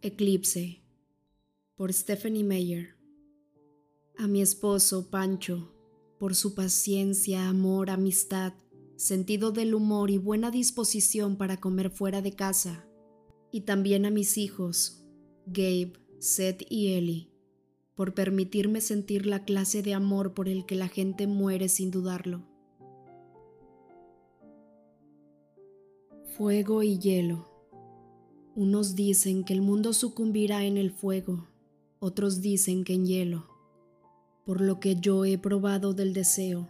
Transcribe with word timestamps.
Eclipse 0.00 0.80
por 1.74 1.92
Stephanie 1.92 2.44
Meyer. 2.44 2.94
A 4.16 4.28
mi 4.28 4.40
esposo, 4.40 5.10
Pancho, 5.10 5.74
por 6.20 6.36
su 6.36 6.54
paciencia, 6.54 7.48
amor, 7.48 7.90
amistad, 7.90 8.52
sentido 8.94 9.50
del 9.50 9.74
humor 9.74 10.12
y 10.12 10.18
buena 10.18 10.52
disposición 10.52 11.36
para 11.36 11.56
comer 11.56 11.90
fuera 11.90 12.22
de 12.22 12.36
casa. 12.36 12.86
Y 13.50 13.62
también 13.62 14.06
a 14.06 14.10
mis 14.10 14.38
hijos, 14.38 15.04
Gabe, 15.46 15.94
Seth 16.20 16.62
y 16.70 16.92
Ellie, 16.94 17.32
por 17.96 18.14
permitirme 18.14 18.80
sentir 18.80 19.26
la 19.26 19.44
clase 19.44 19.82
de 19.82 19.94
amor 19.94 20.32
por 20.32 20.48
el 20.48 20.64
que 20.64 20.76
la 20.76 20.86
gente 20.86 21.26
muere 21.26 21.68
sin 21.68 21.90
dudarlo. 21.90 22.46
Fuego 26.36 26.84
y 26.84 27.00
hielo. 27.00 27.47
Unos 28.58 28.96
dicen 28.96 29.44
que 29.44 29.52
el 29.52 29.60
mundo 29.60 29.92
sucumbirá 29.92 30.64
en 30.64 30.78
el 30.78 30.90
fuego, 30.90 31.46
otros 32.00 32.40
dicen 32.40 32.82
que 32.82 32.94
en 32.94 33.06
hielo. 33.06 33.46
Por 34.44 34.60
lo 34.60 34.80
que 34.80 34.96
yo 34.96 35.24
he 35.24 35.38
probado 35.38 35.94
del 35.94 36.12
deseo, 36.12 36.68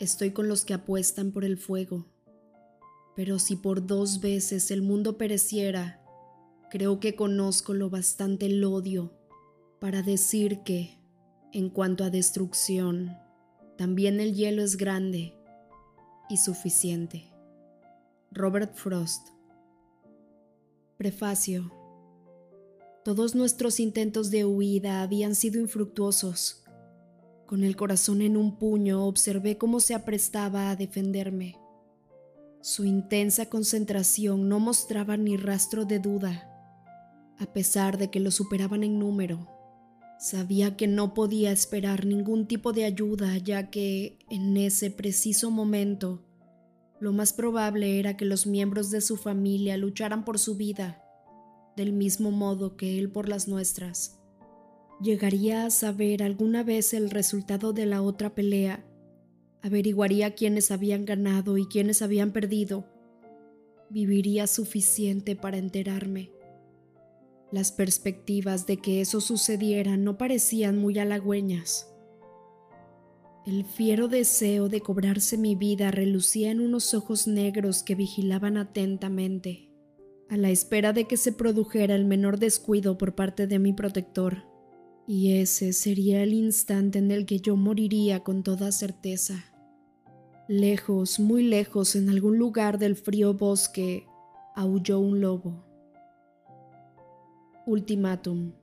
estoy 0.00 0.30
con 0.30 0.48
los 0.48 0.64
que 0.64 0.72
apuestan 0.72 1.32
por 1.32 1.44
el 1.44 1.58
fuego. 1.58 2.06
Pero 3.14 3.38
si 3.38 3.54
por 3.54 3.86
dos 3.86 4.22
veces 4.22 4.70
el 4.70 4.80
mundo 4.80 5.18
pereciera, 5.18 6.00
creo 6.70 7.00
que 7.00 7.14
conozco 7.14 7.74
lo 7.74 7.90
bastante 7.90 8.46
el 8.46 8.64
odio 8.64 9.12
para 9.78 10.00
decir 10.00 10.60
que, 10.60 10.96
en 11.52 11.68
cuanto 11.68 12.02
a 12.04 12.08
destrucción, 12.08 13.14
también 13.76 14.20
el 14.20 14.34
hielo 14.34 14.62
es 14.62 14.78
grande 14.78 15.34
y 16.30 16.38
suficiente. 16.38 17.30
Robert 18.30 18.74
Frost 18.74 19.35
Prefacio 20.96 21.70
Todos 23.04 23.34
nuestros 23.34 23.80
intentos 23.80 24.30
de 24.30 24.46
huida 24.46 25.02
habían 25.02 25.34
sido 25.34 25.60
infructuosos. 25.60 26.64
Con 27.44 27.64
el 27.64 27.76
corazón 27.76 28.22
en 28.22 28.38
un 28.38 28.56
puño 28.56 29.04
observé 29.04 29.58
cómo 29.58 29.80
se 29.80 29.94
aprestaba 29.94 30.70
a 30.70 30.76
defenderme. 30.76 31.58
Su 32.62 32.86
intensa 32.86 33.50
concentración 33.50 34.48
no 34.48 34.58
mostraba 34.58 35.18
ni 35.18 35.36
rastro 35.36 35.84
de 35.84 35.98
duda, 35.98 36.50
a 37.38 37.52
pesar 37.52 37.98
de 37.98 38.10
que 38.10 38.18
lo 38.18 38.30
superaban 38.30 38.82
en 38.82 38.98
número. 38.98 39.50
Sabía 40.18 40.78
que 40.78 40.86
no 40.86 41.12
podía 41.12 41.52
esperar 41.52 42.06
ningún 42.06 42.48
tipo 42.48 42.72
de 42.72 42.86
ayuda, 42.86 43.36
ya 43.36 43.68
que 43.68 44.18
en 44.30 44.56
ese 44.56 44.90
preciso 44.90 45.50
momento 45.50 46.25
lo 46.98 47.12
más 47.12 47.32
probable 47.32 47.98
era 47.98 48.16
que 48.16 48.24
los 48.24 48.46
miembros 48.46 48.90
de 48.90 49.00
su 49.00 49.16
familia 49.16 49.76
lucharan 49.76 50.24
por 50.24 50.38
su 50.38 50.56
vida, 50.56 51.02
del 51.76 51.92
mismo 51.92 52.30
modo 52.30 52.76
que 52.76 52.98
él 52.98 53.10
por 53.10 53.28
las 53.28 53.48
nuestras. 53.48 54.18
Llegaría 55.00 55.66
a 55.66 55.70
saber 55.70 56.22
alguna 56.22 56.62
vez 56.62 56.94
el 56.94 57.10
resultado 57.10 57.74
de 57.74 57.84
la 57.84 58.00
otra 58.00 58.34
pelea, 58.34 58.86
averiguaría 59.62 60.34
quiénes 60.34 60.70
habían 60.70 61.04
ganado 61.04 61.58
y 61.58 61.66
quiénes 61.66 62.00
habían 62.00 62.32
perdido. 62.32 62.86
Viviría 63.90 64.46
suficiente 64.46 65.36
para 65.36 65.58
enterarme. 65.58 66.30
Las 67.52 67.72
perspectivas 67.72 68.66
de 68.66 68.78
que 68.78 69.00
eso 69.00 69.20
sucediera 69.20 69.96
no 69.96 70.16
parecían 70.16 70.78
muy 70.78 70.98
halagüeñas. 70.98 71.92
El 73.46 73.64
fiero 73.64 74.08
deseo 74.08 74.68
de 74.68 74.80
cobrarse 74.80 75.38
mi 75.38 75.54
vida 75.54 75.92
relucía 75.92 76.50
en 76.50 76.60
unos 76.60 76.94
ojos 76.94 77.28
negros 77.28 77.84
que 77.84 77.94
vigilaban 77.94 78.56
atentamente, 78.56 79.70
a 80.28 80.36
la 80.36 80.50
espera 80.50 80.92
de 80.92 81.04
que 81.04 81.16
se 81.16 81.30
produjera 81.30 81.94
el 81.94 82.06
menor 82.06 82.40
descuido 82.40 82.98
por 82.98 83.14
parte 83.14 83.46
de 83.46 83.60
mi 83.60 83.72
protector, 83.72 84.42
y 85.06 85.34
ese 85.34 85.72
sería 85.72 86.24
el 86.24 86.32
instante 86.32 86.98
en 86.98 87.12
el 87.12 87.24
que 87.24 87.38
yo 87.38 87.54
moriría 87.54 88.24
con 88.24 88.42
toda 88.42 88.72
certeza. 88.72 89.54
Lejos, 90.48 91.20
muy 91.20 91.44
lejos, 91.44 91.94
en 91.94 92.08
algún 92.08 92.38
lugar 92.38 92.80
del 92.80 92.96
frío 92.96 93.34
bosque, 93.34 94.08
aulló 94.56 94.98
un 94.98 95.20
lobo. 95.20 95.64
Ultimátum. 97.64 98.54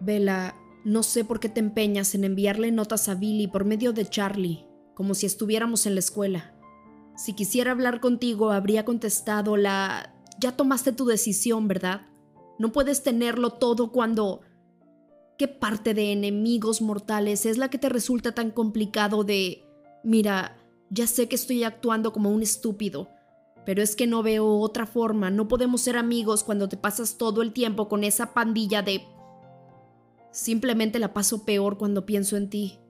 Vela, 0.00 0.56
no 0.84 1.02
sé 1.02 1.24
por 1.24 1.40
qué 1.40 1.48
te 1.48 1.60
empeñas 1.60 2.14
en 2.14 2.24
enviarle 2.24 2.72
notas 2.72 3.08
a 3.08 3.14
Billy 3.14 3.46
por 3.46 3.64
medio 3.64 3.92
de 3.92 4.06
Charlie, 4.06 4.66
como 4.94 5.14
si 5.14 5.26
estuviéramos 5.26 5.86
en 5.86 5.94
la 5.94 6.00
escuela. 6.00 6.54
Si 7.16 7.34
quisiera 7.34 7.72
hablar 7.72 8.00
contigo, 8.00 8.50
habría 8.50 8.84
contestado 8.84 9.56
la... 9.56 10.14
Ya 10.40 10.56
tomaste 10.56 10.92
tu 10.92 11.04
decisión, 11.04 11.68
¿verdad? 11.68 12.02
No 12.58 12.72
puedes 12.72 13.02
tenerlo 13.02 13.50
todo 13.50 13.92
cuando... 13.92 14.40
¿Qué 15.38 15.48
parte 15.48 15.94
de 15.94 16.12
enemigos 16.12 16.82
mortales 16.82 17.46
es 17.46 17.58
la 17.58 17.68
que 17.68 17.78
te 17.78 17.88
resulta 17.88 18.34
tan 18.34 18.50
complicado 18.50 19.24
de... 19.24 19.64
Mira, 20.04 20.56
ya 20.90 21.06
sé 21.06 21.28
que 21.28 21.36
estoy 21.36 21.64
actuando 21.64 22.12
como 22.12 22.30
un 22.30 22.42
estúpido, 22.42 23.08
pero 23.64 23.82
es 23.82 23.94
que 23.94 24.06
no 24.06 24.22
veo 24.22 24.58
otra 24.58 24.86
forma. 24.86 25.30
No 25.30 25.48
podemos 25.48 25.80
ser 25.80 25.96
amigos 25.96 26.44
cuando 26.44 26.68
te 26.68 26.76
pasas 26.76 27.18
todo 27.18 27.42
el 27.42 27.52
tiempo 27.52 27.88
con 27.88 28.04
esa 28.04 28.34
pandilla 28.34 28.82
de 28.82 29.04
Simplemente 30.32 30.98
la 30.98 31.12
paso 31.12 31.44
peor 31.44 31.78
cuando 31.78 32.06
pienso 32.06 32.36
en 32.36 32.50
ti. 32.50 32.80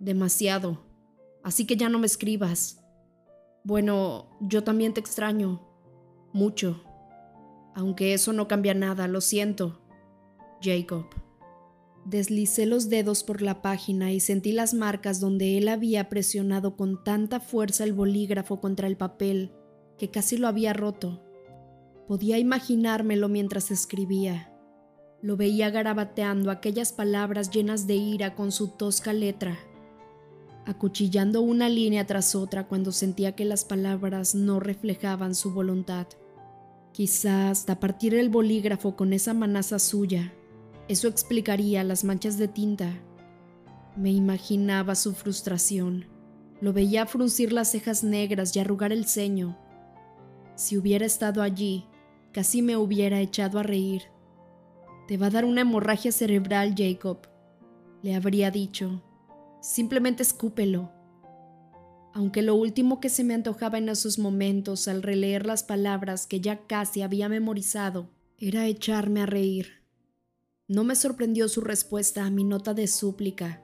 Demasiado. 0.00 0.84
Así 1.42 1.66
que 1.66 1.76
ya 1.76 1.88
no 1.88 1.98
me 1.98 2.06
escribas. 2.06 2.82
Bueno, 3.64 4.36
yo 4.40 4.64
también 4.64 4.92
te 4.92 5.00
extraño. 5.00 5.66
Mucho. 6.32 6.82
Aunque 7.74 8.12
eso 8.12 8.32
no 8.32 8.48
cambia 8.48 8.74
nada, 8.74 9.06
lo 9.08 9.20
siento. 9.20 9.80
Jacob. 10.60 11.06
Deslicé 12.04 12.66
los 12.66 12.88
dedos 12.88 13.22
por 13.22 13.42
la 13.42 13.62
página 13.62 14.12
y 14.12 14.18
sentí 14.18 14.50
las 14.50 14.74
marcas 14.74 15.20
donde 15.20 15.56
él 15.56 15.68
había 15.68 16.08
presionado 16.08 16.76
con 16.76 17.04
tanta 17.04 17.38
fuerza 17.38 17.84
el 17.84 17.92
bolígrafo 17.92 18.60
contra 18.60 18.88
el 18.88 18.96
papel 18.96 19.52
que 19.98 20.10
casi 20.10 20.36
lo 20.36 20.48
había 20.48 20.72
roto. 20.72 21.22
Podía 22.08 22.38
imaginármelo 22.38 23.28
mientras 23.28 23.70
escribía. 23.70 24.51
Lo 25.22 25.36
veía 25.36 25.70
garabateando 25.70 26.50
aquellas 26.50 26.92
palabras 26.92 27.50
llenas 27.50 27.86
de 27.86 27.94
ira 27.94 28.34
con 28.34 28.50
su 28.50 28.68
tosca 28.68 29.12
letra, 29.12 29.56
acuchillando 30.66 31.42
una 31.42 31.68
línea 31.68 32.06
tras 32.08 32.34
otra 32.34 32.66
cuando 32.66 32.90
sentía 32.90 33.36
que 33.36 33.44
las 33.44 33.64
palabras 33.64 34.34
no 34.34 34.58
reflejaban 34.58 35.36
su 35.36 35.52
voluntad. 35.52 36.08
Quizás 36.90 37.60
hasta 37.60 37.78
partir 37.78 38.14
el 38.14 38.30
bolígrafo 38.30 38.96
con 38.96 39.12
esa 39.12 39.32
manaza 39.32 39.78
suya. 39.78 40.34
Eso 40.88 41.06
explicaría 41.06 41.84
las 41.84 42.02
manchas 42.02 42.36
de 42.36 42.48
tinta. 42.48 42.92
Me 43.96 44.10
imaginaba 44.10 44.96
su 44.96 45.14
frustración. 45.14 46.06
Lo 46.60 46.72
veía 46.72 47.06
fruncir 47.06 47.52
las 47.52 47.70
cejas 47.70 48.02
negras 48.02 48.56
y 48.56 48.58
arrugar 48.60 48.92
el 48.92 49.06
ceño. 49.06 49.56
Si 50.56 50.76
hubiera 50.76 51.06
estado 51.06 51.42
allí, 51.42 51.86
casi 52.32 52.60
me 52.60 52.76
hubiera 52.76 53.20
echado 53.20 53.60
a 53.60 53.62
reír. 53.62 54.02
Te 55.12 55.18
va 55.18 55.26
a 55.26 55.30
dar 55.30 55.44
una 55.44 55.60
hemorragia 55.60 56.10
cerebral, 56.10 56.74
Jacob, 56.74 57.28
le 58.02 58.14
habría 58.14 58.50
dicho. 58.50 59.02
Simplemente 59.60 60.22
escúpelo. 60.22 60.90
Aunque 62.14 62.40
lo 62.40 62.54
último 62.54 62.98
que 62.98 63.10
se 63.10 63.22
me 63.22 63.34
antojaba 63.34 63.76
en 63.76 63.90
esos 63.90 64.18
momentos 64.18 64.88
al 64.88 65.02
releer 65.02 65.44
las 65.44 65.64
palabras 65.64 66.26
que 66.26 66.40
ya 66.40 66.66
casi 66.66 67.02
había 67.02 67.28
memorizado 67.28 68.08
era 68.38 68.66
echarme 68.66 69.20
a 69.20 69.26
reír. 69.26 69.82
No 70.66 70.82
me 70.82 70.96
sorprendió 70.96 71.46
su 71.46 71.60
respuesta 71.60 72.24
a 72.24 72.30
mi 72.30 72.44
nota 72.44 72.72
de 72.72 72.86
súplica, 72.86 73.62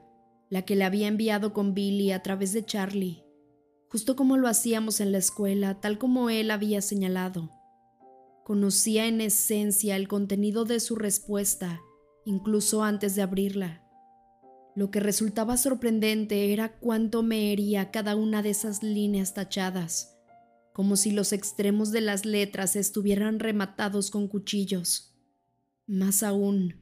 la 0.51 0.65
que 0.65 0.75
le 0.75 0.83
había 0.83 1.07
enviado 1.07 1.51
con 1.51 1.73
Billy 1.73 2.11
a 2.11 2.21
través 2.21 2.53
de 2.53 2.63
Charlie, 2.63 3.23
justo 3.87 4.15
como 4.15 4.37
lo 4.37 4.47
hacíamos 4.47 4.99
en 4.99 5.11
la 5.11 5.17
escuela, 5.17 5.81
tal 5.81 5.97
como 5.97 6.29
él 6.29 6.51
había 6.51 6.83
señalado. 6.83 7.58
Conocía 8.49 9.05
en 9.05 9.21
esencia 9.21 9.95
el 9.95 10.07
contenido 10.07 10.65
de 10.65 10.79
su 10.79 10.95
respuesta, 10.95 11.83
incluso 12.25 12.81
antes 12.81 13.15
de 13.15 13.21
abrirla. 13.21 13.87
Lo 14.75 14.89
que 14.89 14.99
resultaba 14.99 15.55
sorprendente 15.55 16.51
era 16.51 16.79
cuánto 16.79 17.21
me 17.21 17.53
hería 17.53 17.91
cada 17.91 18.15
una 18.15 18.41
de 18.41 18.49
esas 18.49 18.81
líneas 18.81 19.35
tachadas, 19.35 20.17
como 20.73 20.95
si 20.95 21.11
los 21.11 21.31
extremos 21.31 21.91
de 21.91 22.01
las 22.01 22.25
letras 22.25 22.75
estuvieran 22.75 23.39
rematados 23.39 24.09
con 24.09 24.27
cuchillos. 24.27 25.15
Más 25.85 26.23
aún, 26.23 26.73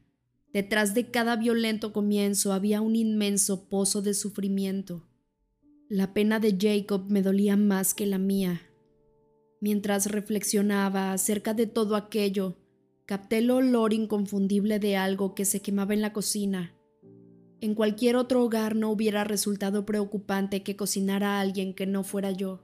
detrás 0.53 0.93
de 0.93 1.11
cada 1.11 1.35
violento 1.35 1.91
comienzo 1.91 2.53
había 2.53 2.79
un 2.79 2.95
inmenso 2.95 3.67
pozo 3.67 4.01
de 4.01 4.13
sufrimiento. 4.13 5.05
La 5.89 6.13
pena 6.13 6.39
de 6.39 6.55
Jacob 6.57 7.07
me 7.09 7.21
dolía 7.21 7.57
más 7.57 7.93
que 7.93 8.05
la 8.05 8.19
mía, 8.19 8.61
Mientras 9.59 10.11
reflexionaba 10.11 11.13
acerca 11.13 11.53
de 11.53 11.65
todo 11.65 11.95
aquello, 11.95 12.57
capté 13.05 13.39
el 13.39 13.49
olor 13.49 13.93
inconfundible 13.93 14.79
de 14.79 14.97
algo 14.97 15.33
que 15.33 15.45
se 15.45 15.61
quemaba 15.61 15.93
en 15.93 16.01
la 16.01 16.13
cocina. 16.13 16.75
En 17.59 17.73
cualquier 17.73 18.17
otro 18.17 18.43
hogar 18.43 18.75
no 18.75 18.91
hubiera 18.91 19.23
resultado 19.23 19.83
preocupante 19.85 20.61
que 20.61 20.75
cocinara 20.75 21.37
a 21.37 21.39
alguien 21.39 21.73
que 21.73 21.87
no 21.87 22.03
fuera 22.03 22.29
yo. 22.29 22.61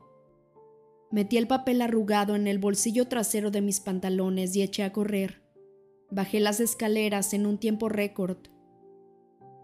Metí 1.12 1.38
el 1.38 1.48
papel 1.48 1.82
arrugado 1.82 2.36
en 2.36 2.48
el 2.48 2.60
bolsillo 2.60 3.08
trasero 3.08 3.50
de 3.50 3.62
mis 3.62 3.80
pantalones 3.80 4.56
y 4.56 4.62
eché 4.62 4.84
a 4.84 4.92
correr. 4.92 5.42
Bajé 6.12 6.40
las 6.40 6.60
escaleras 6.60 7.34
en 7.34 7.48
un 7.48 7.58
tiempo 7.58 7.90
récord. 7.90 8.38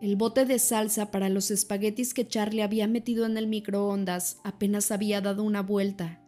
El 0.02 0.16
bote 0.16 0.46
de 0.46 0.58
salsa 0.58 1.12
para 1.12 1.30
los 1.30 1.52
espaguetis 1.52 2.14
que 2.14 2.28
Charlie 2.28 2.64
había 2.64 2.88
metido 2.88 3.26
en 3.26 3.38
el 3.38 3.48
microondas 3.48 4.40
apenas 4.44 4.92
había 4.92 5.22
dado 5.22 5.44
una 5.44 5.62
vuelta, 5.62 6.24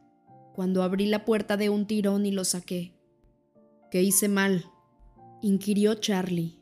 cuando 0.54 0.84
abrí 0.84 1.06
la 1.08 1.26
puerta 1.26 1.58
de 1.58 1.70
un 1.70 1.86
tirón 1.86 2.26
y 2.26 2.32
lo 2.32 2.46
saqué. 2.46 2.94
¿Qué 3.90 4.02
hice 4.02 4.28
mal? 4.28 4.66
inquirió 5.42 5.96
Charlie. 5.96 6.60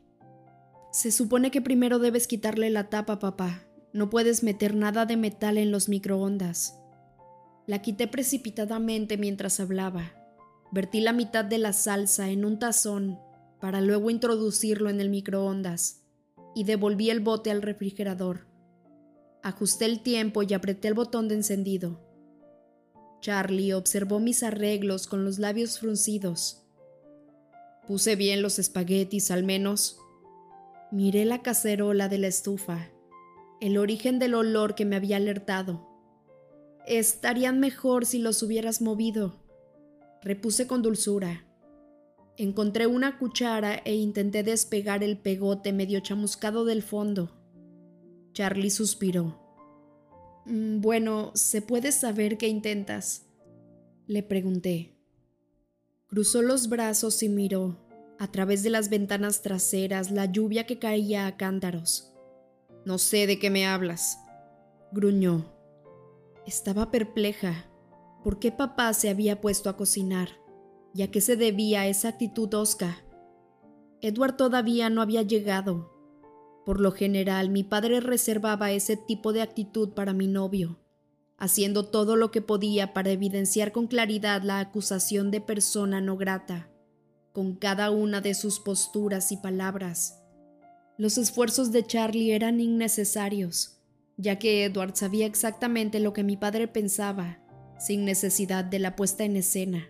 Se 0.92 1.12
supone 1.12 1.50
que 1.50 1.60
primero 1.60 1.98
debes 1.98 2.26
quitarle 2.26 2.70
la 2.70 2.88
tapa, 2.88 3.18
papá. 3.18 3.62
No 3.92 4.10
puedes 4.10 4.42
meter 4.42 4.74
nada 4.74 5.06
de 5.06 5.16
metal 5.16 5.58
en 5.58 5.70
los 5.70 5.88
microondas. 5.88 6.78
La 7.66 7.82
quité 7.82 8.08
precipitadamente 8.08 9.16
mientras 9.16 9.60
hablaba. 9.60 10.12
Vertí 10.72 11.00
la 11.00 11.12
mitad 11.12 11.44
de 11.44 11.58
la 11.58 11.72
salsa 11.72 12.30
en 12.30 12.44
un 12.44 12.58
tazón 12.58 13.18
para 13.60 13.80
luego 13.80 14.10
introducirlo 14.10 14.90
en 14.90 15.00
el 15.00 15.10
microondas 15.10 16.02
y 16.54 16.64
devolví 16.64 17.10
el 17.10 17.20
bote 17.20 17.50
al 17.50 17.62
refrigerador. 17.62 18.46
Ajusté 19.42 19.84
el 19.84 20.00
tiempo 20.00 20.42
y 20.42 20.54
apreté 20.54 20.88
el 20.88 20.94
botón 20.94 21.28
de 21.28 21.36
encendido. 21.36 22.00
Charlie 23.20 23.74
observó 23.74 24.18
mis 24.18 24.42
arreglos 24.42 25.06
con 25.06 25.24
los 25.24 25.38
labios 25.38 25.78
fruncidos. 25.78 26.62
Puse 27.86 28.16
bien 28.16 28.40
los 28.40 28.58
espaguetis 28.58 29.30
al 29.30 29.44
menos. 29.44 29.98
Miré 30.90 31.24
la 31.24 31.42
cacerola 31.42 32.08
de 32.08 32.18
la 32.18 32.28
estufa, 32.28 32.90
el 33.60 33.78
origen 33.78 34.18
del 34.18 34.34
olor 34.34 34.74
que 34.74 34.84
me 34.84 34.96
había 34.96 35.16
alertado. 35.16 35.86
Estarían 36.86 37.60
mejor 37.60 38.06
si 38.06 38.18
los 38.18 38.42
hubieras 38.42 38.80
movido, 38.80 39.36
repuse 40.22 40.66
con 40.66 40.82
dulzura. 40.82 41.46
Encontré 42.36 42.86
una 42.86 43.18
cuchara 43.18 43.74
e 43.84 43.94
intenté 43.94 44.42
despegar 44.42 45.04
el 45.04 45.18
pegote 45.18 45.72
medio 45.72 46.00
chamuscado 46.00 46.64
del 46.64 46.82
fondo. 46.82 47.36
Charlie 48.32 48.70
suspiró. 48.70 49.39
Mm, 50.46 50.80
bueno, 50.80 51.32
¿se 51.34 51.62
puede 51.62 51.92
saber 51.92 52.38
qué 52.38 52.48
intentas? 52.48 53.26
Le 54.06 54.22
pregunté. 54.22 54.96
Cruzó 56.08 56.42
los 56.42 56.68
brazos 56.68 57.22
y 57.22 57.28
miró, 57.28 57.76
a 58.18 58.30
través 58.32 58.62
de 58.62 58.70
las 58.70 58.90
ventanas 58.90 59.42
traseras, 59.42 60.10
la 60.10 60.26
lluvia 60.26 60.66
que 60.66 60.78
caía 60.78 61.26
a 61.26 61.36
cántaros. 61.36 62.12
No 62.84 62.98
sé 62.98 63.26
de 63.26 63.38
qué 63.38 63.50
me 63.50 63.66
hablas, 63.66 64.18
gruñó. 64.92 65.52
Estaba 66.46 66.90
perpleja. 66.90 67.66
¿Por 68.24 68.38
qué 68.38 68.50
papá 68.50 68.92
se 68.92 69.08
había 69.08 69.40
puesto 69.40 69.70
a 69.70 69.76
cocinar? 69.76 70.30
¿Y 70.92 71.02
a 71.02 71.10
qué 71.10 71.20
se 71.20 71.36
debía 71.36 71.86
esa 71.86 72.08
actitud 72.08 72.52
osca? 72.54 73.04
Edward 74.00 74.36
todavía 74.36 74.90
no 74.90 75.02
había 75.02 75.22
llegado. 75.22 75.89
Por 76.70 76.78
lo 76.78 76.92
general, 76.92 77.50
mi 77.50 77.64
padre 77.64 77.98
reservaba 77.98 78.70
ese 78.70 78.96
tipo 78.96 79.32
de 79.32 79.42
actitud 79.42 79.88
para 79.88 80.12
mi 80.12 80.28
novio, 80.28 80.78
haciendo 81.36 81.86
todo 81.86 82.14
lo 82.14 82.30
que 82.30 82.42
podía 82.42 82.92
para 82.94 83.10
evidenciar 83.10 83.72
con 83.72 83.88
claridad 83.88 84.44
la 84.44 84.60
acusación 84.60 85.32
de 85.32 85.40
persona 85.40 86.00
no 86.00 86.16
grata, 86.16 86.70
con 87.32 87.56
cada 87.56 87.90
una 87.90 88.20
de 88.20 88.34
sus 88.34 88.60
posturas 88.60 89.32
y 89.32 89.36
palabras. 89.38 90.22
Los 90.96 91.18
esfuerzos 91.18 91.72
de 91.72 91.84
Charlie 91.84 92.30
eran 92.30 92.60
innecesarios, 92.60 93.80
ya 94.16 94.38
que 94.38 94.64
Edward 94.64 94.94
sabía 94.94 95.26
exactamente 95.26 95.98
lo 95.98 96.12
que 96.12 96.22
mi 96.22 96.36
padre 96.36 96.68
pensaba, 96.68 97.42
sin 97.80 98.04
necesidad 98.04 98.64
de 98.64 98.78
la 98.78 98.94
puesta 98.94 99.24
en 99.24 99.34
escena. 99.34 99.88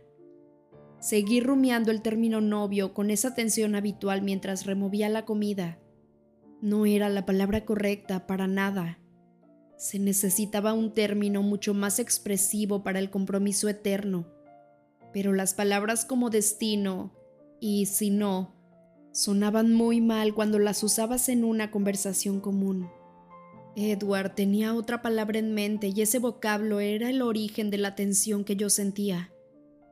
Seguí 0.99 1.41
rumiando 1.43 1.91
el 1.91 2.01
término 2.01 2.41
novio 2.41 2.95
con 2.95 3.11
esa 3.11 3.35
tensión 3.35 3.75
habitual 3.75 4.23
mientras 4.23 4.65
removía 4.65 5.11
la 5.11 5.27
comida. 5.27 5.79
No 6.63 6.85
era 6.85 7.09
la 7.09 7.25
palabra 7.25 7.65
correcta 7.65 8.27
para 8.27 8.47
nada. 8.47 8.99
Se 9.77 9.99
necesitaba 9.99 10.75
un 10.75 10.93
término 10.93 11.43
mucho 11.43 11.73
más 11.73 11.99
expresivo 11.99 12.83
para 12.83 12.99
el 12.99 13.09
compromiso 13.09 13.69
eterno. 13.69 14.27
Pero 15.13 15.33
las 15.33 15.55
palabras 15.55 16.05
como 16.05 16.29
destino 16.29 17.13
y 17.61 17.87
si 17.87 18.11
no 18.11 18.55
sonaban 19.13 19.75
muy 19.75 20.01
mal 20.01 20.35
cuando 20.35 20.59
las 20.59 20.83
usabas 20.83 21.29
en 21.29 21.45
una 21.45 21.71
conversación 21.71 22.41
común. 22.41 22.91
Edward 23.75 24.35
tenía 24.35 24.75
otra 24.75 25.01
palabra 25.01 25.39
en 25.39 25.55
mente 25.55 25.89
y 25.89 26.03
ese 26.03 26.19
vocablo 26.19 26.81
era 26.81 27.09
el 27.09 27.23
origen 27.23 27.71
de 27.71 27.79
la 27.79 27.95
tensión 27.95 28.45
que 28.45 28.57
yo 28.57 28.69
sentía. 28.69 29.33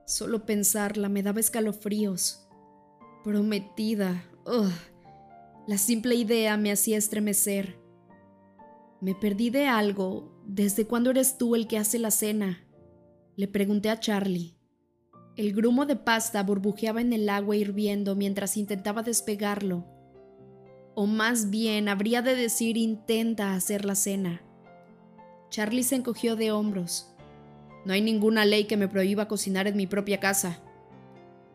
Solo 0.07 0.45
pensarla 0.45 1.09
me 1.09 1.23
daba 1.23 1.41
escalofríos. 1.41 2.47
Prometida. 3.25 4.25
Ugh. 4.47 4.73
La 5.69 5.79
simple 5.79 6.17
idea 6.17 6.57
me 6.57 6.73
hacía 6.73 6.99
estremecer. 6.99 7.79
Me 9.01 9.15
perdí 9.15 9.51
de 9.51 9.69
algo. 9.69 10.35
¿Desde 10.45 10.85
cuándo 10.85 11.11
eres 11.11 11.39
tú 11.39 11.55
el 11.55 11.69
que 11.69 11.79
hace 11.79 12.01
la 12.01 12.11
cena? 12.11 12.67
Le 13.37 13.47
pregunté 13.47 13.91
a 13.91 14.01
Charlie. 14.01 14.57
El 15.37 15.53
grumo 15.53 15.87
de 15.87 15.95
pasta 15.95 16.43
burbujeaba 16.43 17.01
en 17.01 17.13
el 17.13 17.29
agua 17.29 17.55
hirviendo 17.55 18.17
mientras 18.17 18.57
intentaba 18.57 19.05
despegarlo 19.05 19.87
o 21.01 21.07
más 21.07 21.49
bien 21.49 21.89
habría 21.89 22.23
de 22.23 22.35
decir 22.35 22.77
intenta 22.77 23.55
hacer 23.55 23.85
la 23.85 23.95
cena. 23.95 24.43
Charlie 25.49 25.85
se 25.85 25.95
encogió 25.95 26.35
de 26.35 26.51
hombros. 26.51 27.15
No 27.85 27.93
hay 27.93 28.03
ninguna 28.03 28.45
ley 28.45 28.65
que 28.65 28.77
me 28.77 28.89
prohíba 28.89 29.29
cocinar 29.29 29.69
en 29.69 29.77
mi 29.77 29.87
propia 29.87 30.19
casa. 30.19 30.61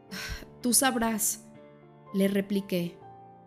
Tú 0.62 0.74
sabrás, 0.74 1.44
le 2.14 2.30
repliqué, 2.30 2.98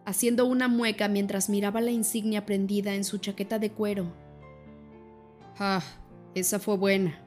haciendo 0.07 0.47
una 0.47 0.69
mueca 0.69 1.09
mientras 1.09 1.51
miraba 1.51 1.81
la 1.83 1.91
insignia 1.91 2.47
prendida 2.47 2.95
en 2.95 3.05
su 3.05 3.19
chaqueta 3.19 3.59
de 3.59 3.73
cuero. 3.73 4.15
Ah, 5.59 5.83
esa 6.35 6.59
fue 6.59 6.77
buena. 6.77 7.21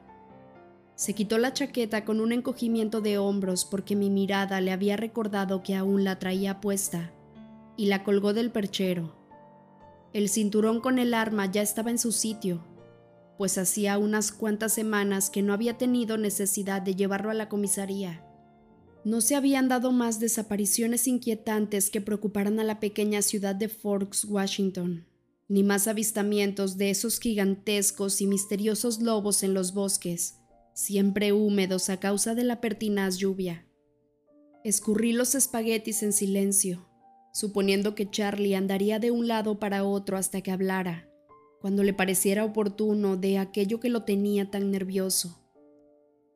Se 0.95 1.13
quitó 1.13 1.37
la 1.37 1.53
chaqueta 1.53 2.05
con 2.05 2.19
un 2.21 2.31
encogimiento 2.31 3.01
de 3.01 3.17
hombros 3.17 3.65
porque 3.65 3.95
mi 3.95 4.09
mirada 4.09 4.61
le 4.61 4.71
había 4.71 4.97
recordado 4.97 5.61
que 5.61 5.75
aún 5.75 6.03
la 6.03 6.19
traía 6.19 6.61
puesta 6.61 7.11
y 7.75 7.85
la 7.87 8.03
colgó 8.03 8.33
del 8.33 8.51
perchero. 8.51 9.15
El 10.13 10.29
cinturón 10.29 10.79
con 10.79 10.99
el 10.99 11.13
arma 11.13 11.45
ya 11.45 11.61
estaba 11.61 11.91
en 11.91 11.99
su 11.99 12.11
sitio, 12.11 12.63
pues 13.37 13.57
hacía 13.57 13.97
unas 13.97 14.31
cuantas 14.31 14.73
semanas 14.73 15.29
que 15.29 15.41
no 15.41 15.53
había 15.53 15.77
tenido 15.77 16.17
necesidad 16.17 16.81
de 16.81 16.95
llevarlo 16.95 17.29
a 17.29 17.33
la 17.35 17.47
comisaría. 17.47 18.25
No 19.06 19.22
se 19.22 19.36
habían 19.36 19.70
dado 19.70 19.91
más 19.91 20.20
desapariciones 20.20 21.08
inquietantes 21.08 21.89
que 21.89 22.01
preocuparan 22.01 22.60
a 22.60 22.63
la 22.63 22.79
pequeña 22.79 23.22
ciudad 23.22 23.56
de 23.56 23.70
Forks, 23.70 24.25
Washington, 24.25 25.08
ni 25.48 25.63
más 25.63 25.88
avistamientos 25.88 26.77
de 26.77 26.89
esos 26.89 27.20
gigantescos 27.20 28.20
y 28.20 28.27
misteriosos 28.27 29.01
lobos 29.01 29.41
en 29.44 29.53
los 29.53 29.74
bosques, 29.74 30.36
siempre 30.74 31.32
húmedos 31.32 31.89
a 31.89 32.00
causa 32.00 32.36
de 32.36 32.44
la 32.44 32.60
pertinaz 32.60 33.18
lluvia. 33.18 33.65
Escurrí 34.65 35.13
los 35.13 35.34
espaguetis 35.34 36.03
en 36.03 36.12
silencio, 36.12 36.89
suponiendo 37.34 37.96
que 37.96 38.10
Charlie 38.10 38.56
andaría 38.56 39.00
de 39.00 39.12
un 39.12 39.29
lado 39.29 39.60
para 39.60 39.86
otro 39.86 40.18
hasta 40.18 40.41
que 40.41 40.51
hablara, 40.51 41.10
cuando 41.62 41.84
le 41.84 41.94
pareciera 41.94 42.44
oportuno 42.44 43.15
de 43.15 43.38
aquello 43.38 43.79
que 43.79 43.89
lo 43.89 44.03
tenía 44.03 44.51
tan 44.51 44.72
nervioso. 44.72 45.38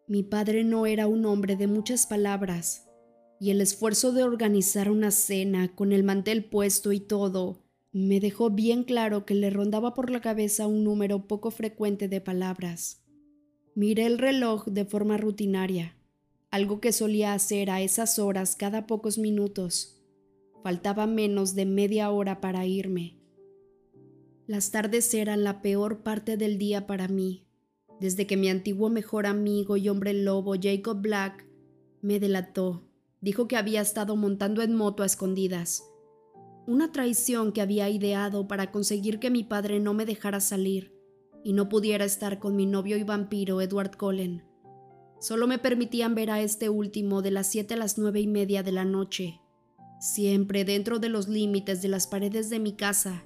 Mi 0.07 0.24
padre 0.24 0.63
no 0.63 0.86
era 0.86 1.07
un 1.07 1.25
hombre 1.25 1.55
de 1.55 1.67
muchas 1.67 2.07
palabras, 2.07 2.88
y 3.39 3.51
el 3.51 3.62
esfuerzo 3.62 4.12
de 4.12 4.24
organizar 4.24 4.89
una 4.89 5.12
cena 5.12 5.75
con 5.75 5.91
el 5.91 6.03
mantel 6.03 6.45
puesto 6.45 6.91
y 6.91 7.00
todo 7.00 7.63
me 7.91 8.19
dejó 8.19 8.50
bien 8.50 8.83
claro 8.83 9.25
que 9.25 9.36
le 9.36 9.50
rondaba 9.50 9.93
por 9.93 10.10
la 10.10 10.19
cabeza 10.19 10.65
un 10.65 10.83
número 10.83 11.27
poco 11.27 11.51
frecuente 11.51 12.07
de 12.07 12.22
palabras. 12.22 13.03
Miré 13.75 14.07
el 14.07 14.17
reloj 14.17 14.65
de 14.65 14.86
forma 14.86 15.17
rutinaria, 15.17 15.95
algo 16.50 16.79
que 16.79 16.91
solía 16.91 17.33
hacer 17.33 17.69
a 17.69 17.81
esas 17.81 18.17
horas 18.17 18.55
cada 18.55 18.88
pocos 18.88 19.17
minutos, 19.17 20.03
Faltaba 20.63 21.07
menos 21.07 21.55
de 21.55 21.65
media 21.65 22.10
hora 22.10 22.39
para 22.39 22.65
irme. 22.65 23.19
Las 24.48 24.72
tardes 24.72 25.13
eran 25.13 25.43
la 25.43 25.62
peor 25.62 26.03
parte 26.03 26.38
del 26.38 26.57
día 26.57 26.88
para 26.88 27.10
mí, 27.10 27.45
desde 28.00 28.27
que 28.27 28.38
mi 28.38 28.50
antiguo 28.50 28.89
mejor 28.89 29.25
amigo 29.25 29.77
y 29.77 29.89
hombre 29.89 30.13
lobo 30.13 30.55
Jacob 30.62 31.01
Black 31.01 31.47
me 32.01 32.19
delató. 32.19 32.83
Dijo 33.21 33.47
que 33.47 33.55
había 33.55 33.81
estado 33.81 34.15
montando 34.15 34.62
en 34.62 34.75
moto 34.75 35.03
a 35.03 35.05
escondidas. 35.05 35.83
Una 36.67 36.91
traición 36.91 37.51
que 37.51 37.62
había 37.62 37.89
ideado 37.89 38.47
para 38.47 38.71
conseguir 38.71 39.19
que 39.19 39.29
mi 39.29 39.43
padre 39.43 39.79
no 39.79 39.93
me 39.93 40.05
dejara 40.05 40.39
salir 40.39 40.93
y 41.43 41.53
no 41.53 41.69
pudiera 41.69 42.05
estar 42.05 42.39
con 42.39 42.55
mi 42.55 42.65
novio 42.65 42.97
y 42.97 43.03
vampiro 43.03 43.62
Edward 43.62 43.97
Cullen. 43.97 44.43
Solo 45.19 45.47
me 45.47 45.59
permitían 45.59 46.15
ver 46.15 46.31
a 46.31 46.41
este 46.41 46.69
último 46.69 47.21
de 47.21 47.31
las 47.31 47.47
siete 47.47 47.75
a 47.75 47.77
las 47.77 47.97
nueve 47.97 48.19
y 48.19 48.27
media 48.27 48.63
de 48.63 48.71
la 48.71 48.85
noche 48.85 49.39
siempre 50.03 50.65
dentro 50.65 51.00
de 51.00 51.07
los 51.07 51.29
límites 51.29 51.81
de 51.81 51.88
las 51.88 52.07
paredes 52.07 52.50
de 52.50 52.59
mi 52.59 52.73
casa 52.73 53.23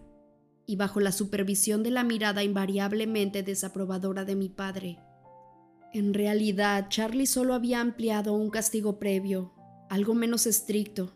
y 0.67 0.75
bajo 0.75 0.99
la 0.99 1.13
supervisión 1.13 1.81
de 1.81 1.91
la 1.91 2.03
mirada 2.03 2.43
invariablemente 2.43 3.41
desaprobadora 3.41 4.25
de 4.25 4.35
mi 4.35 4.49
padre. 4.49 4.99
En 5.93 6.13
realidad, 6.13 6.87
Charlie 6.89 7.25
solo 7.25 7.53
había 7.53 7.79
ampliado 7.79 8.33
un 8.33 8.49
castigo 8.49 8.99
previo, 8.99 9.53
algo 9.89 10.13
menos 10.13 10.45
estricto, 10.45 11.15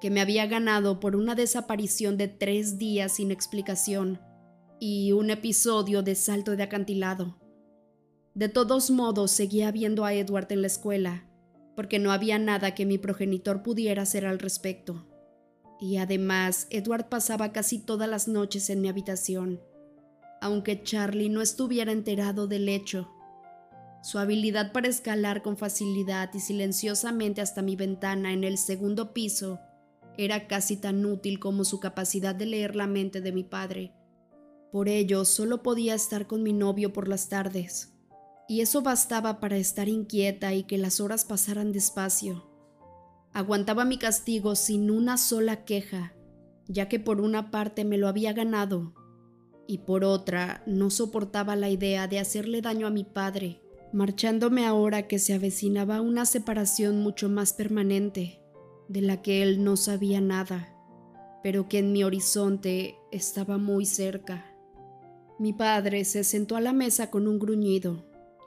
que 0.00 0.10
me 0.10 0.20
había 0.20 0.46
ganado 0.46 1.00
por 1.00 1.16
una 1.16 1.34
desaparición 1.34 2.16
de 2.16 2.28
tres 2.28 2.78
días 2.78 3.16
sin 3.16 3.32
explicación 3.32 4.20
y 4.78 5.10
un 5.12 5.30
episodio 5.30 6.02
de 6.02 6.14
salto 6.14 6.54
de 6.54 6.62
acantilado. 6.62 7.40
De 8.34 8.48
todos 8.48 8.90
modos, 8.90 9.32
seguía 9.32 9.72
viendo 9.72 10.04
a 10.04 10.14
Edward 10.14 10.46
en 10.50 10.60
la 10.60 10.68
escuela, 10.68 11.28
porque 11.74 11.98
no 11.98 12.12
había 12.12 12.38
nada 12.38 12.74
que 12.74 12.86
mi 12.86 12.98
progenitor 12.98 13.62
pudiera 13.62 14.02
hacer 14.02 14.26
al 14.26 14.38
respecto. 14.38 15.06
Y 15.80 15.98
además, 15.98 16.66
Edward 16.70 17.08
pasaba 17.08 17.52
casi 17.52 17.78
todas 17.78 18.08
las 18.08 18.28
noches 18.28 18.70
en 18.70 18.80
mi 18.80 18.88
habitación, 18.88 19.60
aunque 20.40 20.82
Charlie 20.82 21.28
no 21.28 21.42
estuviera 21.42 21.92
enterado 21.92 22.46
del 22.46 22.68
hecho. 22.68 23.10
Su 24.02 24.18
habilidad 24.18 24.72
para 24.72 24.88
escalar 24.88 25.42
con 25.42 25.56
facilidad 25.56 26.30
y 26.32 26.40
silenciosamente 26.40 27.40
hasta 27.40 27.60
mi 27.60 27.76
ventana 27.76 28.32
en 28.32 28.44
el 28.44 28.56
segundo 28.56 29.12
piso 29.12 29.60
era 30.16 30.46
casi 30.46 30.76
tan 30.76 31.04
útil 31.04 31.38
como 31.38 31.64
su 31.64 31.80
capacidad 31.80 32.34
de 32.34 32.46
leer 32.46 32.76
la 32.76 32.86
mente 32.86 33.20
de 33.20 33.32
mi 33.32 33.44
padre. 33.44 33.92
Por 34.72 34.88
ello, 34.88 35.24
solo 35.24 35.62
podía 35.62 35.94
estar 35.94 36.26
con 36.26 36.42
mi 36.42 36.52
novio 36.52 36.92
por 36.92 37.08
las 37.08 37.28
tardes, 37.28 37.92
y 38.48 38.60
eso 38.60 38.82
bastaba 38.82 39.40
para 39.40 39.56
estar 39.56 39.88
inquieta 39.88 40.54
y 40.54 40.64
que 40.64 40.78
las 40.78 41.00
horas 41.00 41.24
pasaran 41.24 41.72
despacio. 41.72 42.55
Aguantaba 43.36 43.84
mi 43.84 43.98
castigo 43.98 44.54
sin 44.54 44.90
una 44.90 45.18
sola 45.18 45.66
queja, 45.66 46.14
ya 46.68 46.88
que 46.88 46.98
por 46.98 47.20
una 47.20 47.50
parte 47.50 47.84
me 47.84 47.98
lo 47.98 48.08
había 48.08 48.32
ganado, 48.32 48.94
y 49.66 49.76
por 49.76 50.04
otra 50.04 50.62
no 50.64 50.88
soportaba 50.88 51.54
la 51.54 51.68
idea 51.68 52.08
de 52.08 52.18
hacerle 52.18 52.62
daño 52.62 52.86
a 52.86 52.90
mi 52.90 53.04
padre, 53.04 53.60
marchándome 53.92 54.64
ahora 54.64 55.06
que 55.06 55.18
se 55.18 55.34
avecinaba 55.34 56.00
una 56.00 56.24
separación 56.24 57.02
mucho 57.02 57.28
más 57.28 57.52
permanente, 57.52 58.40
de 58.88 59.02
la 59.02 59.20
que 59.20 59.42
él 59.42 59.62
no 59.62 59.76
sabía 59.76 60.22
nada, 60.22 60.74
pero 61.42 61.68
que 61.68 61.80
en 61.80 61.92
mi 61.92 62.04
horizonte 62.04 62.96
estaba 63.12 63.58
muy 63.58 63.84
cerca. 63.84 64.46
Mi 65.38 65.52
padre 65.52 66.06
se 66.06 66.24
sentó 66.24 66.56
a 66.56 66.62
la 66.62 66.72
mesa 66.72 67.10
con 67.10 67.28
un 67.28 67.38
gruñido 67.38 68.06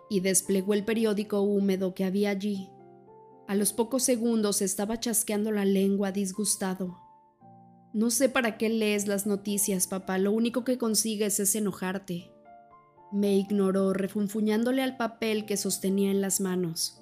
y 0.09 0.21
desplegó 0.21 0.73
el 0.73 0.83
periódico 0.83 1.41
húmedo 1.41 1.93
que 1.93 2.05
había 2.05 2.31
allí. 2.31 2.71
A 3.49 3.55
los 3.55 3.73
pocos 3.73 4.03
segundos 4.03 4.61
estaba 4.61 4.99
chasqueando 4.99 5.51
la 5.51 5.65
lengua 5.65 6.11
disgustado. 6.11 6.99
No 7.93 8.11
sé 8.11 8.29
para 8.29 8.59
qué 8.59 8.69
lees 8.69 9.07
las 9.07 9.25
noticias, 9.25 9.87
papá, 9.87 10.19
lo 10.19 10.31
único 10.31 10.63
que 10.63 10.77
consigues 10.77 11.39
es 11.39 11.55
enojarte. 11.55 12.29
Me 13.11 13.35
ignoró, 13.35 13.91
refunfuñándole 13.93 14.83
al 14.83 14.97
papel 14.97 15.47
que 15.47 15.57
sostenía 15.57 16.11
en 16.11 16.21
las 16.21 16.41
manos. 16.41 17.01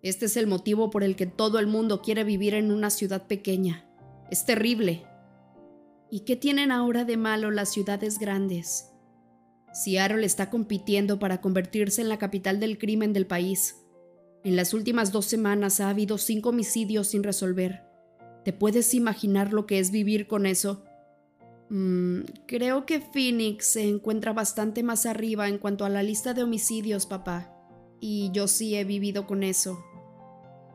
Este 0.00 0.24
es 0.24 0.38
el 0.38 0.46
motivo 0.46 0.88
por 0.88 1.04
el 1.04 1.14
que 1.14 1.26
todo 1.26 1.58
el 1.58 1.66
mundo 1.66 2.00
quiere 2.00 2.24
vivir 2.24 2.54
en 2.54 2.72
una 2.72 2.88
ciudad 2.88 3.26
pequeña. 3.26 3.86
Es 4.30 4.46
terrible. 4.46 5.04
¿Y 6.10 6.20
qué 6.20 6.36
tienen 6.36 6.72
ahora 6.72 7.04
de 7.04 7.18
malo 7.18 7.50
las 7.50 7.70
ciudades 7.70 8.18
grandes? 8.18 8.92
Seattle 9.74 10.24
está 10.24 10.48
compitiendo 10.48 11.18
para 11.18 11.42
convertirse 11.42 12.00
en 12.00 12.08
la 12.08 12.16
capital 12.16 12.60
del 12.60 12.78
crimen 12.78 13.12
del 13.12 13.26
país. 13.26 13.76
En 14.46 14.54
las 14.54 14.74
últimas 14.74 15.10
dos 15.10 15.24
semanas 15.24 15.80
ha 15.80 15.90
habido 15.90 16.18
cinco 16.18 16.50
homicidios 16.50 17.08
sin 17.08 17.24
resolver. 17.24 17.82
¿Te 18.44 18.52
puedes 18.52 18.94
imaginar 18.94 19.52
lo 19.52 19.66
que 19.66 19.80
es 19.80 19.90
vivir 19.90 20.28
con 20.28 20.46
eso? 20.46 20.84
Mm, 21.68 22.20
creo 22.46 22.86
que 22.86 23.00
Phoenix 23.00 23.66
se 23.66 23.88
encuentra 23.88 24.32
bastante 24.32 24.84
más 24.84 25.04
arriba 25.04 25.48
en 25.48 25.58
cuanto 25.58 25.84
a 25.84 25.88
la 25.88 26.04
lista 26.04 26.32
de 26.32 26.44
homicidios, 26.44 27.06
papá. 27.06 27.52
Y 28.00 28.30
yo 28.32 28.46
sí 28.46 28.76
he 28.76 28.84
vivido 28.84 29.26
con 29.26 29.42
eso. 29.42 29.84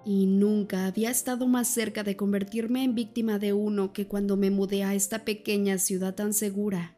Y 0.03 0.25
nunca 0.25 0.85
había 0.85 1.09
estado 1.09 1.47
más 1.47 1.69
cerca 1.69 2.03
de 2.03 2.17
convertirme 2.17 2.83
en 2.83 2.93
víctima 2.93 3.39
de 3.39 3.53
uno 3.53 3.93
que 3.93 4.05
cuando 4.05 4.35
me 4.35 4.51
mudé 4.51 4.83
a 4.83 4.95
esta 4.95 5.23
pequeña 5.23 5.77
ciudad 5.77 6.13
tan 6.13 6.33
segura. 6.33 6.97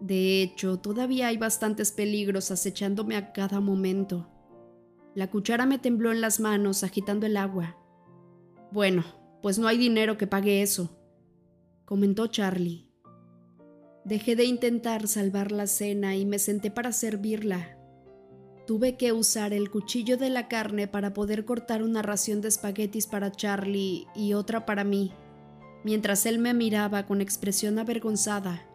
De 0.00 0.40
hecho, 0.40 0.78
todavía 0.78 1.26
hay 1.26 1.36
bastantes 1.36 1.90
peligros 1.90 2.52
acechándome 2.52 3.16
a 3.16 3.32
cada 3.32 3.58
momento. 3.58 4.28
La 5.16 5.30
cuchara 5.30 5.64
me 5.64 5.78
tembló 5.78 6.12
en 6.12 6.20
las 6.20 6.40
manos 6.40 6.84
agitando 6.84 7.24
el 7.24 7.38
agua. 7.38 7.78
Bueno, 8.70 9.02
pues 9.40 9.58
no 9.58 9.66
hay 9.66 9.78
dinero 9.78 10.18
que 10.18 10.26
pague 10.26 10.60
eso, 10.60 10.94
comentó 11.86 12.26
Charlie. 12.26 12.90
Dejé 14.04 14.36
de 14.36 14.44
intentar 14.44 15.08
salvar 15.08 15.52
la 15.52 15.66
cena 15.68 16.14
y 16.16 16.26
me 16.26 16.38
senté 16.38 16.70
para 16.70 16.92
servirla. 16.92 17.78
Tuve 18.66 18.98
que 18.98 19.12
usar 19.12 19.54
el 19.54 19.70
cuchillo 19.70 20.18
de 20.18 20.28
la 20.28 20.48
carne 20.48 20.86
para 20.86 21.14
poder 21.14 21.46
cortar 21.46 21.82
una 21.82 22.02
ración 22.02 22.42
de 22.42 22.48
espaguetis 22.48 23.06
para 23.06 23.32
Charlie 23.32 24.06
y 24.14 24.34
otra 24.34 24.66
para 24.66 24.84
mí, 24.84 25.14
mientras 25.82 26.26
él 26.26 26.38
me 26.38 26.52
miraba 26.52 27.06
con 27.06 27.22
expresión 27.22 27.78
avergonzada. 27.78 28.68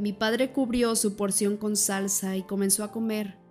Mi 0.00 0.12
padre 0.12 0.50
cubrió 0.50 0.96
su 0.96 1.14
porción 1.14 1.56
con 1.56 1.76
salsa 1.76 2.36
y 2.36 2.42
comenzó 2.42 2.82
a 2.82 2.90
comer. 2.90 3.43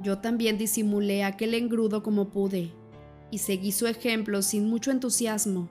Yo 0.00 0.18
también 0.18 0.58
disimulé 0.58 1.24
aquel 1.24 1.54
engrudo 1.54 2.02
como 2.02 2.30
pude 2.30 2.72
y 3.30 3.38
seguí 3.38 3.72
su 3.72 3.86
ejemplo 3.86 4.42
sin 4.42 4.68
mucho 4.68 4.90
entusiasmo. 4.90 5.68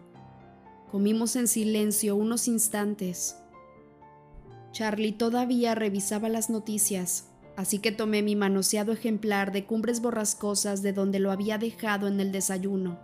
Comimos 0.92 1.36
en 1.36 1.48
silencio 1.48 2.15
unos 2.15 2.48
instantes. 2.48 3.38
Charlie 4.72 5.12
todavía 5.12 5.75
revisaba 5.75 6.30
las 6.30 6.50
noticias, 6.50 7.30
así 7.56 7.80
que 7.80 7.92
tomé 7.92 8.22
mi 8.22 8.36
manoseado 8.36 8.92
ejemplar 8.92 9.51
de 9.51 9.65
cumbres 9.65 10.01
borrascosas 10.01 10.82
de 10.82 10.94
donde 10.94 11.20
lo 11.20 11.32
había 11.32 11.58
dejado 11.58 12.08
en 12.08 12.20
el 12.20 12.32
desayuno, 12.32 13.00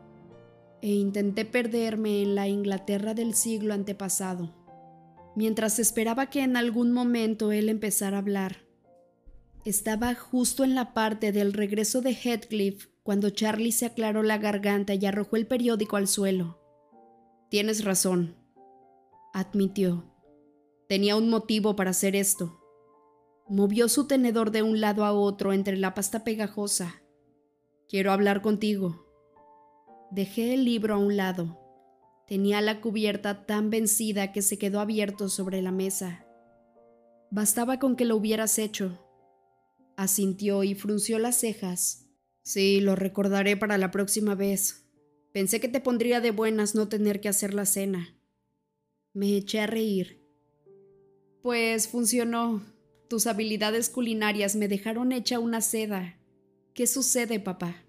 e 0.82 0.90
intenté 0.90 1.46
perderme 1.46 2.22
en 2.22 2.36
la 2.36 2.48
Inglaterra 2.48 3.14
del 3.14 3.34
siglo 3.34 3.74
antepasado 3.74 4.60
mientras 5.40 5.80
esperaba 5.80 6.30
que 6.30 6.44
en 6.44 6.58
algún 6.58 6.92
momento 6.92 7.54
él 7.54 7.70
empezara 7.70 8.18
a 8.18 8.20
hablar. 8.20 8.69
Estaba 9.66 10.16
justo 10.16 10.64
en 10.64 10.74
la 10.74 10.94
parte 10.94 11.34
del 11.34 11.52
regreso 11.52 12.02
de 12.02 12.14
Heathcliff 12.14 12.88
cuando 13.04 13.30
Charlie 13.30 13.74
se 13.74 13.86
aclaró 13.86 14.24
la 14.24 14.38
garganta 14.38 14.94
y 14.94 15.06
arrojó 15.06 15.36
el 15.36 15.48
periódico 15.48 15.98
al 15.98 16.08
suelo. 16.08 16.62
Tienes 17.50 17.84
razón, 17.84 18.38
admitió. 19.34 20.06
Tenía 20.88 21.18
un 21.18 21.30
motivo 21.30 21.76
para 21.76 21.90
hacer 21.90 22.16
esto. 22.16 22.60
Movió 23.50 23.90
su 23.90 24.08
tenedor 24.08 24.52
de 24.52 24.64
un 24.64 24.80
lado 24.80 25.04
a 25.04 25.12
otro 25.12 25.52
entre 25.52 25.76
la 25.76 25.94
pasta 25.94 26.24
pegajosa. 26.24 27.02
Quiero 27.90 28.12
hablar 28.12 28.42
contigo. 28.42 29.06
Dejé 30.10 30.54
el 30.54 30.64
libro 30.64 30.96
a 30.96 30.98
un 31.00 31.18
lado. 31.18 31.60
Tenía 32.28 32.62
la 32.62 32.80
cubierta 32.80 33.46
tan 33.46 33.72
vencida 33.72 34.32
que 34.32 34.42
se 34.42 34.58
quedó 34.58 34.80
abierto 34.80 35.28
sobre 35.28 35.62
la 35.62 35.72
mesa. 35.72 36.26
Bastaba 37.30 37.78
con 37.78 37.96
que 37.96 38.06
lo 38.06 38.16
hubieras 38.16 38.58
hecho. 38.58 39.09
Asintió 40.00 40.64
y 40.64 40.76
frunció 40.76 41.20
las 41.20 41.42
cejas. 41.42 42.08
Sí, 42.42 42.80
lo 42.80 42.96
recordaré 42.96 43.58
para 43.58 43.78
la 43.78 43.92
próxima 43.92 44.34
vez. 44.34 44.86
Pensé 45.34 45.60
que 45.60 45.68
te 45.68 45.82
pondría 45.82 46.22
de 46.22 46.32
buenas 46.32 46.74
no 46.74 46.88
tener 46.88 47.20
que 47.20 47.28
hacer 47.28 47.54
la 47.54 47.66
cena. 47.66 48.18
Me 49.12 49.36
eché 49.36 49.60
a 49.60 49.68
reír. 49.68 50.24
Pues 51.42 51.90
funcionó. 51.90 52.64
Tus 53.10 53.28
habilidades 53.28 53.90
culinarias 53.90 54.56
me 54.56 54.70
dejaron 54.70 55.12
hecha 55.12 55.38
una 55.38 55.60
seda. 55.60 56.18
¿Qué 56.74 56.88
sucede, 56.88 57.42
papá? 57.42 57.84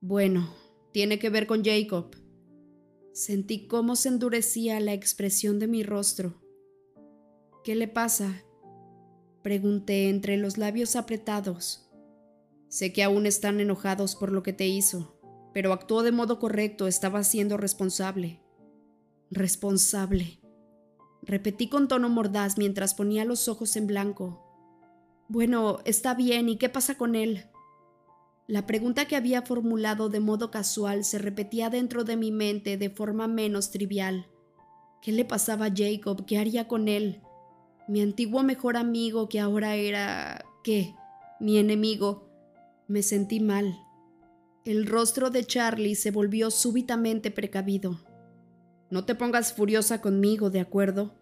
Bueno, 0.00 0.52
tiene 0.92 1.20
que 1.20 1.30
ver 1.30 1.46
con 1.46 1.64
Jacob. 1.64 2.16
Sentí 3.12 3.68
cómo 3.68 3.94
se 3.94 4.08
endurecía 4.08 4.80
la 4.80 4.94
expresión 4.94 5.60
de 5.60 5.68
mi 5.68 5.84
rostro. 5.84 6.42
¿Qué 7.62 7.76
le 7.76 7.86
pasa? 7.86 8.42
Pregunté 9.48 10.10
entre 10.10 10.36
los 10.36 10.58
labios 10.58 10.94
apretados. 10.94 11.88
Sé 12.68 12.92
que 12.92 13.02
aún 13.02 13.24
están 13.24 13.60
enojados 13.60 14.14
por 14.14 14.30
lo 14.30 14.42
que 14.42 14.52
te 14.52 14.66
hizo, 14.66 15.18
pero 15.54 15.72
actuó 15.72 16.02
de 16.02 16.12
modo 16.12 16.38
correcto, 16.38 16.86
estaba 16.86 17.24
siendo 17.24 17.56
responsable. 17.56 18.42
Responsable. 19.30 20.38
Repetí 21.22 21.70
con 21.70 21.88
tono 21.88 22.10
mordaz 22.10 22.58
mientras 22.58 22.92
ponía 22.92 23.24
los 23.24 23.48
ojos 23.48 23.74
en 23.76 23.86
blanco. 23.86 24.44
Bueno, 25.28 25.78
está 25.86 26.12
bien, 26.12 26.50
¿y 26.50 26.58
qué 26.58 26.68
pasa 26.68 26.98
con 26.98 27.14
él? 27.14 27.46
La 28.48 28.66
pregunta 28.66 29.06
que 29.06 29.16
había 29.16 29.40
formulado 29.40 30.10
de 30.10 30.20
modo 30.20 30.50
casual 30.50 31.04
se 31.04 31.16
repetía 31.16 31.70
dentro 31.70 32.04
de 32.04 32.18
mi 32.18 32.32
mente 32.32 32.76
de 32.76 32.90
forma 32.90 33.28
menos 33.28 33.70
trivial. 33.70 34.26
¿Qué 35.00 35.10
le 35.10 35.24
pasaba 35.24 35.68
a 35.68 35.74
Jacob? 35.74 36.26
¿Qué 36.26 36.36
haría 36.36 36.68
con 36.68 36.86
él? 36.88 37.22
Mi 37.88 38.02
antiguo 38.02 38.42
mejor 38.42 38.76
amigo 38.76 39.28
que 39.28 39.40
ahora 39.40 39.74
era... 39.74 40.44
¿qué? 40.62 40.94
Mi 41.40 41.58
enemigo. 41.58 42.28
Me 42.86 43.02
sentí 43.02 43.40
mal. 43.40 43.78
El 44.64 44.86
rostro 44.86 45.30
de 45.30 45.44
Charlie 45.44 45.94
se 45.94 46.10
volvió 46.10 46.50
súbitamente 46.50 47.30
precavido. 47.30 48.00
No 48.90 49.06
te 49.06 49.14
pongas 49.14 49.54
furiosa 49.54 50.02
conmigo, 50.02 50.50
¿de 50.50 50.60
acuerdo? 50.60 51.14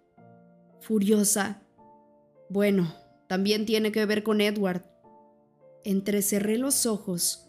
Furiosa. 0.80 1.62
Bueno, 2.48 2.92
también 3.28 3.66
tiene 3.66 3.92
que 3.92 4.04
ver 4.04 4.24
con 4.24 4.40
Edward. 4.40 4.82
Entrecerré 5.84 6.58
los 6.58 6.86
ojos. 6.86 7.48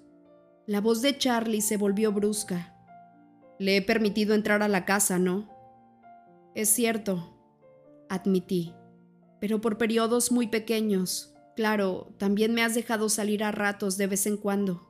La 0.68 0.82
voz 0.82 1.02
de 1.02 1.18
Charlie 1.18 1.62
se 1.62 1.78
volvió 1.78 2.12
brusca. 2.12 2.76
Le 3.58 3.78
he 3.78 3.82
permitido 3.82 4.36
entrar 4.36 4.62
a 4.62 4.68
la 4.68 4.86
casa, 4.86 5.18
¿no? 5.18 5.50
Es 6.54 6.70
cierto, 6.70 7.34
admití, 8.10 8.74
pero 9.48 9.62
por 9.62 9.77
periodos 9.77 10.30
muy 10.30 10.48
pequeños. 10.48 11.34
Claro, 11.56 12.13
también 12.18 12.54
me 12.54 12.63
has 12.63 12.75
dejado 12.75 13.08
salir 13.08 13.46
a 13.46 13.51
ratos 13.54 13.96
de 13.96 14.06
vez 14.06 14.25
en 14.25 14.36
cuando. 14.36 14.86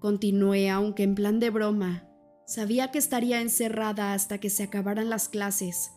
Continué, 0.00 0.68
aunque 0.68 1.04
en 1.04 1.14
plan 1.14 1.38
de 1.38 1.50
broma. 1.50 2.08
Sabía 2.44 2.90
que 2.90 2.98
estaría 2.98 3.40
encerrada 3.40 4.14
hasta 4.14 4.38
que 4.38 4.50
se 4.50 4.64
acabaran 4.64 5.10
las 5.10 5.28
clases. 5.28 5.92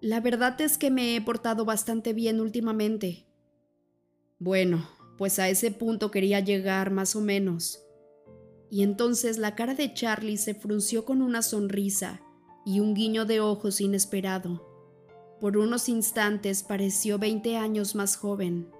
La 0.00 0.20
verdad 0.20 0.60
es 0.60 0.78
que 0.78 0.92
me 0.92 1.16
he 1.16 1.20
portado 1.20 1.64
bastante 1.64 2.12
bien 2.12 2.40
últimamente. 2.40 3.26
Bueno, 4.38 4.88
pues 5.18 5.40
a 5.40 5.48
ese 5.48 5.72
punto 5.72 6.12
quería 6.12 6.38
llegar 6.38 6.92
más 6.92 7.16
o 7.16 7.20
menos. 7.20 7.82
Y 8.70 8.84
entonces 8.84 9.38
la 9.38 9.56
cara 9.56 9.74
de 9.74 9.92
Charlie 9.92 10.36
se 10.36 10.54
frunció 10.54 11.04
con 11.04 11.20
una 11.20 11.42
sonrisa 11.42 12.20
y 12.64 12.78
un 12.78 12.94
guiño 12.94 13.24
de 13.24 13.40
ojos 13.40 13.80
inesperado. 13.80 14.75
Por 15.40 15.58
unos 15.58 15.88
instantes 15.88 16.62
pareció 16.62 17.18
veinte 17.18 17.56
años 17.56 17.94
más 17.94 18.16
joven. 18.16 18.70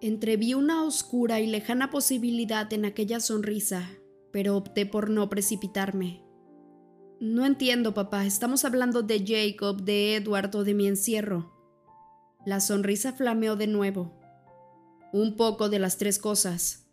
Entreví 0.00 0.54
una 0.54 0.84
oscura 0.84 1.40
y 1.40 1.46
lejana 1.46 1.90
posibilidad 1.90 2.72
en 2.72 2.84
aquella 2.84 3.20
sonrisa, 3.20 3.88
pero 4.32 4.56
opté 4.56 4.86
por 4.86 5.10
no 5.10 5.28
precipitarme. 5.28 6.22
No 7.20 7.46
entiendo, 7.46 7.94
papá, 7.94 8.26
estamos 8.26 8.64
hablando 8.64 9.02
de 9.02 9.24
Jacob, 9.24 9.82
de 9.82 10.16
Edward 10.16 10.54
o 10.56 10.64
de 10.64 10.74
mi 10.74 10.86
encierro. 10.86 11.52
La 12.44 12.60
sonrisa 12.60 13.12
flameó 13.12 13.56
de 13.56 13.66
nuevo. 13.66 14.12
Un 15.12 15.36
poco 15.36 15.68
de 15.68 15.78
las 15.78 15.96
tres 15.96 16.18
cosas. 16.18 16.86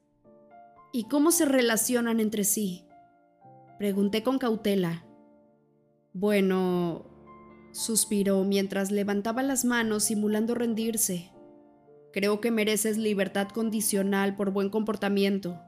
¿Y 0.94 1.06
cómo 1.06 1.32
se 1.32 1.46
relacionan 1.46 2.20
entre 2.20 2.44
sí? 2.44 2.86
Pregunté 3.78 4.24
con 4.24 4.38
cautela. 4.38 5.06
Bueno, 6.14 7.11
suspiró 7.72 8.44
mientras 8.44 8.92
levantaba 8.92 9.44
las 9.44 9.66
manos 9.66 10.04
simulando 10.04 10.56
rendirse. 10.56 11.32
Creo 12.14 12.42
que 12.42 12.52
mereces 12.52 12.98
libertad 12.98 13.48
condicional 13.50 14.36
por 14.36 14.52
buen 14.52 14.70
comportamiento. 14.70 15.62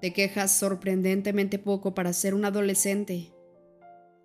Te 0.00 0.12
quejas 0.12 0.52
sorprendentemente 0.52 1.58
poco 1.58 1.94
para 1.94 2.12
ser 2.12 2.34
un 2.34 2.44
adolescente. 2.44 3.32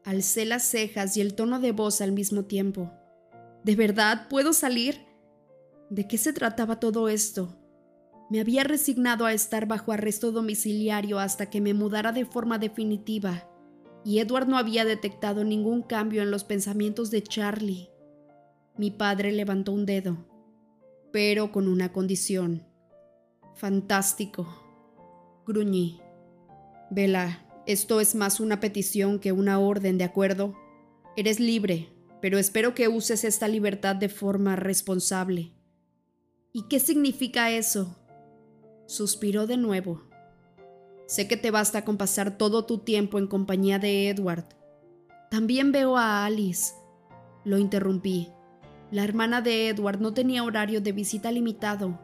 Alcé 0.04 0.46
las 0.46 0.64
cejas 0.64 1.18
y 1.18 1.22
el 1.22 1.36
tono 1.36 1.60
de 1.60 1.72
voz 1.72 2.02
al 2.02 2.12
mismo 2.12 2.46
tiempo. 2.46 2.92
¿De 3.64 3.76
verdad 3.76 4.28
puedo 4.30 4.54
salir? 4.54 5.06
¿De 5.90 6.08
qué 6.08 6.18
se 6.18 6.34
trataba 6.34 6.80
todo 6.80 7.10
esto? 7.10 7.60
Me 8.30 8.40
había 8.40 8.64
resignado 8.64 9.26
a 9.26 9.34
estar 9.34 9.68
bajo 9.68 9.92
arresto 9.92 10.32
domiciliario 10.32 11.20
hasta 11.20 11.50
que 11.50 11.62
me 11.62 11.74
mudara 11.74 12.12
de 12.12 12.26
forma 12.26 12.58
definitiva, 12.58 13.48
y 14.06 14.20
Edward 14.20 14.48
no 14.48 14.58
había 14.58 14.86
detectado 14.86 15.44
ningún 15.44 15.82
cambio 15.82 16.22
en 16.22 16.30
los 16.30 16.44
pensamientos 16.44 17.10
de 17.10 17.24
Charlie. 17.24 17.90
Mi 18.78 18.92
padre 18.92 19.32
levantó 19.32 19.72
un 19.72 19.88
dedo, 19.88 20.28
pero 21.12 21.52
con 21.52 21.68
una 21.68 21.92
condición. 21.92 22.68
Fantástico. 23.56 24.48
Gruñí. 25.48 26.00
Vela, 26.92 27.46
esto 27.66 28.00
es 28.00 28.14
más 28.14 28.40
una 28.40 28.60
petición 28.60 29.20
que 29.20 29.32
una 29.32 29.58
orden, 29.60 29.98
¿de 29.98 30.04
acuerdo? 30.04 30.56
Eres 31.18 31.40
libre, 31.40 31.90
pero 32.22 32.38
espero 32.38 32.76
que 32.76 32.88
uses 32.88 33.24
esta 33.24 33.48
libertad 33.48 33.96
de 33.96 34.10
forma 34.10 34.56
responsable. 34.56 35.52
¿Y 36.54 36.68
qué 36.68 36.80
significa 36.80 37.50
eso? 37.50 37.98
Suspiró 38.86 39.48
de 39.48 39.58
nuevo. 39.58 40.05
Sé 41.08 41.28
que 41.28 41.38
te 41.38 41.52
basta 41.52 41.86
con 41.86 41.98
pasar 41.98 42.38
todo 42.38 42.66
tu 42.66 42.80
tiempo 42.80 43.20
en 43.20 43.28
compañía 43.28 43.78
de 43.80 44.10
Edward. 44.10 44.46
También 45.30 45.72
veo 45.72 45.98
a 45.98 46.26
Alice. 46.26 46.74
Lo 47.44 47.58
interrumpí. 47.58 48.30
La 48.92 49.04
hermana 49.04 49.42
de 49.42 49.70
Edward 49.70 50.00
no 50.00 50.14
tenía 50.14 50.44
horario 50.44 50.82
de 50.82 50.92
visita 50.92 51.32
limitado, 51.32 52.00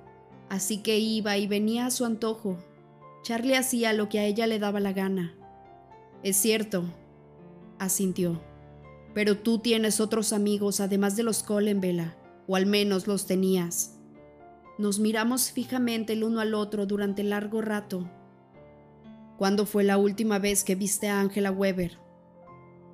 así 0.49 0.83
que 0.83 0.99
iba 0.99 1.37
y 1.37 1.47
venía 1.47 1.85
a 1.85 1.91
su 1.91 2.05
antojo. 2.05 2.57
Charlie 3.23 3.55
hacía 3.55 3.93
lo 3.93 4.09
que 4.09 4.19
a 4.19 4.25
ella 4.25 4.47
le 4.47 4.59
daba 4.59 4.79
la 4.79 4.93
gana. 4.93 5.33
Es 6.23 6.37
cierto, 6.37 6.83
asintió. 7.79 8.41
Pero 9.13 9.37
tú 9.37 9.59
tienes 9.59 9.99
otros 9.99 10.33
amigos 10.33 10.79
además 10.79 11.15
de 11.15 11.23
los 11.23 11.43
Colen, 11.43 11.81
Bella, 11.81 12.15
o 12.47 12.55
al 12.55 12.65
menos 12.65 13.07
los 13.07 13.25
tenías. 13.25 13.97
Nos 14.77 14.99
miramos 14.99 15.51
fijamente 15.51 16.13
el 16.13 16.23
uno 16.23 16.39
al 16.39 16.53
otro 16.53 16.85
durante 16.85 17.23
largo 17.23 17.61
rato. 17.61 18.09
¿Cuándo 19.41 19.65
fue 19.65 19.83
la 19.83 19.97
última 19.97 20.37
vez 20.37 20.63
que 20.63 20.75
viste 20.75 21.07
a 21.07 21.19
Angela 21.19 21.49
Weber? 21.49 21.97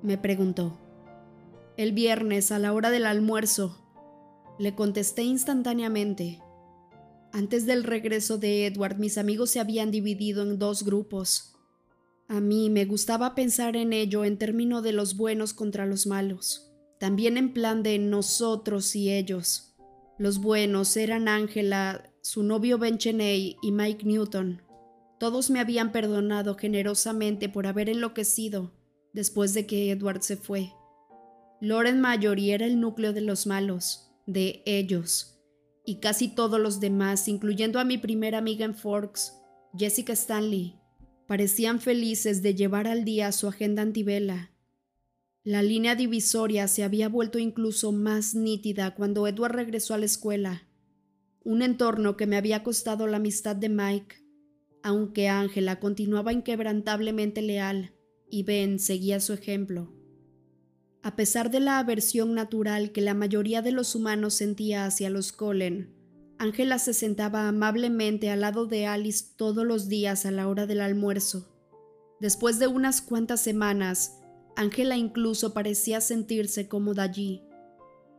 Me 0.02 0.16
preguntó. 0.16 0.80
El 1.76 1.92
viernes 1.92 2.50
a 2.52 2.58
la 2.58 2.72
hora 2.72 2.88
del 2.88 3.04
almuerzo. 3.04 3.84
Le 4.58 4.74
contesté 4.74 5.24
instantáneamente. 5.24 6.40
Antes 7.34 7.66
del 7.66 7.84
regreso 7.84 8.38
de 8.38 8.64
Edward, 8.64 8.96
mis 8.96 9.18
amigos 9.18 9.50
se 9.50 9.60
habían 9.60 9.90
dividido 9.90 10.42
en 10.42 10.58
dos 10.58 10.84
grupos. 10.84 11.54
A 12.28 12.40
mí 12.40 12.70
me 12.70 12.86
gustaba 12.86 13.34
pensar 13.34 13.76
en 13.76 13.92
ello 13.92 14.24
en 14.24 14.38
términos 14.38 14.82
de 14.82 14.92
los 14.92 15.18
buenos 15.18 15.52
contra 15.52 15.84
los 15.84 16.06
malos, 16.06 16.72
también 16.98 17.36
en 17.36 17.52
plan 17.52 17.82
de 17.82 17.98
nosotros 17.98 18.96
y 18.96 19.12
ellos. 19.12 19.74
Los 20.16 20.40
buenos 20.40 20.96
eran 20.96 21.28
Angela, 21.28 22.10
su 22.22 22.42
novio 22.42 22.78
Ben 22.78 22.96
Cheney 22.96 23.58
y 23.60 23.70
Mike 23.70 24.06
Newton. 24.06 24.62
Todos 25.18 25.50
me 25.50 25.60
habían 25.60 25.92
perdonado 25.92 26.54
generosamente 26.54 27.48
por 27.48 27.66
haber 27.66 27.88
enloquecido 27.88 28.72
después 29.12 29.54
de 29.54 29.66
que 29.66 29.90
Edward 29.90 30.22
se 30.22 30.36
fue. 30.36 30.72
Loren 31.60 32.00
Mallory 32.00 32.52
era 32.52 32.66
el 32.66 32.80
núcleo 32.80 33.12
de 33.12 33.20
los 33.20 33.46
malos, 33.46 34.12
de 34.26 34.62
ellos, 34.64 35.40
y 35.84 36.00
casi 36.00 36.28
todos 36.28 36.60
los 36.60 36.78
demás, 36.78 37.26
incluyendo 37.26 37.80
a 37.80 37.84
mi 37.84 37.98
primera 37.98 38.38
amiga 38.38 38.64
en 38.64 38.74
Forks, 38.74 39.34
Jessica 39.76 40.12
Stanley, 40.12 40.78
parecían 41.26 41.80
felices 41.80 42.42
de 42.42 42.54
llevar 42.54 42.86
al 42.86 43.04
día 43.04 43.32
su 43.32 43.48
agenda 43.48 43.82
antivela 43.82 44.52
la 45.48 45.62
línea 45.62 45.94
divisoria 45.94 46.68
se 46.68 46.84
había 46.84 47.08
vuelto 47.08 47.38
incluso 47.38 47.90
más 47.90 48.34
nítida 48.34 48.94
cuando 48.94 49.26
Edward 49.26 49.54
regresó 49.54 49.94
a 49.94 49.98
la 49.98 50.04
escuela, 50.04 50.68
un 51.42 51.62
entorno 51.62 52.18
que 52.18 52.26
me 52.26 52.36
había 52.36 52.62
costado 52.62 53.06
la 53.06 53.16
amistad 53.16 53.56
de 53.56 53.70
Mike, 53.70 54.16
aunque 54.82 55.28
Ángela 55.28 55.80
continuaba 55.80 56.32
inquebrantablemente 56.32 57.42
leal 57.42 57.92
y 58.30 58.42
Ben 58.42 58.78
seguía 58.78 59.20
su 59.20 59.32
ejemplo. 59.32 59.92
A 61.02 61.16
pesar 61.16 61.50
de 61.50 61.60
la 61.60 61.78
aversión 61.78 62.34
natural 62.34 62.92
que 62.92 63.00
la 63.00 63.14
mayoría 63.14 63.62
de 63.62 63.72
los 63.72 63.94
humanos 63.94 64.34
sentía 64.34 64.84
hacia 64.84 65.10
los 65.10 65.32
Colen, 65.32 65.94
Ángela 66.38 66.78
se 66.78 66.94
sentaba 66.94 67.48
amablemente 67.48 68.30
al 68.30 68.40
lado 68.40 68.66
de 68.66 68.86
Alice 68.86 69.24
todos 69.36 69.66
los 69.66 69.88
días 69.88 70.26
a 70.26 70.30
la 70.30 70.48
hora 70.48 70.66
del 70.66 70.80
almuerzo. 70.80 71.48
Después 72.20 72.58
de 72.58 72.66
unas 72.66 73.00
cuantas 73.00 73.40
semanas, 73.40 74.20
Ángela 74.56 74.96
incluso 74.96 75.54
parecía 75.54 76.00
sentirse 76.00 76.68
cómoda 76.68 77.04
allí. 77.04 77.42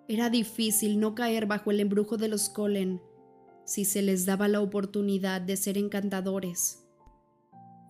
Era 0.08 0.30
difícil 0.30 1.00
no 1.00 1.16
caer 1.16 1.46
bajo 1.46 1.72
el 1.72 1.80
embrujo 1.80 2.18
de 2.18 2.30
los 2.30 2.50
Colen 2.50 3.02
si 3.70 3.86
se 3.86 4.02
les 4.02 4.26
daba 4.26 4.48
la 4.48 4.62
oportunidad 4.62 5.42
de 5.42 5.56
ser 5.56 5.78
encantadores. 5.78 6.80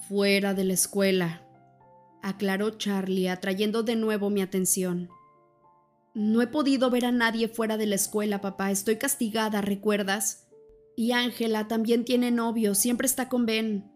Fuera 0.10 0.54
de 0.54 0.66
la 0.66 0.74
escuela, 0.74 1.48
aclaró 2.22 2.72
Charlie, 2.72 3.30
atrayendo 3.30 3.82
de 3.82 3.96
nuevo 3.96 4.30
mi 4.30 4.42
atención. 4.42 5.08
No 6.14 6.42
he 6.42 6.48
podido 6.48 6.90
ver 6.90 7.06
a 7.06 7.14
nadie 7.14 7.48
fuera 7.48 7.78
de 7.78 7.86
la 7.86 7.96
escuela, 7.96 8.42
papá. 8.42 8.72
Estoy 8.72 8.98
castigada, 8.98 9.62
¿recuerdas? 9.62 10.50
Y 10.98 11.14
Ángela 11.14 11.70
también 11.70 12.04
tiene 12.04 12.30
novio, 12.30 12.76
siempre 12.76 13.08
está 13.08 13.30
con 13.30 13.46
Ben. 13.46 13.90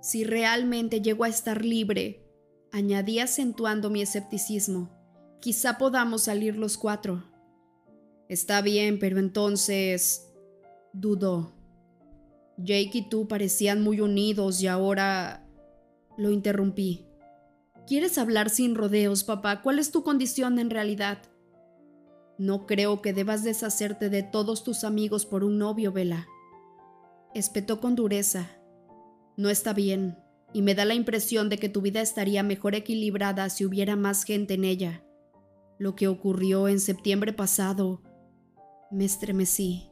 Si 0.00 0.22
realmente 0.22 1.02
llego 1.02 1.24
a 1.24 1.28
estar 1.28 1.64
libre, 1.64 2.28
añadí 2.70 3.18
acentuando 3.18 3.90
mi 3.90 4.02
escepticismo. 4.02 4.96
Quizá 5.40 5.78
podamos 5.78 6.22
salir 6.22 6.56
los 6.56 6.78
cuatro. 6.78 7.24
Está 8.28 8.62
bien, 8.62 9.00
pero 9.00 9.18
entonces... 9.18 10.30
dudó. 10.94 11.52
Jake 12.56 12.90
y 12.94 13.08
tú 13.08 13.28
parecían 13.28 13.82
muy 13.82 14.00
unidos 14.00 14.62
y 14.62 14.68
ahora... 14.68 15.40
Lo 16.16 16.30
interrumpí. 16.30 17.08
¿Quieres 17.88 18.18
hablar 18.18 18.48
sin 18.48 18.76
rodeos, 18.76 19.24
papá? 19.24 19.62
¿Cuál 19.62 19.80
es 19.80 19.90
tu 19.90 20.04
condición 20.04 20.60
en 20.60 20.70
realidad? 20.70 21.18
No 22.38 22.66
creo 22.66 23.02
que 23.02 23.12
debas 23.12 23.42
deshacerte 23.42 24.10
de 24.10 24.22
todos 24.22 24.62
tus 24.62 24.84
amigos 24.84 25.26
por 25.26 25.42
un 25.42 25.58
novio, 25.58 25.92
Vela. 25.92 26.28
Espetó 27.34 27.80
con 27.80 27.96
dureza. 27.96 28.48
No 29.36 29.50
está 29.50 29.72
bien 29.72 30.16
y 30.52 30.62
me 30.62 30.76
da 30.76 30.84
la 30.84 30.94
impresión 30.94 31.48
de 31.48 31.58
que 31.58 31.68
tu 31.68 31.80
vida 31.80 32.00
estaría 32.00 32.44
mejor 32.44 32.76
equilibrada 32.76 33.50
si 33.50 33.64
hubiera 33.64 33.96
más 33.96 34.22
gente 34.22 34.54
en 34.54 34.64
ella. 34.64 35.04
Lo 35.78 35.96
que 35.96 36.06
ocurrió 36.06 36.68
en 36.68 36.78
septiembre 36.78 37.32
pasado, 37.32 38.02
me 38.92 39.04
estremecí. 39.04 39.90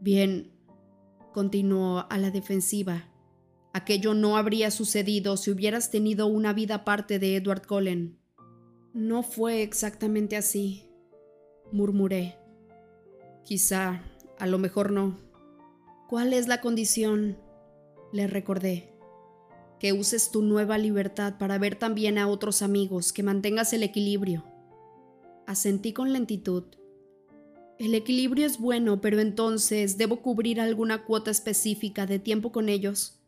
Bien, 0.00 0.50
continuó 1.34 2.06
a 2.08 2.16
la 2.16 2.30
defensiva. 2.30 3.04
Aquello 3.74 4.14
no 4.14 4.38
habría 4.38 4.70
sucedido 4.70 5.36
si 5.36 5.50
hubieras 5.50 5.90
tenido 5.90 6.26
una 6.26 6.54
vida 6.54 6.76
aparte 6.76 7.18
de 7.18 7.36
Edward 7.36 7.66
Cullen. 7.66 8.18
No 8.94 9.22
fue 9.22 9.62
exactamente 9.62 10.38
así, 10.38 10.88
murmuré. 11.70 12.38
Quizá, 13.44 14.02
a 14.38 14.46
lo 14.46 14.56
mejor 14.56 14.90
no. 14.90 15.18
¿Cuál 16.08 16.32
es 16.32 16.48
la 16.48 16.62
condición? 16.62 17.36
Le 18.10 18.26
recordé. 18.26 18.94
Que 19.78 19.92
uses 19.92 20.30
tu 20.30 20.40
nueva 20.40 20.78
libertad 20.78 21.36
para 21.38 21.58
ver 21.58 21.76
también 21.76 22.16
a 22.16 22.26
otros 22.26 22.62
amigos, 22.62 23.12
que 23.12 23.22
mantengas 23.22 23.74
el 23.74 23.82
equilibrio. 23.82 24.44
Asentí 25.46 25.92
con 25.92 26.12
lentitud. 26.14 26.64
El 27.80 27.94
equilibrio 27.94 28.44
es 28.44 28.58
bueno, 28.58 29.00
pero 29.00 29.20
entonces 29.20 29.96
debo 29.96 30.20
cubrir 30.20 30.60
alguna 30.60 31.06
cuota 31.06 31.30
específica 31.30 32.04
de 32.04 32.18
tiempo 32.18 32.52
con 32.52 32.68
ellos. 32.68 33.18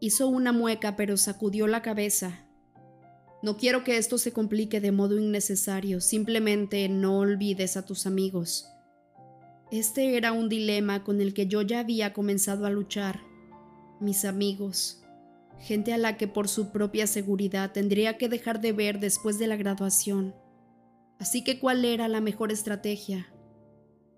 Hizo 0.00 0.26
una 0.26 0.50
mueca, 0.52 0.96
pero 0.96 1.16
sacudió 1.16 1.68
la 1.68 1.80
cabeza. 1.80 2.48
No 3.44 3.56
quiero 3.56 3.84
que 3.84 3.96
esto 3.96 4.18
se 4.18 4.32
complique 4.32 4.80
de 4.80 4.90
modo 4.90 5.20
innecesario, 5.20 6.00
simplemente 6.00 6.88
no 6.88 7.20
olvides 7.20 7.76
a 7.76 7.84
tus 7.84 8.06
amigos. 8.06 8.66
Este 9.70 10.16
era 10.16 10.32
un 10.32 10.48
dilema 10.48 11.04
con 11.04 11.20
el 11.20 11.32
que 11.32 11.46
yo 11.46 11.62
ya 11.62 11.78
había 11.78 12.12
comenzado 12.12 12.66
a 12.66 12.70
luchar. 12.70 13.20
Mis 14.00 14.24
amigos, 14.24 15.04
gente 15.60 15.92
a 15.92 15.98
la 15.98 16.16
que 16.16 16.26
por 16.26 16.48
su 16.48 16.72
propia 16.72 17.06
seguridad 17.06 17.70
tendría 17.70 18.18
que 18.18 18.28
dejar 18.28 18.60
de 18.60 18.72
ver 18.72 18.98
después 18.98 19.38
de 19.38 19.46
la 19.46 19.54
graduación. 19.54 20.34
Así 21.20 21.44
que 21.44 21.60
¿cuál 21.60 21.84
era 21.84 22.08
la 22.08 22.20
mejor 22.20 22.50
estrategia? 22.50 23.28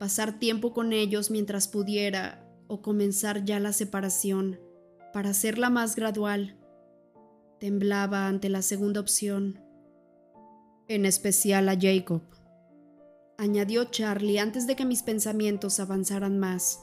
Pasar 0.03 0.41
tiempo 0.41 0.73
con 0.73 0.93
ellos 0.93 1.31
mientras 1.31 1.69
pudiera 1.69 2.45
o 2.67 2.83
comenzar 2.83 3.45
ya 3.45 3.61
la 3.61 3.73
separación 3.73 4.59
para 5.13 5.31
hacerla 5.31 5.71
más 5.71 5.95
gradual. 5.95 6.59
Temblaba 7.61 8.27
ante 8.27 8.49
la 8.49 8.63
segunda 8.63 8.99
opción, 8.99 9.61
en 10.89 11.07
especial 11.07 11.69
a 11.69 11.79
Jacob 11.81 12.21
añadió 13.39 13.85
Charlie 13.85 14.41
antes 14.41 14.67
de 14.67 14.75
que 14.75 14.85
mis 14.85 15.05
pensamientos 15.05 15.79
avanzaran 15.79 16.37
más. 16.37 16.81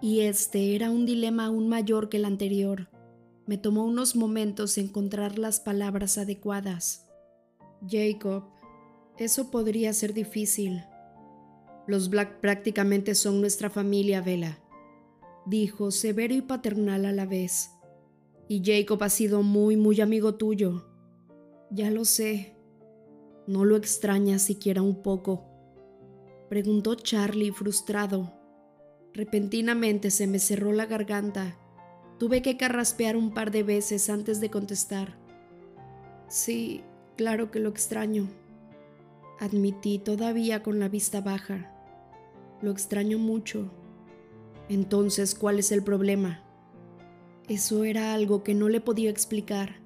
Y 0.00 0.20
este 0.20 0.76
era 0.76 0.92
un 0.92 1.04
dilema 1.04 1.46
aún 1.46 1.68
mayor 1.68 2.08
que 2.08 2.18
el 2.18 2.26
anterior. 2.26 2.88
Me 3.44 3.58
tomó 3.58 3.84
unos 3.84 4.14
momentos 4.14 4.78
encontrar 4.78 5.36
las 5.36 5.58
palabras 5.58 6.16
adecuadas. 6.16 7.08
Jacob, 7.88 8.44
eso 9.16 9.50
podría 9.50 9.92
ser 9.92 10.14
difícil. 10.14 10.84
Los 11.88 12.08
Black 12.10 12.38
prácticamente 12.38 13.16
son 13.16 13.40
nuestra 13.40 13.70
familia, 13.70 14.20
Vela, 14.20 14.60
dijo, 15.44 15.90
severo 15.90 16.34
y 16.34 16.42
paternal 16.42 17.04
a 17.04 17.10
la 17.10 17.26
vez. 17.26 17.70
Y 18.46 18.62
Jacob 18.64 19.02
ha 19.02 19.08
sido 19.08 19.42
muy, 19.42 19.76
muy 19.76 20.00
amigo 20.00 20.36
tuyo. 20.36 20.86
Ya 21.70 21.90
lo 21.90 22.04
sé, 22.04 22.58
¿No 23.48 23.64
lo 23.64 23.76
extrañas 23.76 24.42
siquiera 24.42 24.82
un 24.82 25.00
poco? 25.02 25.42
Preguntó 26.50 26.96
Charlie 26.96 27.50
frustrado. 27.50 28.34
Repentinamente 29.14 30.10
se 30.10 30.26
me 30.26 30.38
cerró 30.38 30.74
la 30.74 30.84
garganta. 30.84 31.58
Tuve 32.18 32.42
que 32.42 32.58
carraspear 32.58 33.16
un 33.16 33.32
par 33.32 33.50
de 33.50 33.62
veces 33.62 34.10
antes 34.10 34.42
de 34.42 34.50
contestar. 34.50 35.16
Sí, 36.28 36.82
claro 37.16 37.50
que 37.50 37.58
lo 37.58 37.70
extraño. 37.70 38.28
Admití 39.40 39.98
todavía 39.98 40.62
con 40.62 40.78
la 40.78 40.90
vista 40.90 41.22
baja. 41.22 41.74
Lo 42.60 42.70
extraño 42.70 43.18
mucho. 43.18 43.70
Entonces, 44.68 45.34
¿cuál 45.34 45.58
es 45.58 45.72
el 45.72 45.82
problema? 45.82 46.44
Eso 47.48 47.84
era 47.84 48.12
algo 48.12 48.42
que 48.42 48.54
no 48.54 48.68
le 48.68 48.80
podía 48.80 49.10
explicar. 49.10 49.80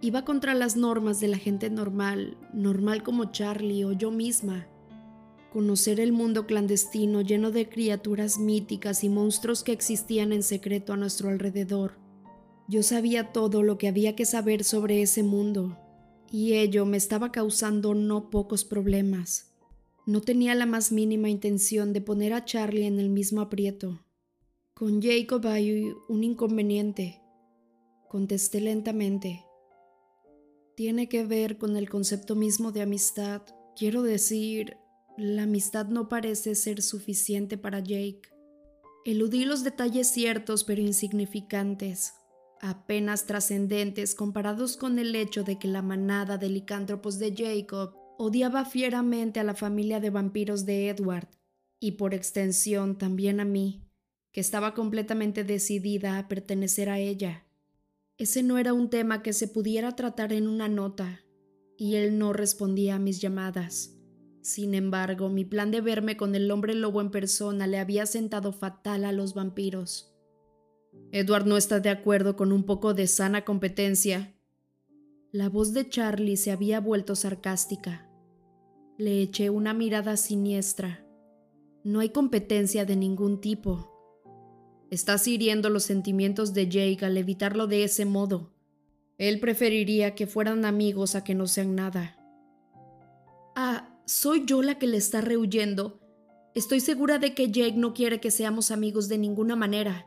Iba 0.00 0.24
contra 0.24 0.54
las 0.54 0.76
normas 0.76 1.20
de 1.20 1.28
la 1.28 1.36
gente 1.36 1.68
normal, 1.68 2.38
normal 2.52 3.02
como 3.02 3.32
Charlie 3.32 3.84
o 3.84 3.92
yo 3.92 4.10
misma. 4.10 4.66
Conocer 5.52 6.00
el 6.00 6.12
mundo 6.12 6.46
clandestino 6.46 7.20
lleno 7.20 7.50
de 7.50 7.68
criaturas 7.68 8.38
míticas 8.38 9.04
y 9.04 9.10
monstruos 9.10 9.62
que 9.62 9.72
existían 9.72 10.32
en 10.32 10.42
secreto 10.42 10.94
a 10.94 10.96
nuestro 10.96 11.28
alrededor. 11.28 11.98
Yo 12.68 12.82
sabía 12.82 13.32
todo 13.32 13.62
lo 13.62 13.76
que 13.76 13.88
había 13.88 14.16
que 14.16 14.24
saber 14.24 14.64
sobre 14.64 15.02
ese 15.02 15.22
mundo, 15.22 15.76
y 16.30 16.54
ello 16.54 16.86
me 16.86 16.96
estaba 16.96 17.30
causando 17.30 17.94
no 17.94 18.30
pocos 18.30 18.64
problemas. 18.64 19.51
No 20.06 20.20
tenía 20.20 20.54
la 20.54 20.66
más 20.66 20.92
mínima 20.92 21.28
intención 21.28 21.92
de 21.92 22.00
poner 22.00 22.32
a 22.32 22.44
Charlie 22.44 22.86
en 22.86 22.98
el 22.98 23.08
mismo 23.08 23.40
aprieto. 23.40 24.04
Con 24.74 25.00
Jacob 25.00 25.46
hay 25.46 25.92
un 26.08 26.24
inconveniente, 26.24 27.20
contesté 28.08 28.60
lentamente 28.60 29.44
tiene 30.74 31.08
que 31.08 31.24
ver 31.24 31.58
con 31.58 31.76
el 31.76 31.88
concepto 31.88 32.34
mismo 32.34 32.72
de 32.72 32.82
amistad. 32.82 33.42
Quiero 33.76 34.02
decir, 34.02 34.76
la 35.16 35.42
amistad 35.44 35.86
no 35.86 36.08
parece 36.08 36.54
ser 36.54 36.82
suficiente 36.82 37.58
para 37.58 37.80
Jake. 37.80 38.22
Eludí 39.04 39.44
los 39.44 39.64
detalles 39.64 40.08
ciertos 40.08 40.64
pero 40.64 40.80
insignificantes, 40.80 42.14
apenas 42.60 43.26
trascendentes 43.26 44.14
comparados 44.14 44.76
con 44.76 44.98
el 44.98 45.14
hecho 45.14 45.42
de 45.42 45.58
que 45.58 45.68
la 45.68 45.82
manada 45.82 46.38
de 46.38 46.48
licántropos 46.48 47.18
de 47.18 47.34
Jacob 47.36 47.94
odiaba 48.18 48.64
fieramente 48.64 49.40
a 49.40 49.44
la 49.44 49.54
familia 49.54 50.00
de 50.00 50.10
vampiros 50.10 50.64
de 50.66 50.88
Edward, 50.88 51.28
y 51.80 51.92
por 51.92 52.14
extensión 52.14 52.96
también 52.96 53.40
a 53.40 53.44
mí, 53.44 53.82
que 54.32 54.40
estaba 54.40 54.74
completamente 54.74 55.44
decidida 55.44 56.18
a 56.18 56.28
pertenecer 56.28 56.88
a 56.88 56.98
ella. 56.98 57.44
Ese 58.18 58.42
no 58.42 58.58
era 58.58 58.72
un 58.72 58.88
tema 58.90 59.22
que 59.22 59.32
se 59.32 59.48
pudiera 59.48 59.96
tratar 59.96 60.32
en 60.32 60.46
una 60.46 60.68
nota, 60.68 61.20
y 61.76 61.96
él 61.96 62.18
no 62.18 62.32
respondía 62.32 62.96
a 62.96 62.98
mis 62.98 63.20
llamadas. 63.20 63.98
Sin 64.42 64.74
embargo, 64.74 65.28
mi 65.28 65.44
plan 65.44 65.70
de 65.70 65.80
verme 65.80 66.16
con 66.16 66.34
el 66.34 66.50
hombre 66.50 66.74
lobo 66.74 67.00
en 67.00 67.10
persona 67.10 67.66
le 67.66 67.78
había 67.78 68.06
sentado 68.06 68.52
fatal 68.52 69.04
a 69.04 69.12
los 69.12 69.34
vampiros. 69.34 70.12
Edward 71.12 71.46
no 71.46 71.56
está 71.56 71.80
de 71.80 71.90
acuerdo 71.90 72.36
con 72.36 72.52
un 72.52 72.64
poco 72.64 72.94
de 72.94 73.06
sana 73.06 73.44
competencia. 73.44 74.31
La 75.32 75.48
voz 75.48 75.72
de 75.72 75.88
Charlie 75.88 76.36
se 76.36 76.50
había 76.50 76.78
vuelto 76.78 77.16
sarcástica. 77.16 78.06
Le 78.98 79.22
eché 79.22 79.48
una 79.48 79.72
mirada 79.72 80.18
siniestra. 80.18 81.06
No 81.84 82.00
hay 82.00 82.10
competencia 82.10 82.84
de 82.84 82.96
ningún 82.96 83.40
tipo. 83.40 83.88
Estás 84.90 85.26
hiriendo 85.26 85.70
los 85.70 85.84
sentimientos 85.84 86.52
de 86.52 86.68
Jake 86.68 87.06
al 87.06 87.16
evitarlo 87.16 87.66
de 87.66 87.82
ese 87.84 88.04
modo. 88.04 88.52
Él 89.16 89.40
preferiría 89.40 90.14
que 90.14 90.26
fueran 90.26 90.66
amigos 90.66 91.14
a 91.14 91.24
que 91.24 91.34
no 91.34 91.46
sean 91.46 91.74
nada. 91.74 92.18
Ah, 93.56 93.98
soy 94.04 94.44
yo 94.44 94.60
la 94.60 94.78
que 94.78 94.86
le 94.86 94.98
está 94.98 95.22
rehuyendo. 95.22 95.98
Estoy 96.54 96.80
segura 96.80 97.18
de 97.18 97.32
que 97.34 97.50
Jake 97.50 97.78
no 97.78 97.94
quiere 97.94 98.20
que 98.20 98.30
seamos 98.30 98.70
amigos 98.70 99.08
de 99.08 99.16
ninguna 99.16 99.56
manera. 99.56 100.06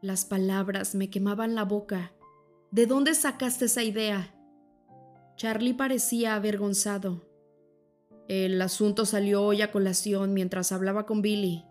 Las 0.00 0.24
palabras 0.24 0.94
me 0.94 1.10
quemaban 1.10 1.54
la 1.54 1.66
boca. 1.66 2.14
¿De 2.70 2.86
dónde 2.86 3.14
sacaste 3.14 3.66
esa 3.66 3.82
idea? 3.82 4.34
Charlie 5.38 5.72
parecía 5.72 6.34
avergonzado. 6.34 7.22
El 8.26 8.60
asunto 8.60 9.06
salió 9.06 9.44
hoy 9.44 9.62
a 9.62 9.70
colación 9.70 10.34
mientras 10.34 10.72
hablaba 10.72 11.06
con 11.06 11.22
Billy. 11.22 11.64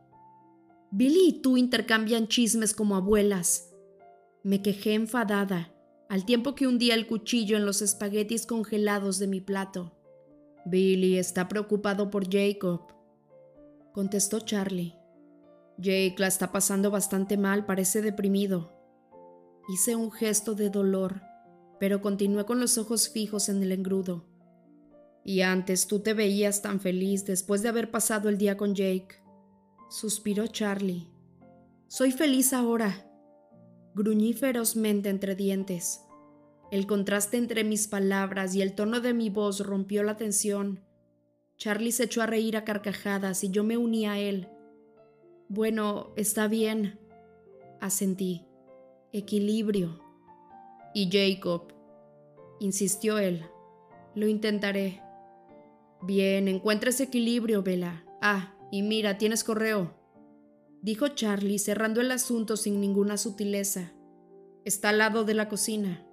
Billy 0.90 1.28
y 1.28 1.42
tú 1.42 1.58
intercambian 1.58 2.30
chismes 2.30 2.74
como 2.74 2.96
abuelas. 2.96 3.74
Me 4.42 4.62
quejé 4.62 4.94
enfadada, 4.94 5.74
al 6.08 6.24
tiempo 6.24 6.56
que 6.56 6.66
hundía 6.66 6.96
el 6.96 7.08
cuchillo 7.08 7.58
en 7.58 7.66
los 7.66 7.82
espaguetis 7.82 8.46
congelados 8.46 9.20
de 9.20 9.28
mi 9.28 9.42
plato. 9.42 10.00
Billy 10.66 11.18
está 11.18 11.50
preocupado 11.50 12.10
por 12.10 12.32
Jacob, 12.32 12.94
contestó 13.92 14.40
Charlie. 14.40 14.96
Jake 15.78 16.16
la 16.20 16.28
está 16.28 16.54
pasando 16.54 16.90
bastante 16.90 17.36
mal, 17.36 17.66
parece 17.66 18.02
deprimido. 18.02 18.72
Hice 19.68 19.98
un 19.98 20.10
gesto 20.10 20.56
de 20.56 20.70
dolor, 20.70 21.27
pero 21.80 22.02
continué 22.02 22.46
con 22.46 22.60
los 22.60 22.78
ojos 22.78 23.10
fijos 23.10 23.50
en 23.50 23.62
el 23.64 23.72
engrudo. 23.72 24.26
Y 25.24 25.42
antes 25.42 25.88
tú 25.88 26.00
te 26.00 26.14
veías 26.14 26.62
tan 26.62 26.80
feliz 26.80 27.26
después 27.26 27.62
de 27.62 27.70
haber 27.70 27.92
pasado 27.92 28.30
el 28.30 28.38
día 28.38 28.58
con 28.58 28.76
Jake 28.76 29.28
suspiró 29.90 30.48
Charlie. 30.48 31.08
Soy 31.88 32.12
feliz 32.12 32.54
ahora. 32.54 33.06
Gruñí 33.96 34.34
ferozmente 34.34 35.10
entre 35.10 35.36
dientes. 35.36 36.02
El 36.72 36.86
contraste 36.86 37.38
entre 37.38 37.64
mis 37.64 37.88
palabras 37.88 38.54
y 38.54 38.62
el 38.62 38.76
tono 38.76 39.00
de 39.00 39.14
mi 39.14 39.30
voz 39.30 39.62
rompió 39.62 40.04
la 40.04 40.18
tensión. 40.18 40.84
Charlie 41.58 41.92
se 41.92 42.04
echó 42.04 42.22
a 42.22 42.28
reír 42.28 42.58
a 42.58 42.66
carcajadas 42.66 43.44
y 43.44 43.50
yo 43.50 43.64
me 43.64 43.78
uní 43.78 44.06
a 44.06 44.20
él. 44.20 44.50
Bueno, 45.48 46.14
está 46.18 46.48
bien, 46.48 47.00
asentí. 47.80 48.46
Equilibrio. 49.14 50.07
Y 50.98 51.12
Jacob, 51.12 51.74
insistió 52.60 53.20
él. 53.20 53.46
Lo 54.16 54.28
intentaré. 54.28 55.00
Bien, 56.02 56.48
encuentra 56.48 56.90
ese 56.90 57.04
equilibrio, 57.04 57.62
Vela. 57.62 58.04
Ah, 58.20 58.56
y 58.72 58.82
mira, 58.82 59.20
tienes 59.20 59.44
correo, 59.44 59.94
dijo 60.82 61.10
Charlie, 61.10 61.60
cerrando 61.60 62.02
el 62.02 62.10
asunto 62.10 62.58
sin 62.58 62.82
ninguna 62.82 63.18
sutileza. 63.18 63.94
Está 64.66 64.90
al 64.90 64.98
lado 64.98 65.24
de 65.24 65.36
la 65.36 65.50
cocina. 65.50 66.04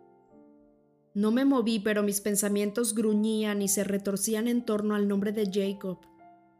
No 1.15 1.31
me 1.31 1.47
moví, 1.47 1.81
pero 1.81 2.03
mis 2.03 2.21
pensamientos 2.21 2.95
gruñían 2.95 3.63
y 3.63 3.69
se 3.69 3.85
retorcían 3.85 4.49
en 4.49 4.67
torno 4.67 4.95
al 4.95 5.09
nombre 5.09 5.33
de 5.33 5.51
Jacob. 5.51 6.01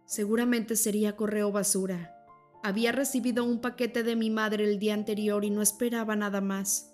Seguramente 0.07 0.77
sería 0.77 1.15
correo 1.15 1.53
basura. 1.53 2.17
Había 2.63 2.91
recibido 2.91 3.45
un 3.45 3.61
paquete 3.61 4.03
de 4.03 4.17
mi 4.17 4.31
madre 4.31 4.65
el 4.65 4.79
día 4.79 4.95
anterior 4.95 5.45
y 5.45 5.51
no 5.51 5.61
esperaba 5.61 6.17
nada 6.17 6.41
más. 6.41 6.94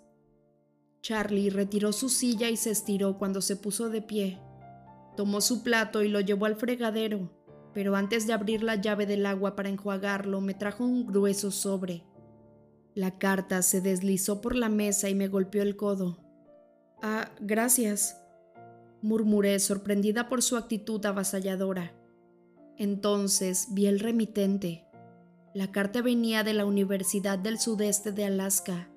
Charlie 1.02 1.50
retiró 1.50 1.92
su 1.92 2.08
silla 2.08 2.50
y 2.50 2.56
se 2.56 2.70
estiró 2.70 3.18
cuando 3.18 3.40
se 3.40 3.56
puso 3.56 3.88
de 3.88 4.02
pie. 4.02 4.38
Tomó 5.16 5.40
su 5.40 5.62
plato 5.62 6.02
y 6.02 6.08
lo 6.08 6.20
llevó 6.20 6.46
al 6.46 6.56
fregadero, 6.56 7.30
pero 7.72 7.96
antes 7.96 8.26
de 8.26 8.32
abrir 8.32 8.62
la 8.62 8.76
llave 8.76 9.06
del 9.06 9.26
agua 9.26 9.56
para 9.56 9.68
enjuagarlo 9.68 10.40
me 10.40 10.54
trajo 10.54 10.84
un 10.84 11.06
grueso 11.06 11.50
sobre. 11.50 12.04
La 12.94 13.18
carta 13.18 13.62
se 13.62 13.80
deslizó 13.80 14.40
por 14.40 14.56
la 14.56 14.68
mesa 14.68 15.08
y 15.08 15.14
me 15.14 15.28
golpeó 15.28 15.62
el 15.62 15.76
codo. 15.76 16.18
Ah, 17.02 17.30
gracias, 17.40 18.20
murmuré 19.00 19.58
sorprendida 19.58 20.28
por 20.28 20.42
su 20.42 20.56
actitud 20.56 21.04
avasalladora. 21.06 21.94
Entonces 22.76 23.68
vi 23.70 23.86
el 23.86 24.00
remitente. 24.00 24.84
La 25.54 25.72
carta 25.72 26.02
venía 26.02 26.44
de 26.44 26.54
la 26.54 26.64
Universidad 26.64 27.38
del 27.38 27.58
Sudeste 27.58 28.12
de 28.12 28.26
Alaska. 28.26 28.89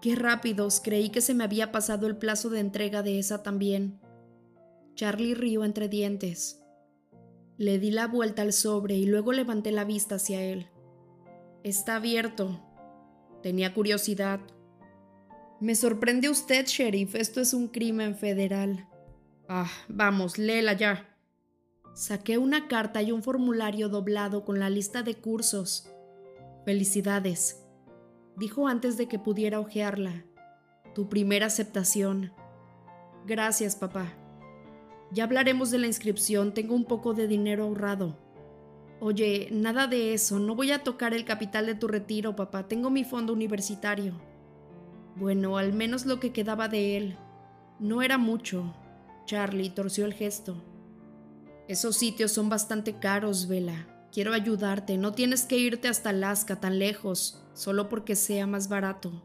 Qué 0.00 0.14
rápidos, 0.16 0.80
creí 0.82 1.10
que 1.10 1.20
se 1.20 1.34
me 1.34 1.44
había 1.44 1.72
pasado 1.72 2.06
el 2.06 2.16
plazo 2.16 2.50
de 2.50 2.60
entrega 2.60 3.02
de 3.02 3.18
esa 3.18 3.42
también. 3.42 4.00
Charlie 4.94 5.34
rió 5.34 5.64
entre 5.64 5.88
dientes. 5.88 6.62
Le 7.56 7.78
di 7.78 7.90
la 7.90 8.06
vuelta 8.06 8.42
al 8.42 8.52
sobre 8.52 8.96
y 8.96 9.06
luego 9.06 9.32
levanté 9.32 9.72
la 9.72 9.84
vista 9.84 10.16
hacia 10.16 10.42
él. 10.42 10.68
Está 11.62 11.96
abierto. 11.96 12.60
Tenía 13.42 13.72
curiosidad. 13.74 14.40
Me 15.60 15.74
sorprende 15.74 16.28
usted, 16.28 16.66
sheriff. 16.66 17.14
Esto 17.14 17.40
es 17.40 17.54
un 17.54 17.68
crimen 17.68 18.16
federal. 18.16 18.88
Ah, 19.48 19.70
vamos, 19.88 20.38
léela 20.38 20.74
ya. 20.74 21.16
Saqué 21.94 22.38
una 22.38 22.68
carta 22.68 23.02
y 23.02 23.12
un 23.12 23.22
formulario 23.22 23.88
doblado 23.88 24.44
con 24.44 24.58
la 24.58 24.68
lista 24.68 25.02
de 25.02 25.14
cursos. 25.14 25.88
Felicidades, 26.64 27.63
dijo 28.36 28.68
antes 28.68 28.96
de 28.96 29.08
que 29.08 29.18
pudiera 29.18 29.60
hojearla. 29.60 30.24
Tu 30.94 31.08
primera 31.08 31.46
aceptación. 31.46 32.32
Gracias, 33.26 33.76
papá. 33.76 34.12
Ya 35.10 35.24
hablaremos 35.24 35.70
de 35.70 35.78
la 35.78 35.86
inscripción, 35.86 36.54
tengo 36.54 36.74
un 36.74 36.84
poco 36.84 37.14
de 37.14 37.28
dinero 37.28 37.64
ahorrado. 37.64 38.18
Oye, 39.00 39.48
nada 39.50 39.86
de 39.86 40.14
eso, 40.14 40.38
no 40.38 40.54
voy 40.54 40.72
a 40.72 40.82
tocar 40.82 41.14
el 41.14 41.24
capital 41.24 41.66
de 41.66 41.74
tu 41.74 41.88
retiro, 41.88 42.36
papá, 42.36 42.68
tengo 42.68 42.90
mi 42.90 43.04
fondo 43.04 43.32
universitario. 43.32 44.14
Bueno, 45.16 45.58
al 45.58 45.72
menos 45.72 46.06
lo 46.06 46.18
que 46.20 46.32
quedaba 46.32 46.68
de 46.68 46.96
él. 46.96 47.16
No 47.78 48.02
era 48.02 48.18
mucho. 48.18 48.74
Charlie 49.26 49.70
torció 49.70 50.04
el 50.04 50.14
gesto. 50.14 50.56
Esos 51.68 51.96
sitios 51.96 52.32
son 52.32 52.48
bastante 52.48 52.98
caros, 52.98 53.46
Vela. 53.46 53.93
Quiero 54.14 54.32
ayudarte, 54.32 54.96
no 54.96 55.12
tienes 55.12 55.42
que 55.44 55.58
irte 55.58 55.88
hasta 55.88 56.10
Alaska 56.10 56.60
tan 56.60 56.78
lejos, 56.78 57.42
solo 57.52 57.88
porque 57.88 58.14
sea 58.14 58.46
más 58.46 58.68
barato. 58.68 59.24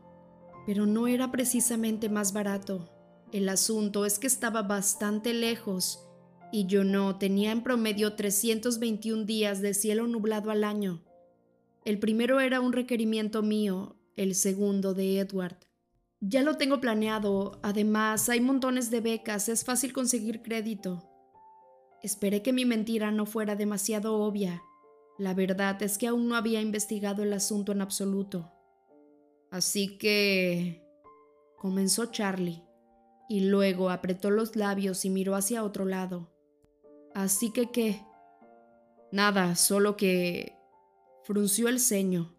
Pero 0.65 0.87
no 0.87 1.05
era 1.05 1.29
precisamente 1.29 2.09
más 2.09 2.33
barato. 2.33 2.89
El 3.31 3.49
asunto 3.49 4.03
es 4.03 4.17
que 4.17 4.25
estaba 4.25 4.63
bastante 4.63 5.35
lejos 5.35 6.09
y 6.51 6.65
yo 6.65 6.83
no 6.83 7.19
tenía 7.19 7.51
en 7.51 7.61
promedio 7.61 8.15
321 8.15 9.25
días 9.25 9.61
de 9.61 9.75
cielo 9.75 10.07
nublado 10.07 10.49
al 10.49 10.63
año. 10.63 11.03
El 11.85 11.99
primero 11.99 12.39
era 12.39 12.59
un 12.59 12.73
requerimiento 12.73 13.43
mío, 13.43 13.95
el 14.15 14.33
segundo 14.33 14.95
de 14.95 15.19
Edward. 15.19 15.57
Ya 16.19 16.41
lo 16.41 16.57
tengo 16.57 16.81
planeado, 16.81 17.59
además 17.61 18.27
hay 18.27 18.41
montones 18.41 18.89
de 18.89 19.01
becas, 19.01 19.49
es 19.49 19.63
fácil 19.63 19.93
conseguir 19.93 20.41
crédito. 20.41 21.07
Esperé 22.01 22.41
que 22.41 22.53
mi 22.53 22.65
mentira 22.65 23.11
no 23.11 23.27
fuera 23.27 23.55
demasiado 23.55 24.15
obvia. 24.15 24.63
La 25.19 25.33
verdad 25.33 25.83
es 25.83 25.97
que 25.97 26.07
aún 26.07 26.29
no 26.29 26.37
había 26.37 26.61
investigado 26.61 27.23
el 27.23 27.33
asunto 27.33 27.73
en 27.73 27.81
absoluto. 27.81 28.53
Así 29.51 29.97
que... 29.97 30.81
comenzó 31.57 32.05
Charlie, 32.05 32.63
y 33.27 33.41
luego 33.41 33.89
apretó 33.89 34.31
los 34.31 34.55
labios 34.55 35.03
y 35.03 35.09
miró 35.09 35.35
hacia 35.35 35.65
otro 35.65 35.83
lado. 35.83 36.33
Así 37.13 37.51
que 37.51 37.69
qué? 37.69 38.01
Nada, 39.11 39.57
solo 39.57 39.97
que... 39.97 40.55
frunció 41.25 41.67
el 41.67 41.81
ceño. 41.81 42.33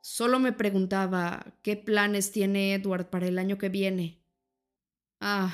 Solo 0.00 0.38
me 0.38 0.52
preguntaba 0.52 1.56
qué 1.62 1.76
planes 1.76 2.30
tiene 2.30 2.74
Edward 2.74 3.10
para 3.10 3.26
el 3.26 3.40
año 3.40 3.58
que 3.58 3.70
viene. 3.70 4.22
Ah. 5.18 5.52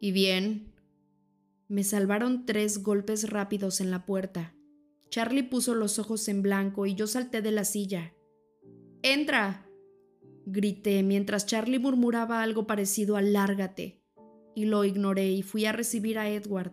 ¿Y 0.00 0.12
bien? 0.12 0.72
Me 1.68 1.84
salvaron 1.84 2.46
tres 2.46 2.82
golpes 2.82 3.28
rápidos 3.28 3.82
en 3.82 3.90
la 3.90 4.06
puerta. 4.06 4.55
Charlie 5.10 5.44
puso 5.44 5.74
los 5.74 5.98
ojos 5.98 6.28
en 6.28 6.42
blanco 6.42 6.86
y 6.86 6.94
yo 6.94 7.06
salté 7.06 7.42
de 7.42 7.52
la 7.52 7.64
silla. 7.64 8.14
¡Entra! 9.02 9.66
grité 10.46 11.02
mientras 11.02 11.44
Charlie 11.44 11.78
murmuraba 11.78 12.42
algo 12.42 12.66
parecido 12.66 13.16
a 13.16 13.22
lárgate, 13.22 14.00
y 14.54 14.64
lo 14.64 14.84
ignoré 14.84 15.30
y 15.32 15.42
fui 15.42 15.66
a 15.66 15.72
recibir 15.72 16.18
a 16.18 16.30
Edward. 16.30 16.72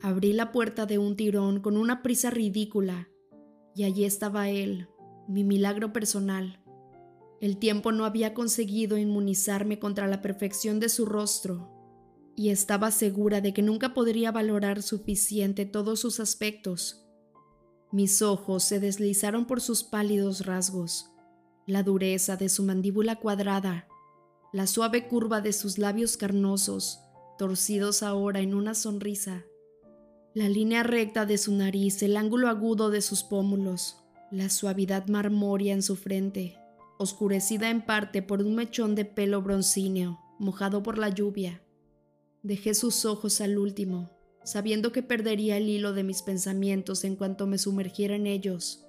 Abrí 0.00 0.32
la 0.32 0.50
puerta 0.50 0.84
de 0.84 0.98
un 0.98 1.16
tirón 1.16 1.60
con 1.60 1.76
una 1.76 2.02
prisa 2.02 2.30
ridícula, 2.30 3.08
y 3.74 3.84
allí 3.84 4.04
estaba 4.04 4.50
él, 4.50 4.88
mi 5.28 5.44
milagro 5.44 5.92
personal. 5.92 6.58
El 7.40 7.56
tiempo 7.58 7.92
no 7.92 8.04
había 8.04 8.34
conseguido 8.34 8.98
inmunizarme 8.98 9.78
contra 9.78 10.08
la 10.08 10.20
perfección 10.20 10.80
de 10.80 10.88
su 10.88 11.06
rostro, 11.06 11.70
y 12.34 12.50
estaba 12.50 12.90
segura 12.90 13.40
de 13.40 13.52
que 13.52 13.62
nunca 13.62 13.94
podría 13.94 14.32
valorar 14.32 14.82
suficiente 14.82 15.66
todos 15.66 16.00
sus 16.00 16.18
aspectos. 16.18 17.01
Mis 17.92 18.22
ojos 18.22 18.64
se 18.64 18.80
deslizaron 18.80 19.44
por 19.44 19.60
sus 19.60 19.84
pálidos 19.84 20.46
rasgos, 20.46 21.10
la 21.66 21.82
dureza 21.82 22.36
de 22.38 22.48
su 22.48 22.62
mandíbula 22.62 23.16
cuadrada, 23.16 23.86
la 24.50 24.66
suave 24.66 25.08
curva 25.08 25.42
de 25.42 25.52
sus 25.52 25.76
labios 25.76 26.16
carnosos, 26.16 27.00
torcidos 27.36 28.02
ahora 28.02 28.40
en 28.40 28.54
una 28.54 28.74
sonrisa, 28.74 29.44
la 30.34 30.48
línea 30.48 30.82
recta 30.82 31.26
de 31.26 31.36
su 31.36 31.54
nariz, 31.54 32.02
el 32.02 32.16
ángulo 32.16 32.48
agudo 32.48 32.88
de 32.88 33.02
sus 33.02 33.22
pómulos, 33.22 33.98
la 34.30 34.48
suavidad 34.48 35.06
marmórea 35.08 35.74
en 35.74 35.82
su 35.82 35.94
frente, 35.96 36.56
oscurecida 36.98 37.68
en 37.68 37.84
parte 37.84 38.22
por 38.22 38.40
un 38.40 38.54
mechón 38.54 38.94
de 38.94 39.04
pelo 39.04 39.42
broncíneo, 39.42 40.18
mojado 40.38 40.82
por 40.82 40.96
la 40.96 41.10
lluvia. 41.10 41.62
Dejé 42.42 42.72
sus 42.72 43.04
ojos 43.04 43.42
al 43.42 43.58
último, 43.58 44.10
sabiendo 44.44 44.92
que 44.92 45.02
perdería 45.02 45.56
el 45.56 45.68
hilo 45.68 45.92
de 45.92 46.02
mis 46.02 46.22
pensamientos 46.22 47.04
en 47.04 47.16
cuanto 47.16 47.46
me 47.46 47.58
sumergiera 47.58 48.16
en 48.16 48.26
ellos. 48.26 48.86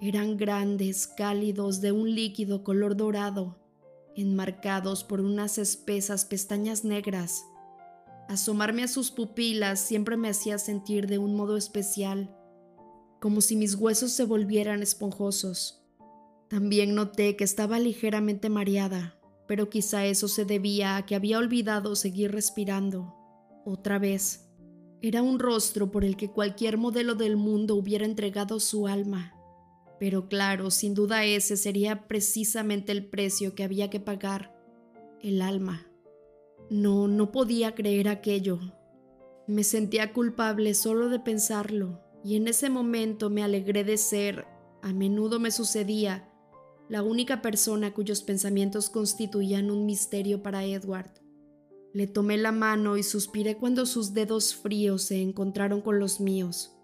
Eran 0.00 0.36
grandes, 0.36 1.06
cálidos, 1.06 1.80
de 1.80 1.92
un 1.92 2.14
líquido 2.14 2.64
color 2.64 2.96
dorado, 2.96 3.56
enmarcados 4.14 5.04
por 5.04 5.20
unas 5.20 5.58
espesas 5.58 6.24
pestañas 6.24 6.84
negras. 6.84 7.44
Asomarme 8.28 8.82
a 8.82 8.88
sus 8.88 9.10
pupilas 9.10 9.80
siempre 9.80 10.16
me 10.16 10.28
hacía 10.28 10.58
sentir 10.58 11.06
de 11.06 11.18
un 11.18 11.34
modo 11.36 11.56
especial, 11.56 12.34
como 13.20 13.40
si 13.40 13.56
mis 13.56 13.74
huesos 13.74 14.12
se 14.12 14.24
volvieran 14.24 14.82
esponjosos. 14.82 15.82
También 16.48 16.94
noté 16.94 17.36
que 17.36 17.44
estaba 17.44 17.78
ligeramente 17.78 18.48
mareada, 18.48 19.18
pero 19.46 19.70
quizá 19.70 20.06
eso 20.06 20.28
se 20.28 20.44
debía 20.44 20.96
a 20.96 21.06
que 21.06 21.14
había 21.14 21.38
olvidado 21.38 21.96
seguir 21.96 22.32
respirando. 22.32 23.14
Otra 23.64 23.98
vez. 23.98 24.45
Era 25.02 25.22
un 25.22 25.38
rostro 25.38 25.90
por 25.90 26.04
el 26.04 26.16
que 26.16 26.30
cualquier 26.30 26.78
modelo 26.78 27.14
del 27.14 27.36
mundo 27.36 27.76
hubiera 27.76 28.04
entregado 28.04 28.60
su 28.60 28.86
alma. 28.86 29.34
Pero 29.98 30.28
claro, 30.28 30.70
sin 30.70 30.94
duda 30.94 31.24
ese 31.24 31.56
sería 31.56 32.06
precisamente 32.06 32.92
el 32.92 33.06
precio 33.06 33.54
que 33.54 33.64
había 33.64 33.90
que 33.90 34.00
pagar. 34.00 34.54
El 35.22 35.42
alma. 35.42 35.86
No, 36.70 37.08
no 37.08 37.30
podía 37.30 37.74
creer 37.74 38.08
aquello. 38.08 38.58
Me 39.46 39.64
sentía 39.64 40.12
culpable 40.12 40.74
solo 40.74 41.08
de 41.08 41.20
pensarlo, 41.20 42.00
y 42.24 42.36
en 42.36 42.48
ese 42.48 42.68
momento 42.68 43.30
me 43.30 43.44
alegré 43.44 43.84
de 43.84 43.96
ser, 43.96 44.46
a 44.82 44.92
menudo 44.92 45.38
me 45.38 45.52
sucedía, 45.52 46.28
la 46.88 47.02
única 47.02 47.42
persona 47.42 47.94
cuyos 47.94 48.22
pensamientos 48.22 48.90
constituían 48.90 49.70
un 49.70 49.86
misterio 49.86 50.42
para 50.42 50.64
Edward. 50.64 51.10
Le 51.96 52.06
tomé 52.06 52.36
la 52.36 52.52
mano 52.52 52.98
y 52.98 53.02
suspiré 53.02 53.56
cuando 53.56 53.86
sus 53.86 54.12
dedos 54.12 54.54
fríos 54.54 55.00
se 55.00 55.22
encontraron 55.22 55.80
con 55.80 55.98
los 55.98 56.20
míos. 56.20 56.76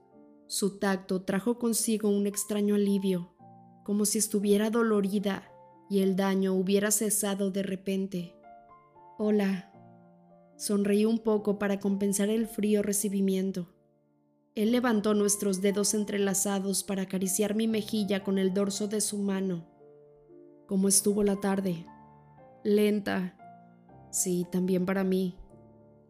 Su 0.46 0.78
tacto 0.78 1.20
trajo 1.20 1.58
consigo 1.58 2.08
un 2.08 2.26
extraño 2.26 2.76
alivio, 2.76 3.36
como 3.84 4.06
si 4.06 4.16
estuviera 4.16 4.70
dolorida 4.70 5.52
y 5.90 6.00
el 6.00 6.16
daño 6.16 6.54
hubiera 6.54 6.90
cesado 6.90 7.50
de 7.50 7.62
repente. 7.62 8.34
Hola. 9.18 9.70
Sonreí 10.56 11.04
un 11.04 11.18
poco 11.18 11.58
para 11.58 11.78
compensar 11.78 12.30
el 12.30 12.46
frío 12.46 12.80
recibimiento. 12.80 13.68
Él 14.54 14.72
levantó 14.72 15.12
nuestros 15.12 15.60
dedos 15.60 15.92
entrelazados 15.92 16.84
para 16.84 17.02
acariciar 17.02 17.54
mi 17.54 17.68
mejilla 17.68 18.24
con 18.24 18.38
el 18.38 18.54
dorso 18.54 18.88
de 18.88 19.02
su 19.02 19.18
mano 19.18 19.68
¿Cómo 20.66 20.88
estuvo 20.88 21.22
la 21.22 21.38
tarde? 21.38 21.84
lenta. 22.64 23.36
Sí, 24.12 24.46
también 24.52 24.84
para 24.84 25.04
mí. 25.04 25.36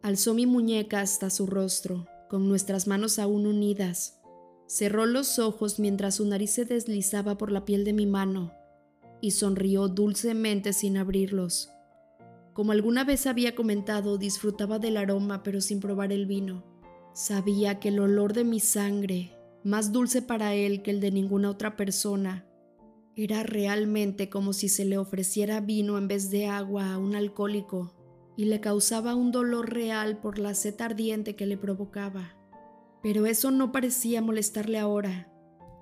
Alzó 0.01 0.33
mi 0.33 0.45
muñeca 0.45 0.99
hasta 0.99 1.29
su 1.29 1.47
rostro, 1.47 2.05
con 2.29 2.49
nuestras 2.49 2.85
manos 2.85 3.17
aún 3.17 3.47
unidas. 3.47 4.19
Cerró 4.67 5.05
los 5.05 5.39
ojos 5.39 5.79
mientras 5.79 6.15
su 6.15 6.27
nariz 6.27 6.51
se 6.51 6.65
deslizaba 6.65 7.37
por 7.37 7.51
la 7.51 7.63
piel 7.63 7.85
de 7.85 7.93
mi 7.93 8.05
mano 8.05 8.51
y 9.21 9.31
sonrió 9.31 9.87
dulcemente 9.87 10.73
sin 10.73 10.97
abrirlos. 10.97 11.69
Como 12.51 12.73
alguna 12.73 13.05
vez 13.05 13.25
había 13.25 13.55
comentado, 13.55 14.17
disfrutaba 14.17 14.79
del 14.79 14.97
aroma 14.97 15.41
pero 15.41 15.61
sin 15.61 15.79
probar 15.79 16.11
el 16.11 16.25
vino. 16.25 16.65
Sabía 17.13 17.79
que 17.79 17.87
el 17.87 17.99
olor 17.99 18.33
de 18.33 18.43
mi 18.43 18.59
sangre, 18.59 19.31
más 19.63 19.93
dulce 19.93 20.21
para 20.21 20.55
él 20.55 20.81
que 20.81 20.91
el 20.91 20.99
de 20.99 21.11
ninguna 21.11 21.49
otra 21.49 21.77
persona, 21.77 22.45
era 23.15 23.43
realmente 23.43 24.29
como 24.29 24.53
si 24.53 24.69
se 24.69 24.85
le 24.85 24.97
ofreciera 24.97 25.59
vino 25.59 25.97
en 25.97 26.07
vez 26.07 26.31
de 26.31 26.47
agua 26.47 26.93
a 26.93 26.97
un 26.97 27.15
alcohólico 27.15 27.93
y 28.35 28.45
le 28.45 28.59
causaba 28.59 29.13
un 29.13 29.31
dolor 29.31 29.71
real 29.71 30.19
por 30.19 30.39
la 30.39 30.55
sed 30.55 30.79
ardiente 30.81 31.35
que 31.35 31.45
le 31.45 31.57
provocaba. 31.57 32.35
Pero 33.03 33.25
eso 33.25 33.51
no 33.51 33.71
parecía 33.71 34.21
molestarle 34.21 34.79
ahora, 34.79 35.31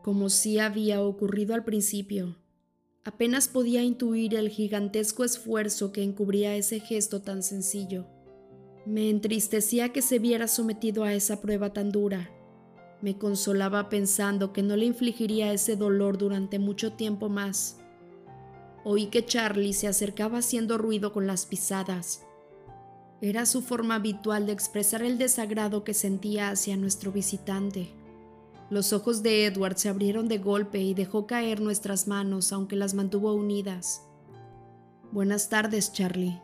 como 0.04 0.30
si 0.30 0.60
había 0.60 1.02
ocurrido 1.02 1.54
al 1.54 1.63
principio. 1.63 2.38
Apenas 3.04 3.48
podía 3.48 3.84
intuir 3.84 4.36
el 4.36 4.50
gigantesco 4.50 5.24
esfuerzo 5.24 5.91
que 5.91 6.04
encubría 6.04 6.56
ese 6.56 6.80
gesto 6.80 7.22
tan 7.22 7.44
sencillo. 7.44 8.08
Me 8.86 9.10
entristecía 9.10 9.89
que 9.89 10.02
se 10.02 10.20
viera 10.20 10.48
sometido 10.48 11.04
a 11.04 11.13
esa 11.13 11.41
prueba 11.41 11.72
tan 11.72 11.91
dura. 11.91 12.30
Me 13.02 13.18
consolaba 13.18 13.90
pensando 13.90 14.54
que 14.54 14.62
no 14.62 14.76
le 14.76 14.86
infligiría 14.86 15.52
ese 15.54 15.76
dolor 15.76 16.18
durante 16.18 16.60
mucho 16.60 16.94
tiempo 16.94 17.30
más. 17.30 17.78
Oí 18.84 19.08
que 19.08 19.26
Charlie 19.26 19.74
se 19.74 19.88
acercaba 19.88 20.40
haciendo 20.40 20.78
ruido 20.78 21.12
con 21.12 21.28
las 21.28 21.46
pisadas. 21.46 22.24
Era 23.22 23.46
su 23.46 23.62
forma 23.62 23.96
habitual 23.96 24.46
de 24.46 24.54
expresar 24.54 25.04
el 25.04 25.18
desagrado 25.18 25.84
que 25.84 25.94
sentía 25.94 26.50
hacia 26.50 26.78
nuestro 26.78 27.12
visitante. 27.12 27.92
Los 28.72 28.94
ojos 28.94 29.22
de 29.22 29.46
Edward 29.46 29.78
se 29.78 29.90
abrieron 29.90 30.28
de 30.28 30.38
golpe 30.38 30.80
y 30.80 30.94
dejó 30.94 31.28
caer 31.28 31.60
nuestras 31.60 32.08
manos, 32.08 32.54
aunque 32.54 32.76
las 32.76 32.94
mantuvo 32.94 33.34
unidas. 33.34 34.04
Buenas 35.12 35.50
tardes, 35.50 35.92
Charlie. 35.92 36.42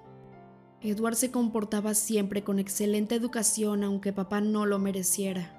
Edward 0.82 1.16
se 1.16 1.32
comportaba 1.32 1.94
siempre 1.94 2.44
con 2.44 2.60
excelente 2.60 3.16
educación, 3.16 3.84
aunque 3.84 4.14
papá 4.14 4.42
no 4.42 4.66
lo 4.66 4.78
mereciera. 4.78 5.57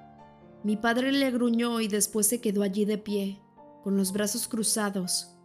Mi 0.64 0.76
padre 0.76 1.12
le 1.12 1.30
gruñó 1.30 1.80
y 1.80 1.88
después 1.88 2.26
se 2.26 2.40
quedó 2.40 2.62
allí 2.62 2.84
de 2.84 2.98
pie, 2.98 3.40
con 3.82 3.96
los 3.96 4.12
brazos 4.12 4.48
cruzados, 4.48 5.38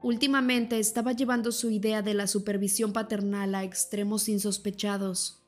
Últimamente 0.00 0.78
estaba 0.78 1.12
llevando 1.12 1.50
su 1.50 1.70
idea 1.70 2.02
de 2.02 2.14
la 2.14 2.28
supervisión 2.28 2.92
paternal 2.92 3.54
a 3.56 3.64
extremos 3.64 4.28
insospechados. 4.28 5.42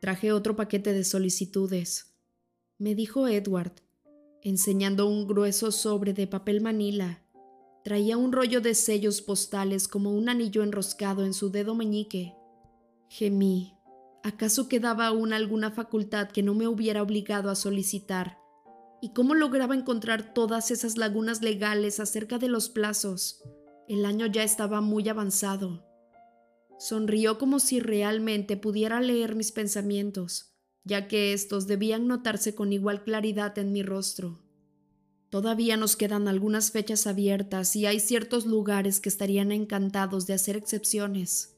Traje 0.00 0.32
otro 0.32 0.56
paquete 0.56 0.94
de 0.94 1.04
solicitudes, 1.04 2.14
me 2.78 2.94
dijo 2.94 3.28
Edward, 3.28 3.74
enseñando 4.40 5.06
un 5.06 5.28
grueso 5.28 5.70
sobre 5.70 6.14
de 6.14 6.26
papel 6.26 6.62
manila. 6.62 7.22
Traía 7.84 8.16
un 8.16 8.32
rollo 8.32 8.60
de 8.60 8.74
sellos 8.74 9.20
postales 9.20 9.88
como 9.88 10.10
un 10.12 10.28
anillo 10.28 10.62
enroscado 10.62 11.24
en 11.24 11.34
su 11.34 11.50
dedo 11.50 11.74
meñique. 11.74 12.34
Gemí. 13.08 13.74
¿Acaso 14.24 14.68
quedaba 14.68 15.08
aún 15.08 15.32
alguna 15.32 15.70
facultad 15.70 16.30
que 16.30 16.42
no 16.42 16.54
me 16.54 16.66
hubiera 16.66 17.02
obligado 17.02 17.50
a 17.50 17.56
solicitar? 17.56 18.41
¿Y 19.04 19.12
cómo 19.14 19.34
lograba 19.34 19.74
encontrar 19.74 20.32
todas 20.32 20.70
esas 20.70 20.96
lagunas 20.96 21.42
legales 21.42 21.98
acerca 21.98 22.38
de 22.38 22.46
los 22.46 22.68
plazos? 22.68 23.42
El 23.88 24.06
año 24.06 24.26
ya 24.26 24.44
estaba 24.44 24.80
muy 24.80 25.08
avanzado. 25.08 25.84
Sonrió 26.78 27.36
como 27.36 27.58
si 27.58 27.80
realmente 27.80 28.56
pudiera 28.56 29.00
leer 29.00 29.34
mis 29.34 29.50
pensamientos, 29.50 30.54
ya 30.84 31.08
que 31.08 31.32
estos 31.32 31.66
debían 31.66 32.06
notarse 32.06 32.54
con 32.54 32.72
igual 32.72 33.02
claridad 33.02 33.58
en 33.58 33.72
mi 33.72 33.82
rostro. 33.82 34.38
Todavía 35.30 35.76
nos 35.76 35.96
quedan 35.96 36.28
algunas 36.28 36.70
fechas 36.70 37.08
abiertas 37.08 37.74
y 37.74 37.86
hay 37.86 37.98
ciertos 37.98 38.46
lugares 38.46 39.00
que 39.00 39.08
estarían 39.08 39.50
encantados 39.50 40.28
de 40.28 40.34
hacer 40.34 40.56
excepciones. 40.56 41.56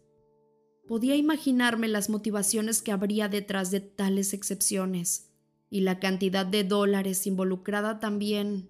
Podía 0.88 1.14
imaginarme 1.14 1.88
las 1.88 2.09
motivaciones 2.09 2.80
que 2.80 2.92
habría 2.92 3.28
detrás 3.28 3.70
de 3.70 3.80
tales 3.80 4.33
excepciones 4.33 5.34
y 5.75 5.81
la 5.81 5.99
cantidad 5.99 6.47
de 6.47 6.63
dólares 6.63 7.27
involucrada 7.27 7.99
también. 7.99 8.69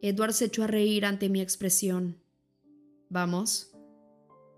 Edward 0.00 0.32
se 0.32 0.44
echó 0.44 0.62
a 0.62 0.68
reír 0.68 1.04
ante 1.04 1.28
mi 1.28 1.40
expresión. 1.40 2.22
¿Vamos? 3.08 3.72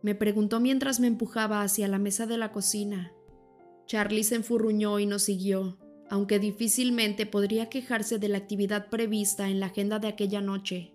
Me 0.02 0.14
preguntó 0.14 0.60
mientras 0.60 1.00
me 1.00 1.06
empujaba 1.06 1.62
hacia 1.62 1.88
la 1.88 1.98
mesa 1.98 2.26
de 2.26 2.36
la 2.36 2.52
cocina. 2.52 3.14
Charlie 3.86 4.22
se 4.22 4.34
enfurruñó 4.34 4.98
y 4.98 5.06
nos 5.06 5.22
siguió, 5.22 5.78
aunque 6.10 6.38
difícilmente 6.38 7.24
podría 7.24 7.70
quejarse 7.70 8.18
de 8.18 8.28
la 8.28 8.36
actividad 8.36 8.90
prevista 8.90 9.48
en 9.48 9.58
la 9.58 9.66
agenda 9.66 9.98
de 9.98 10.08
aquella 10.08 10.42
noche. 10.42 10.92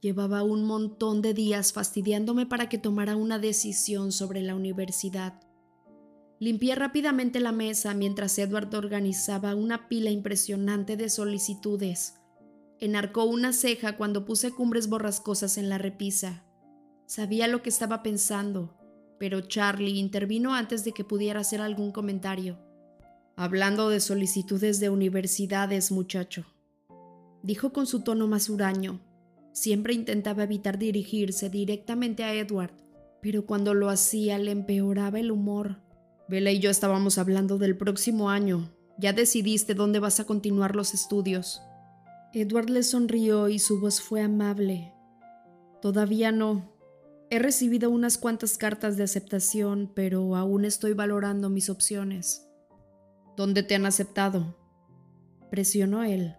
Llevaba 0.00 0.42
un 0.42 0.64
montón 0.64 1.20
de 1.20 1.34
días 1.34 1.74
fastidiándome 1.74 2.46
para 2.46 2.70
que 2.70 2.78
tomara 2.78 3.16
una 3.16 3.38
decisión 3.38 4.12
sobre 4.12 4.40
la 4.40 4.54
universidad. 4.54 5.42
Limpié 6.40 6.74
rápidamente 6.74 7.38
la 7.38 7.52
mesa 7.52 7.92
mientras 7.92 8.38
Edward 8.38 8.74
organizaba 8.74 9.54
una 9.54 9.88
pila 9.88 10.08
impresionante 10.08 10.96
de 10.96 11.10
solicitudes. 11.10 12.14
Enarcó 12.78 13.24
una 13.24 13.52
ceja 13.52 13.98
cuando 13.98 14.24
puse 14.24 14.50
cumbres 14.50 14.88
borrascosas 14.88 15.58
en 15.58 15.68
la 15.68 15.76
repisa. 15.76 16.46
Sabía 17.04 17.46
lo 17.46 17.60
que 17.60 17.68
estaba 17.68 18.02
pensando, 18.02 18.74
pero 19.18 19.42
Charlie 19.42 19.98
intervino 19.98 20.54
antes 20.54 20.82
de 20.82 20.92
que 20.92 21.04
pudiera 21.04 21.40
hacer 21.40 21.60
algún 21.60 21.92
comentario. 21.92 22.58
Hablando 23.36 23.90
de 23.90 24.00
solicitudes 24.00 24.80
de 24.80 24.88
universidades, 24.88 25.92
muchacho, 25.92 26.46
dijo 27.42 27.70
con 27.74 27.86
su 27.86 28.00
tono 28.00 28.26
más 28.28 28.48
huraño. 28.48 29.02
Siempre 29.52 29.92
intentaba 29.92 30.44
evitar 30.44 30.78
dirigirse 30.78 31.50
directamente 31.50 32.24
a 32.24 32.32
Edward, 32.32 32.72
pero 33.20 33.44
cuando 33.44 33.74
lo 33.74 33.90
hacía 33.90 34.38
le 34.38 34.52
empeoraba 34.52 35.20
el 35.20 35.32
humor. 35.32 35.89
Vela 36.30 36.52
y 36.52 36.60
yo 36.60 36.70
estábamos 36.70 37.18
hablando 37.18 37.58
del 37.58 37.76
próximo 37.76 38.30
año. 38.30 38.72
Ya 38.98 39.12
decidiste 39.12 39.74
dónde 39.74 39.98
vas 39.98 40.20
a 40.20 40.24
continuar 40.24 40.76
los 40.76 40.94
estudios. 40.94 41.60
Edward 42.32 42.70
le 42.70 42.84
sonrió 42.84 43.48
y 43.48 43.58
su 43.58 43.80
voz 43.80 44.00
fue 44.00 44.22
amable. 44.22 44.94
Todavía 45.82 46.30
no, 46.30 46.70
He 47.32 47.38
recibido 47.38 47.90
unas 47.90 48.18
cuantas 48.18 48.58
cartas 48.58 48.96
de 48.96 49.04
aceptación, 49.04 49.92
pero 49.94 50.34
aún 50.34 50.64
estoy 50.64 50.94
valorando 50.94 51.48
mis 51.48 51.70
opciones. 51.70 52.44
¿Dónde 53.36 53.62
te 53.62 53.76
han 53.76 53.86
aceptado? 53.86 54.56
Presionó 55.48 56.02
él. 56.02 56.34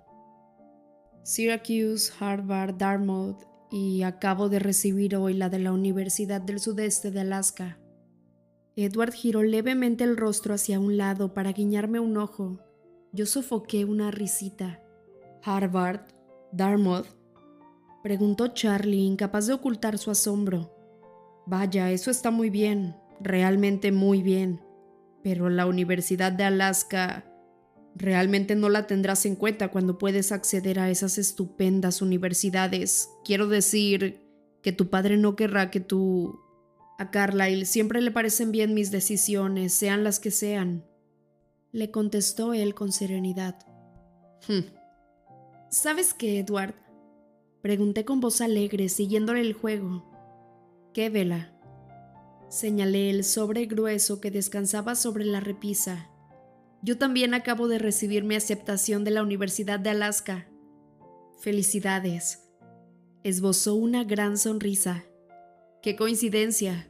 Syracuse, 1.23 2.11
Harvard, 2.19 2.75
Dartmouth 2.75 3.41
y 3.71 4.03
acabo 4.03 4.49
de 4.49 4.59
recibir 4.59 5.15
hoy 5.15 5.33
la 5.33 5.47
de 5.47 5.59
la 5.59 5.71
Universidad 5.71 6.41
del 6.41 6.59
Sudeste 6.59 7.09
de 7.09 7.21
Alaska. 7.21 7.79
Edward 8.75 9.13
giró 9.13 9.43
levemente 9.43 10.03
el 10.03 10.15
rostro 10.15 10.53
hacia 10.53 10.79
un 10.79 10.97
lado 10.97 11.33
para 11.33 11.51
guiñarme 11.51 11.99
un 11.99 12.17
ojo. 12.17 12.59
Yo 13.11 13.25
sofoqué 13.25 13.83
una 13.83 14.11
risita. 14.11 14.81
¿Harvard? 15.43 16.01
¿Dartmouth? 16.53 17.07
Preguntó 18.03 18.47
Charlie, 18.49 19.05
incapaz 19.05 19.47
de 19.47 19.53
ocultar 19.53 19.97
su 19.97 20.09
asombro. 20.09 20.73
Vaya, 21.45 21.91
eso 21.91 22.09
está 22.09 22.31
muy 22.31 22.49
bien, 22.49 22.95
realmente 23.19 23.91
muy 23.91 24.21
bien. 24.23 24.61
Pero 25.23 25.49
la 25.49 25.65
Universidad 25.65 26.31
de 26.31 26.45
Alaska 26.45 27.25
realmente 27.95 28.55
no 28.55 28.69
la 28.69 28.87
tendrás 28.87 29.25
en 29.25 29.35
cuenta 29.35 29.69
cuando 29.69 29.97
puedes 29.97 30.31
acceder 30.31 30.79
a 30.79 30.89
esas 30.89 31.17
estupendas 31.17 32.01
universidades. 32.01 33.09
Quiero 33.25 33.47
decir 33.47 34.21
que 34.61 34.71
tu 34.71 34.89
padre 34.89 35.17
no 35.17 35.35
querrá 35.35 35.69
que 35.71 35.79
tú... 35.79 36.39
A 37.01 37.09
Carlyle 37.09 37.65
siempre 37.65 37.99
le 37.99 38.11
parecen 38.11 38.51
bien 38.51 38.75
mis 38.75 38.91
decisiones, 38.91 39.73
sean 39.73 40.03
las 40.03 40.19
que 40.19 40.29
sean. 40.29 40.85
Le 41.71 41.89
contestó 41.89 42.53
él 42.53 42.75
con 42.75 42.91
serenidad. 42.91 43.57
Hmm. 44.47 44.71
¿Sabes 45.71 46.13
qué, 46.13 46.37
Edward? 46.37 46.75
Pregunté 47.63 48.05
con 48.05 48.19
voz 48.19 48.39
alegre, 48.39 48.87
siguiéndole 48.87 49.41
el 49.41 49.53
juego. 49.53 50.05
¿Qué 50.93 51.09
vela? 51.09 51.59
Señalé 52.49 53.09
el 53.09 53.23
sobre 53.23 53.65
grueso 53.65 54.21
que 54.21 54.29
descansaba 54.29 54.93
sobre 54.93 55.25
la 55.25 55.39
repisa. 55.39 56.07
Yo 56.83 56.99
también 56.99 57.33
acabo 57.33 57.67
de 57.67 57.79
recibir 57.79 58.23
mi 58.25 58.35
aceptación 58.35 59.03
de 59.03 59.09
la 59.09 59.23
Universidad 59.23 59.79
de 59.79 59.89
Alaska. 59.89 60.47
Felicidades. 61.39 62.43
Esbozó 63.23 63.73
una 63.73 64.03
gran 64.03 64.37
sonrisa. 64.37 65.03
¡Qué 65.81 65.95
coincidencia! 65.95 66.89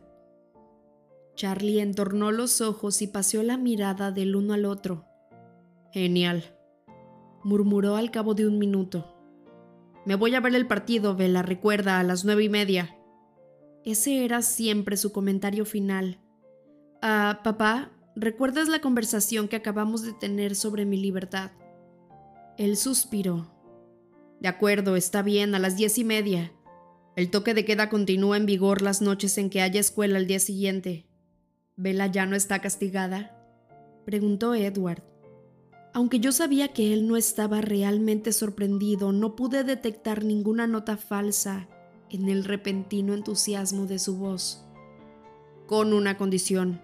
Charlie 1.41 1.79
entornó 1.79 2.31
los 2.31 2.61
ojos 2.61 3.01
y 3.01 3.07
paseó 3.07 3.41
la 3.41 3.57
mirada 3.57 4.11
del 4.11 4.35
uno 4.35 4.53
al 4.53 4.63
otro. 4.63 5.07
Genial, 5.91 6.55
murmuró 7.43 7.95
al 7.95 8.11
cabo 8.11 8.35
de 8.35 8.45
un 8.45 8.59
minuto. 8.59 9.17
Me 10.05 10.13
voy 10.13 10.35
a 10.35 10.39
ver 10.39 10.53
el 10.53 10.67
partido, 10.67 11.15
Vela, 11.15 11.41
recuerda, 11.41 11.99
a 11.99 12.03
las 12.03 12.25
nueve 12.25 12.43
y 12.43 12.49
media. 12.49 12.95
Ese 13.83 14.23
era 14.23 14.43
siempre 14.43 14.97
su 14.97 15.11
comentario 15.11 15.65
final. 15.65 16.19
Ah, 17.01 17.39
papá, 17.43 17.89
¿recuerdas 18.15 18.67
la 18.67 18.79
conversación 18.79 19.47
que 19.47 19.55
acabamos 19.55 20.03
de 20.03 20.13
tener 20.13 20.55
sobre 20.55 20.85
mi 20.85 20.97
libertad? 20.97 21.53
Él 22.59 22.77
suspiró. 22.77 23.51
De 24.39 24.47
acuerdo, 24.47 24.95
está 24.95 25.23
bien, 25.23 25.55
a 25.55 25.59
las 25.59 25.75
diez 25.75 25.97
y 25.97 26.03
media. 26.03 26.53
El 27.15 27.31
toque 27.31 27.55
de 27.55 27.65
queda 27.65 27.89
continúa 27.89 28.37
en 28.37 28.45
vigor 28.45 28.83
las 28.83 29.01
noches 29.01 29.39
en 29.39 29.49
que 29.49 29.63
haya 29.63 29.79
escuela 29.79 30.19
al 30.19 30.27
día 30.27 30.39
siguiente. 30.39 31.07
¿Bella 31.82 32.05
ya 32.05 32.27
no 32.27 32.36
está 32.36 32.59
castigada? 32.59 33.36
preguntó 34.05 34.53
Edward. 34.53 35.01
Aunque 35.95 36.19
yo 36.19 36.32
sabía 36.32 36.67
que 36.67 36.93
él 36.93 37.07
no 37.07 37.17
estaba 37.17 37.59
realmente 37.59 38.34
sorprendido, 38.34 39.11
no 39.11 39.36
pude 39.36 39.63
detectar 39.63 40.23
ninguna 40.23 40.67
nota 40.67 40.95
falsa 40.95 41.67
en 42.11 42.29
el 42.29 42.43
repentino 42.43 43.15
entusiasmo 43.15 43.88
de 43.88 43.97
su 43.97 44.15
voz. 44.15 44.63
Con 45.65 45.93
una 45.93 46.17
condición, 46.17 46.79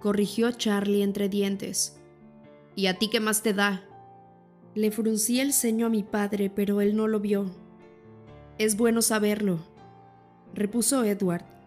corrigió 0.00 0.50
Charlie 0.50 1.04
entre 1.04 1.28
dientes. 1.28 2.00
¿Y 2.74 2.86
a 2.86 2.98
ti 2.98 3.10
qué 3.10 3.20
más 3.20 3.44
te 3.44 3.54
da? 3.54 3.84
Le 4.74 4.90
fruncí 4.90 5.38
el 5.38 5.52
ceño 5.52 5.86
a 5.86 5.90
mi 5.90 6.02
padre, 6.02 6.50
pero 6.50 6.80
él 6.80 6.96
no 6.96 7.06
lo 7.06 7.20
vio. 7.20 7.48
Es 8.58 8.76
bueno 8.76 9.02
saberlo, 9.02 9.60
repuso 10.52 11.04
Edward. 11.04 11.59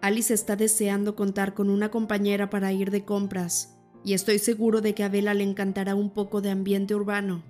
Alice 0.00 0.32
está 0.32 0.56
deseando 0.56 1.16
contar 1.16 1.54
con 1.54 1.70
una 1.70 1.90
compañera 1.90 2.50
para 2.50 2.72
ir 2.72 2.90
de 2.90 3.04
compras 3.04 3.76
y 4.04 4.14
estoy 4.14 4.38
seguro 4.38 4.80
de 4.80 4.94
que 4.94 5.02
a 5.02 5.08
Bella 5.08 5.34
le 5.34 5.42
encantará 5.44 5.94
un 5.94 6.10
poco 6.10 6.40
de 6.40 6.50
ambiente 6.50 6.94
urbano. 6.94 7.42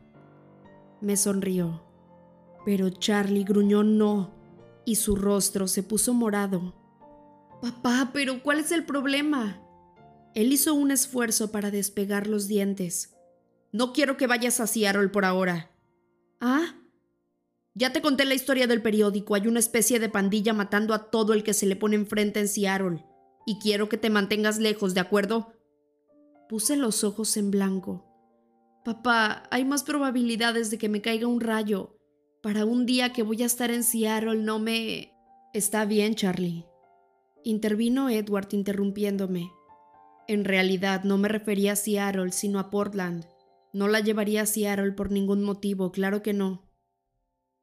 Me 1.00 1.16
sonrió, 1.16 1.82
pero 2.64 2.90
Charlie 2.90 3.44
gruñó 3.44 3.84
no 3.84 4.34
y 4.84 4.96
su 4.96 5.14
rostro 5.14 5.68
se 5.68 5.82
puso 5.82 6.14
morado. 6.14 6.74
Papá, 7.60 8.10
pero 8.12 8.42
¿cuál 8.42 8.60
es 8.60 8.72
el 8.72 8.84
problema? 8.84 9.60
Él 10.34 10.52
hizo 10.52 10.74
un 10.74 10.90
esfuerzo 10.90 11.52
para 11.52 11.70
despegar 11.70 12.26
los 12.26 12.48
dientes. 12.48 13.14
No 13.72 13.92
quiero 13.92 14.16
que 14.16 14.26
vayas 14.26 14.60
a 14.60 14.66
Seattle 14.66 15.08
por 15.08 15.24
ahora. 15.24 15.70
¿Ah? 16.40 16.74
Ya 17.78 17.92
te 17.92 18.02
conté 18.02 18.24
la 18.24 18.34
historia 18.34 18.66
del 18.66 18.82
periódico. 18.82 19.36
Hay 19.36 19.46
una 19.46 19.60
especie 19.60 20.00
de 20.00 20.08
pandilla 20.08 20.52
matando 20.52 20.94
a 20.94 21.10
todo 21.10 21.32
el 21.32 21.44
que 21.44 21.54
se 21.54 21.64
le 21.64 21.76
pone 21.76 21.94
enfrente 21.94 22.40
en 22.40 22.48
Seattle. 22.48 23.04
Y 23.46 23.60
quiero 23.60 23.88
que 23.88 23.96
te 23.96 24.10
mantengas 24.10 24.58
lejos, 24.58 24.94
¿de 24.94 25.00
acuerdo? 25.00 25.52
Puse 26.48 26.76
los 26.76 27.04
ojos 27.04 27.36
en 27.36 27.52
blanco. 27.52 28.04
Papá, 28.84 29.44
hay 29.52 29.64
más 29.64 29.84
probabilidades 29.84 30.72
de 30.72 30.78
que 30.78 30.88
me 30.88 31.00
caiga 31.02 31.28
un 31.28 31.40
rayo. 31.40 31.96
Para 32.42 32.64
un 32.64 32.84
día 32.84 33.12
que 33.12 33.22
voy 33.22 33.44
a 33.44 33.46
estar 33.46 33.70
en 33.70 33.84
Seattle 33.84 34.42
no 34.42 34.58
me... 34.58 35.12
Está 35.54 35.84
bien, 35.84 36.16
Charlie. 36.16 36.66
Intervino 37.44 38.10
Edward 38.10 38.48
interrumpiéndome. 38.50 39.52
En 40.26 40.44
realidad 40.44 41.04
no 41.04 41.16
me 41.16 41.28
refería 41.28 41.72
a 41.72 41.76
Seattle, 41.76 42.32
sino 42.32 42.58
a 42.58 42.70
Portland. 42.70 43.24
No 43.72 43.86
la 43.86 44.00
llevaría 44.00 44.42
a 44.42 44.46
Seattle 44.46 44.92
por 44.92 45.12
ningún 45.12 45.44
motivo, 45.44 45.92
claro 45.92 46.22
que 46.22 46.32
no. 46.32 46.67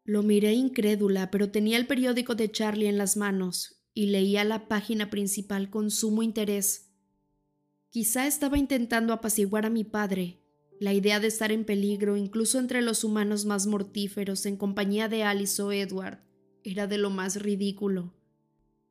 Lo 0.06 0.22
miré 0.22 0.54
incrédula, 0.54 1.32
pero 1.32 1.50
tenía 1.50 1.78
el 1.78 1.88
periódico 1.88 2.36
de 2.36 2.52
Charlie 2.52 2.88
en 2.88 2.98
las 2.98 3.18
manos 3.18 3.82
y 3.96 4.08
leía 4.08 4.44
la 4.44 4.68
página 4.68 5.10
principal 5.10 5.72
con 5.72 5.90
sumo 5.90 6.22
interés. 6.22 6.92
Quizá 7.90 8.28
estaba 8.28 8.60
intentando 8.60 9.14
apaciguar 9.14 9.66
a 9.66 9.72
mi 9.72 9.84
padre. 9.84 10.42
La 10.80 10.94
idea 10.94 11.20
de 11.20 11.28
estar 11.28 11.52
en 11.52 11.66
peligro, 11.66 12.18
incluso 12.18 12.60
entre 12.60 12.84
los 12.84 13.04
humanos 13.04 13.46
más 13.46 13.66
mortíferos, 13.66 14.46
en 14.46 14.58
compañía 14.58 15.10
de 15.10 15.24
Alice 15.24 15.60
o 15.62 15.72
Edward, 15.72 16.20
era 16.64 16.86
de 16.86 16.98
lo 17.00 17.10
más 17.10 17.42
ridículo. 17.42 18.14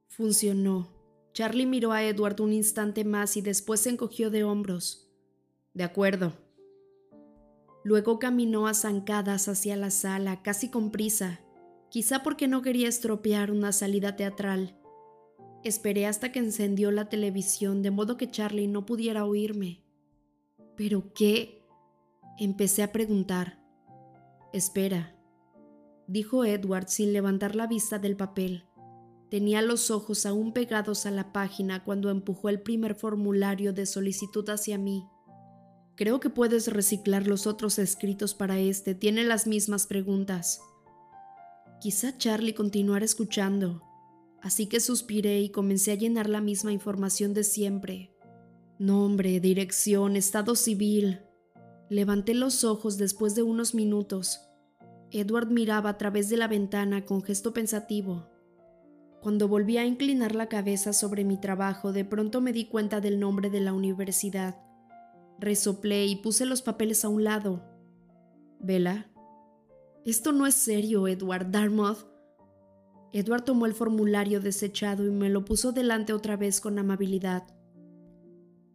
Funcionó. 0.08 0.92
Charlie 1.32 1.66
miró 1.66 1.92
a 1.92 2.02
Edward 2.02 2.40
un 2.40 2.52
instante 2.52 3.04
más 3.04 3.36
y 3.36 3.42
después 3.42 3.80
se 3.80 3.90
encogió 3.90 4.30
de 4.30 4.42
hombros. 4.42 5.10
De 5.74 5.84
acuerdo. 5.84 6.43
Luego 7.84 8.18
caminó 8.18 8.66
a 8.66 8.74
zancadas 8.74 9.46
hacia 9.46 9.76
la 9.76 9.90
sala, 9.90 10.42
casi 10.42 10.70
con 10.70 10.90
prisa, 10.90 11.40
quizá 11.90 12.22
porque 12.22 12.48
no 12.48 12.62
quería 12.62 12.88
estropear 12.88 13.50
una 13.50 13.72
salida 13.72 14.16
teatral. 14.16 14.76
Esperé 15.62 16.06
hasta 16.06 16.32
que 16.32 16.38
encendió 16.38 16.90
la 16.90 17.08
televisión 17.10 17.82
de 17.82 17.90
modo 17.90 18.16
que 18.16 18.30
Charlie 18.30 18.68
no 18.68 18.86
pudiera 18.86 19.26
oírme. 19.26 19.84
¿Pero 20.76 21.12
qué? 21.12 21.62
Empecé 22.38 22.82
a 22.82 22.90
preguntar. 22.90 23.62
Espera, 24.52 25.14
dijo 26.06 26.44
Edward 26.44 26.88
sin 26.88 27.12
levantar 27.12 27.54
la 27.54 27.66
vista 27.66 27.98
del 27.98 28.16
papel. 28.16 28.64
Tenía 29.30 29.62
los 29.62 29.90
ojos 29.90 30.26
aún 30.26 30.52
pegados 30.52 31.06
a 31.06 31.10
la 31.10 31.32
página 31.32 31.84
cuando 31.84 32.10
empujó 32.10 32.48
el 32.48 32.60
primer 32.60 32.94
formulario 32.94 33.72
de 33.72 33.86
solicitud 33.86 34.48
hacia 34.48 34.78
mí. 34.78 35.06
Creo 35.96 36.20
que 36.20 36.30
puedes 36.30 36.68
reciclar 36.68 37.26
los 37.26 37.46
otros 37.46 37.78
escritos 37.78 38.34
para 38.34 38.58
este, 38.58 38.94
tiene 38.94 39.24
las 39.24 39.46
mismas 39.46 39.86
preguntas. 39.86 40.60
Quizá 41.80 42.16
Charlie 42.18 42.54
continuara 42.54 43.04
escuchando 43.04 43.82
así 44.44 44.66
que 44.66 44.78
suspiré 44.78 45.40
y 45.40 45.48
comencé 45.48 45.92
a 45.92 45.94
llenar 45.94 46.28
la 46.28 46.42
misma 46.42 46.70
información 46.70 47.32
de 47.32 47.44
siempre. 47.44 48.14
Nombre, 48.78 49.40
dirección, 49.40 50.16
estado 50.16 50.54
civil. 50.54 51.22
Levanté 51.88 52.34
los 52.34 52.62
ojos 52.62 52.98
después 52.98 53.34
de 53.34 53.42
unos 53.42 53.74
minutos. 53.74 54.42
Edward 55.10 55.48
miraba 55.48 55.88
a 55.88 55.96
través 55.96 56.28
de 56.28 56.36
la 56.36 56.46
ventana 56.46 57.06
con 57.06 57.22
gesto 57.22 57.54
pensativo. 57.54 58.28
Cuando 59.22 59.48
volví 59.48 59.78
a 59.78 59.86
inclinar 59.86 60.34
la 60.34 60.50
cabeza 60.50 60.92
sobre 60.92 61.24
mi 61.24 61.40
trabajo, 61.40 61.94
de 61.94 62.04
pronto 62.04 62.42
me 62.42 62.52
di 62.52 62.66
cuenta 62.66 63.00
del 63.00 63.18
nombre 63.18 63.48
de 63.48 63.60
la 63.60 63.72
universidad. 63.72 64.56
Resoplé 65.38 66.06
y 66.06 66.16
puse 66.16 66.46
los 66.46 66.62
papeles 66.62 67.04
a 67.04 67.08
un 67.08 67.24
lado. 67.24 67.62
¿Vela? 68.60 69.10
Esto 70.04 70.32
no 70.32 70.46
es 70.46 70.54
serio, 70.54 71.08
Edward 71.08 71.50
Dartmouth. 71.50 72.06
Edward 73.12 73.44
tomó 73.44 73.66
el 73.66 73.74
formulario 73.74 74.40
desechado 74.40 75.06
y 75.06 75.10
me 75.10 75.30
lo 75.30 75.44
puso 75.44 75.72
delante 75.72 76.12
otra 76.12 76.36
vez 76.36 76.60
con 76.60 76.78
amabilidad. 76.78 77.44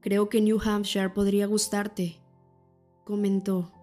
Creo 0.01 0.29
que 0.29 0.39
New 0.39 0.59
Hampshire 0.63 1.09
podría 1.09 1.45
gustarte, 1.45 2.21
comentó. 3.03 3.73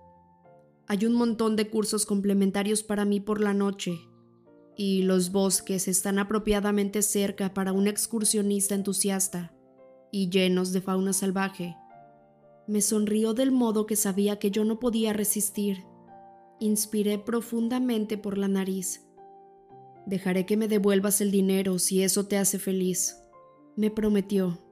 Hay 0.86 1.04
un 1.04 1.14
montón 1.14 1.56
de 1.56 1.68
cursos 1.68 2.06
complementarios 2.06 2.82
para 2.82 3.04
mí 3.04 3.20
por 3.20 3.40
la 3.40 3.52
noche, 3.52 3.98
y 4.76 5.02
los 5.02 5.30
bosques 5.30 5.88
están 5.88 6.18
apropiadamente 6.18 7.02
cerca 7.02 7.52
para 7.52 7.72
un 7.72 7.86
excursionista 7.86 8.74
entusiasta, 8.74 9.52
y 10.10 10.30
llenos 10.30 10.72
de 10.72 10.80
fauna 10.80 11.12
salvaje. 11.12 11.76
Me 12.66 12.80
sonrió 12.80 13.34
del 13.34 13.52
modo 13.52 13.86
que 13.86 13.96
sabía 13.96 14.38
que 14.38 14.50
yo 14.50 14.64
no 14.64 14.78
podía 14.78 15.12
resistir. 15.12 15.84
Inspiré 16.58 17.18
profundamente 17.18 18.18
por 18.18 18.38
la 18.38 18.48
nariz 18.48 19.06
Dejaré 20.06 20.46
que 20.46 20.56
me 20.56 20.68
devuelvas 20.68 21.20
el 21.20 21.32
dinero 21.32 21.80
si 21.80 22.04
eso 22.04 22.26
te 22.26 22.38
hace 22.38 22.60
feliz, 22.60 23.16
me 23.74 23.90
prometió. 23.90 24.62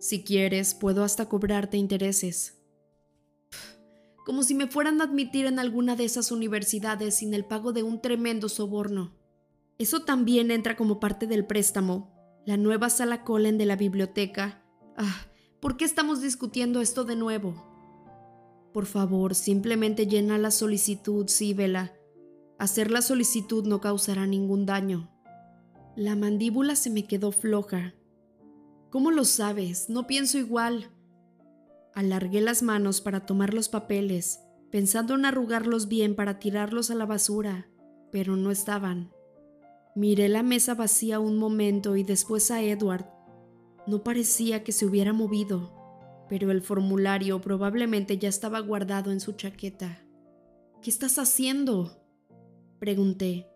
Si 0.00 0.24
quieres, 0.24 0.74
puedo 0.74 1.04
hasta 1.04 1.28
cobrarte 1.28 1.76
intereses. 1.76 2.60
Como 4.26 4.42
si 4.42 4.56
me 4.56 4.66
fueran 4.66 5.00
a 5.00 5.04
admitir 5.04 5.46
en 5.46 5.60
alguna 5.60 5.94
de 5.94 6.04
esas 6.04 6.32
universidades 6.32 7.16
sin 7.16 7.32
el 7.32 7.44
pago 7.44 7.72
de 7.72 7.84
un 7.84 8.02
tremendo 8.02 8.48
soborno. 8.48 9.14
Eso 9.78 10.02
también 10.02 10.50
entra 10.50 10.76
como 10.76 10.98
parte 10.98 11.28
del 11.28 11.46
préstamo. 11.46 12.12
La 12.44 12.56
nueva 12.56 12.90
sala 12.90 13.22
Colen 13.22 13.56
de 13.56 13.66
la 13.66 13.76
biblioteca. 13.76 14.64
Ah, 14.96 15.26
¿por 15.60 15.76
qué 15.76 15.84
estamos 15.84 16.20
discutiendo 16.20 16.80
esto 16.80 17.04
de 17.04 17.16
nuevo? 17.16 17.54
Por 18.72 18.86
favor, 18.86 19.34
simplemente 19.34 20.06
llena 20.06 20.38
la 20.38 20.50
solicitud, 20.50 21.28
Síbela. 21.28 21.92
Hacer 22.58 22.90
la 22.90 23.02
solicitud 23.02 23.66
no 23.66 23.80
causará 23.80 24.26
ningún 24.26 24.66
daño. 24.66 25.10
La 25.96 26.14
mandíbula 26.14 26.76
se 26.76 26.90
me 26.90 27.06
quedó 27.06 27.32
floja. 27.32 27.94
¿Cómo 28.90 29.10
lo 29.10 29.24
sabes? 29.24 29.88
No 29.88 30.06
pienso 30.06 30.38
igual. 30.38 30.90
Alargué 31.94 32.40
las 32.40 32.62
manos 32.62 33.00
para 33.00 33.26
tomar 33.26 33.54
los 33.54 33.68
papeles, 33.68 34.40
pensando 34.70 35.14
en 35.14 35.24
arrugarlos 35.24 35.88
bien 35.88 36.14
para 36.14 36.38
tirarlos 36.38 36.90
a 36.90 36.94
la 36.94 37.06
basura, 37.06 37.68
pero 38.12 38.36
no 38.36 38.50
estaban. 38.50 39.10
Miré 39.96 40.28
la 40.28 40.44
mesa 40.44 40.74
vacía 40.74 41.18
un 41.18 41.36
momento 41.38 41.96
y 41.96 42.04
después 42.04 42.50
a 42.52 42.62
Edward. 42.62 43.06
No 43.90 44.04
parecía 44.04 44.62
que 44.62 44.70
se 44.70 44.86
hubiera 44.86 45.12
movido, 45.12 45.72
pero 46.28 46.52
el 46.52 46.62
formulario 46.62 47.40
probablemente 47.40 48.18
ya 48.18 48.28
estaba 48.28 48.60
guardado 48.60 49.10
en 49.10 49.18
su 49.18 49.32
chaqueta. 49.32 50.06
¿Qué 50.80 50.90
estás 50.90 51.18
haciendo? 51.18 52.00
Pregunté. 52.78 53.48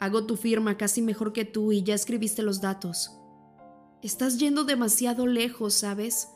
Hago 0.00 0.26
tu 0.26 0.36
firma 0.36 0.76
casi 0.76 1.02
mejor 1.02 1.32
que 1.32 1.44
tú 1.44 1.70
y 1.70 1.84
ya 1.84 1.94
escribiste 1.94 2.42
los 2.42 2.60
datos. 2.60 3.12
Estás 4.02 4.38
yendo 4.40 4.64
demasiado 4.64 5.28
lejos, 5.28 5.74
¿sabes? 5.74 6.30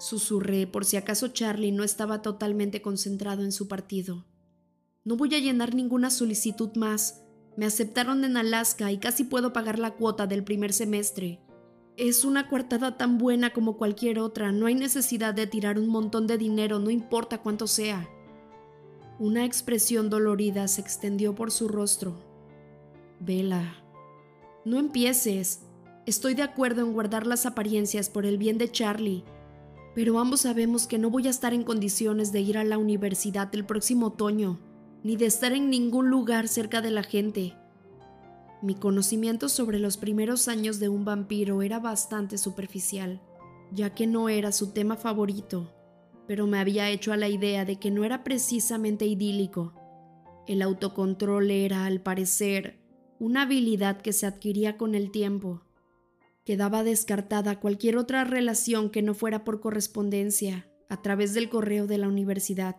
Susurré 0.00 0.66
por 0.66 0.84
si 0.84 0.96
acaso 0.96 1.28
Charlie 1.28 1.70
no 1.70 1.84
estaba 1.84 2.20
totalmente 2.20 2.82
concentrado 2.82 3.44
en 3.44 3.52
su 3.52 3.68
partido. 3.68 4.26
No 5.04 5.16
voy 5.16 5.32
a 5.36 5.38
llenar 5.38 5.72
ninguna 5.76 6.10
solicitud 6.10 6.74
más. 6.74 7.22
Me 7.56 7.64
aceptaron 7.64 8.24
en 8.24 8.36
Alaska 8.36 8.90
y 8.90 8.98
casi 8.98 9.22
puedo 9.22 9.52
pagar 9.52 9.78
la 9.78 9.94
cuota 9.94 10.26
del 10.26 10.42
primer 10.42 10.72
semestre. 10.72 11.43
Es 11.96 12.24
una 12.24 12.48
coartada 12.48 12.96
tan 12.96 13.18
buena 13.18 13.52
como 13.52 13.76
cualquier 13.76 14.18
otra, 14.18 14.50
no 14.50 14.66
hay 14.66 14.74
necesidad 14.74 15.32
de 15.32 15.46
tirar 15.46 15.78
un 15.78 15.86
montón 15.86 16.26
de 16.26 16.36
dinero, 16.36 16.80
no 16.80 16.90
importa 16.90 17.38
cuánto 17.38 17.68
sea. 17.68 18.08
Una 19.20 19.44
expresión 19.44 20.10
dolorida 20.10 20.66
se 20.66 20.80
extendió 20.80 21.36
por 21.36 21.52
su 21.52 21.68
rostro. 21.68 22.16
Vela, 23.20 23.76
no 24.64 24.80
empieces. 24.80 25.60
Estoy 26.04 26.34
de 26.34 26.42
acuerdo 26.42 26.82
en 26.82 26.92
guardar 26.92 27.28
las 27.28 27.46
apariencias 27.46 28.10
por 28.10 28.26
el 28.26 28.38
bien 28.38 28.58
de 28.58 28.72
Charlie, 28.72 29.22
pero 29.94 30.18
ambos 30.18 30.40
sabemos 30.40 30.88
que 30.88 30.98
no 30.98 31.10
voy 31.10 31.28
a 31.28 31.30
estar 31.30 31.54
en 31.54 31.62
condiciones 31.62 32.32
de 32.32 32.40
ir 32.40 32.58
a 32.58 32.64
la 32.64 32.76
universidad 32.76 33.54
el 33.54 33.64
próximo 33.64 34.06
otoño, 34.06 34.58
ni 35.04 35.14
de 35.14 35.26
estar 35.26 35.52
en 35.52 35.70
ningún 35.70 36.10
lugar 36.10 36.48
cerca 36.48 36.82
de 36.82 36.90
la 36.90 37.04
gente. 37.04 37.54
Mi 38.64 38.74
conocimiento 38.74 39.50
sobre 39.50 39.78
los 39.78 39.98
primeros 39.98 40.48
años 40.48 40.80
de 40.80 40.88
un 40.88 41.04
vampiro 41.04 41.60
era 41.60 41.80
bastante 41.80 42.38
superficial, 42.38 43.20
ya 43.70 43.94
que 43.94 44.06
no 44.06 44.30
era 44.30 44.52
su 44.52 44.72
tema 44.72 44.96
favorito, 44.96 45.74
pero 46.26 46.46
me 46.46 46.58
había 46.58 46.88
hecho 46.88 47.12
a 47.12 47.18
la 47.18 47.28
idea 47.28 47.66
de 47.66 47.78
que 47.78 47.90
no 47.90 48.04
era 48.04 48.24
precisamente 48.24 49.04
idílico. 49.04 49.74
El 50.46 50.62
autocontrol 50.62 51.50
era, 51.50 51.84
al 51.84 52.00
parecer, 52.00 52.80
una 53.18 53.42
habilidad 53.42 54.00
que 54.00 54.14
se 54.14 54.24
adquiría 54.24 54.78
con 54.78 54.94
el 54.94 55.10
tiempo. 55.10 55.66
Quedaba 56.46 56.84
descartada 56.84 57.60
cualquier 57.60 57.98
otra 57.98 58.24
relación 58.24 58.88
que 58.88 59.02
no 59.02 59.12
fuera 59.12 59.44
por 59.44 59.60
correspondencia, 59.60 60.70
a 60.88 61.02
través 61.02 61.34
del 61.34 61.50
correo 61.50 61.86
de 61.86 61.98
la 61.98 62.08
universidad. 62.08 62.76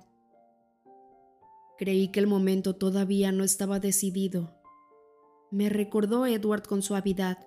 Creí 1.77 2.07
que 2.07 2.21
el 2.21 2.25
momento 2.25 2.75
todavía 2.75 3.31
no 3.31 3.43
estaba 3.43 3.79
decidido, 3.79 4.54
me 5.51 5.69
recordó 5.69 6.25
Edward 6.25 6.63
con 6.63 6.81
suavidad. 6.81 7.37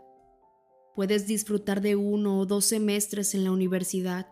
Puedes 0.95 1.27
disfrutar 1.27 1.81
de 1.81 1.97
uno 1.97 2.41
o 2.41 2.47
dos 2.47 2.65
semestres 2.65 3.35
en 3.35 3.45
la 3.45 3.51
universidad. 3.51 4.29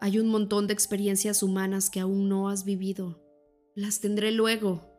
Hay 0.00 0.18
un 0.18 0.28
montón 0.28 0.66
de 0.66 0.72
experiencias 0.72 1.42
humanas 1.42 1.90
que 1.90 2.00
aún 2.00 2.28
no 2.28 2.48
has 2.48 2.64
vivido. 2.64 3.22
Las 3.74 4.00
tendré 4.00 4.32
luego. 4.32 4.96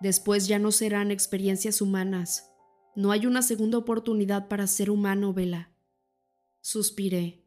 Después 0.00 0.46
ya 0.46 0.58
no 0.58 0.72
serán 0.72 1.10
experiencias 1.10 1.80
humanas. 1.80 2.50
No 2.96 3.10
hay 3.10 3.26
una 3.26 3.42
segunda 3.42 3.78
oportunidad 3.78 4.48
para 4.48 4.66
ser 4.66 4.90
humano, 4.90 5.32
Vela. 5.32 5.72
Suspiré. 6.60 7.44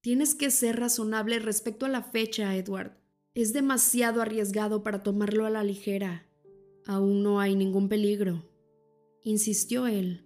Tienes 0.00 0.34
que 0.34 0.50
ser 0.50 0.80
razonable 0.80 1.38
respecto 1.38 1.86
a 1.86 1.88
la 1.88 2.02
fecha, 2.02 2.54
Edward. 2.56 2.98
Es 3.34 3.52
demasiado 3.52 4.20
arriesgado 4.20 4.82
para 4.82 5.02
tomarlo 5.02 5.46
a 5.46 5.50
la 5.50 5.64
ligera. 5.64 6.26
Aún 6.86 7.22
no 7.22 7.40
hay 7.40 7.54
ningún 7.54 7.88
peligro 7.88 8.53
insistió 9.24 9.86
él. 9.86 10.22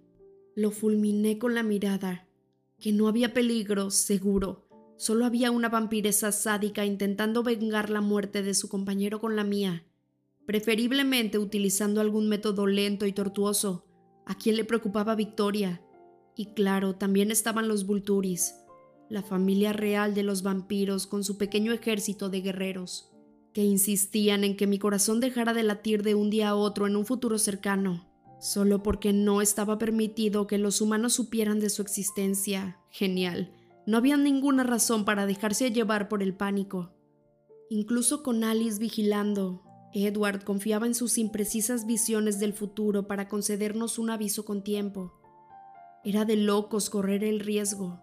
Lo 0.57 0.73
fulminé 0.73 1.39
con 1.39 1.55
la 1.55 1.63
mirada. 1.63 2.27
Que 2.81 2.93
no 2.93 3.07
había 3.07 3.33
peligro, 3.33 3.91
seguro. 3.91 4.67
Solo 4.97 5.25
había 5.25 5.53
una 5.53 5.69
vampiresa 5.69 6.33
sádica 6.33 6.85
intentando 6.85 7.45
vengar 7.45 7.91
la 7.91 8.01
muerte 8.01 8.43
de 8.43 8.55
su 8.55 8.69
compañero 8.69 9.21
con 9.21 9.37
la 9.37 9.45
mía, 9.45 9.85
preferiblemente 10.47 11.39
utilizando 11.39 12.01
algún 12.01 12.29
método 12.29 12.67
lento 12.67 13.07
y 13.07 13.13
tortuoso. 13.13 13.87
A 14.27 14.37
quien 14.37 14.57
le 14.57 14.65
preocupaba 14.65 15.15
Victoria. 15.15 15.81
Y 16.35 16.55
claro, 16.55 16.97
también 16.97 17.31
estaban 17.31 17.69
los 17.69 17.87
Vulturis, 17.87 18.57
la 19.09 19.23
familia 19.23 19.73
real 19.73 20.13
de 20.15 20.25
los 20.25 20.43
vampiros 20.43 21.07
con 21.07 21.23
su 21.23 21.39
pequeño 21.39 21.73
ejército 21.73 22.29
de 22.29 22.41
guerreros, 22.41 23.13
que 23.53 23.65
insistían 23.65 24.43
en 24.43 24.57
que 24.57 24.67
mi 24.67 24.79
corazón 24.81 25.21
dejara 25.21 25.55
de 25.55 25.63
latir 25.63 26.03
de 26.03 26.17
un 26.17 26.31
día 26.31 26.51
a 26.51 26.57
otro 26.57 26.87
en 26.89 26.97
un 26.97 27.07
futuro 27.07 27.39
cercano 27.39 28.08
solo 28.39 28.83
porque 28.83 29.13
no 29.13 29.41
estaba 29.41 29.79
permitido 29.79 30.47
que 30.47 30.59
los 30.59 30.81
humanos 30.81 31.15
supieran 31.15 31.61
de 31.61 31.71
su 31.71 31.83
existencia. 31.83 32.79
Genial. 32.91 33.53
No 33.87 33.97
había 33.97 34.17
ninguna 34.17 34.65
razón 34.65 35.05
para 35.05 35.27
dejarse 35.27 35.71
llevar 35.71 36.09
por 36.09 36.23
el 36.23 36.35
pánico. 36.35 36.93
Incluso 37.71 38.23
con 38.23 38.45
Alice 38.45 38.79
vigilando, 38.79 39.63
Edward 39.93 40.45
confiaba 40.45 40.87
en 40.87 40.95
sus 40.95 41.19
imprecisas 41.19 41.87
visiones 41.87 42.39
del 42.39 42.53
futuro 42.53 43.07
para 43.07 43.29
concedernos 43.29 43.99
un 43.99 44.11
aviso 44.11 44.45
con 44.45 44.63
tiempo. 44.63 45.15
Era 46.05 46.25
de 46.25 46.37
locos 46.37 46.91
correr 46.91 47.25
el 47.25 47.41
riesgo. 47.41 48.01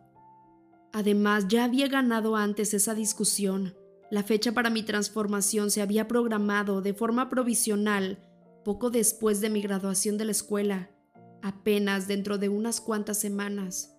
Además, 0.91 1.47
ya 1.47 1.65
había 1.65 1.87
ganado 1.87 2.35
antes 2.35 2.73
esa 2.73 2.95
discusión. 2.95 3.75
La 4.11 4.23
fecha 4.23 4.53
para 4.53 4.69
mi 4.69 4.83
transformación 4.83 5.71
se 5.71 5.81
había 5.81 6.07
programado 6.07 6.81
de 6.81 6.93
forma 6.93 7.29
provisional 7.29 8.19
poco 8.65 8.89
después 8.89 9.41
de 9.41 9.51
mi 9.51 9.61
graduación 9.61 10.17
de 10.17 10.25
la 10.25 10.31
escuela, 10.31 10.89
apenas 11.43 12.07
dentro 12.07 12.39
de 12.39 12.49
unas 12.49 12.81
cuantas 12.81 13.19
semanas. 13.19 13.95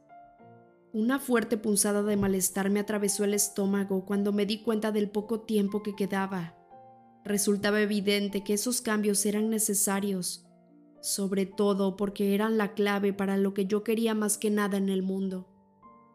Una 0.92 1.20
fuerte 1.20 1.56
punzada 1.56 2.02
de 2.02 2.16
malestar 2.16 2.68
me 2.68 2.80
atravesó 2.80 3.22
el 3.22 3.32
estómago 3.32 4.04
cuando 4.04 4.32
me 4.32 4.44
di 4.44 4.62
cuenta 4.62 4.90
del 4.90 5.08
poco 5.08 5.42
tiempo 5.42 5.84
que 5.84 5.94
quedaba. 5.94 6.56
Resultaba 7.24 7.80
evidente 7.80 8.42
que 8.42 8.54
esos 8.54 8.80
cambios 8.80 9.24
eran 9.24 9.50
necesarios, 9.50 10.48
sobre 11.00 11.46
todo 11.46 11.96
porque 11.96 12.34
eran 12.34 12.58
la 12.58 12.74
clave 12.74 13.12
para 13.12 13.36
lo 13.36 13.54
que 13.54 13.66
yo 13.66 13.84
quería 13.84 14.16
más 14.16 14.36
que 14.36 14.50
nada 14.50 14.78
en 14.78 14.88
el 14.88 15.04
mundo. 15.04 15.48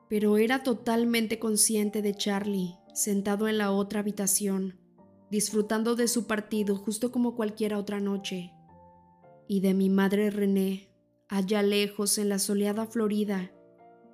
Pero 0.09 0.37
era 0.37 0.61
totalmente 0.61 1.39
consciente 1.39 2.01
de 2.01 2.15
Charlie, 2.15 2.75
sentado 2.93 3.47
en 3.47 3.57
la 3.57 3.71
otra 3.71 4.01
habitación, 4.01 4.80
disfrutando 5.31 5.95
de 5.95 6.07
su 6.07 6.27
partido 6.27 6.75
justo 6.75 7.11
como 7.11 7.35
cualquier 7.35 7.73
otra 7.73 7.99
noche, 7.99 8.51
y 9.47 9.61
de 9.61 9.73
mi 9.73 9.89
madre 9.89 10.29
René, 10.29 10.89
allá 11.29 11.63
lejos 11.63 12.17
en 12.17 12.29
la 12.29 12.37
soleada 12.37 12.85
Florida, 12.85 13.51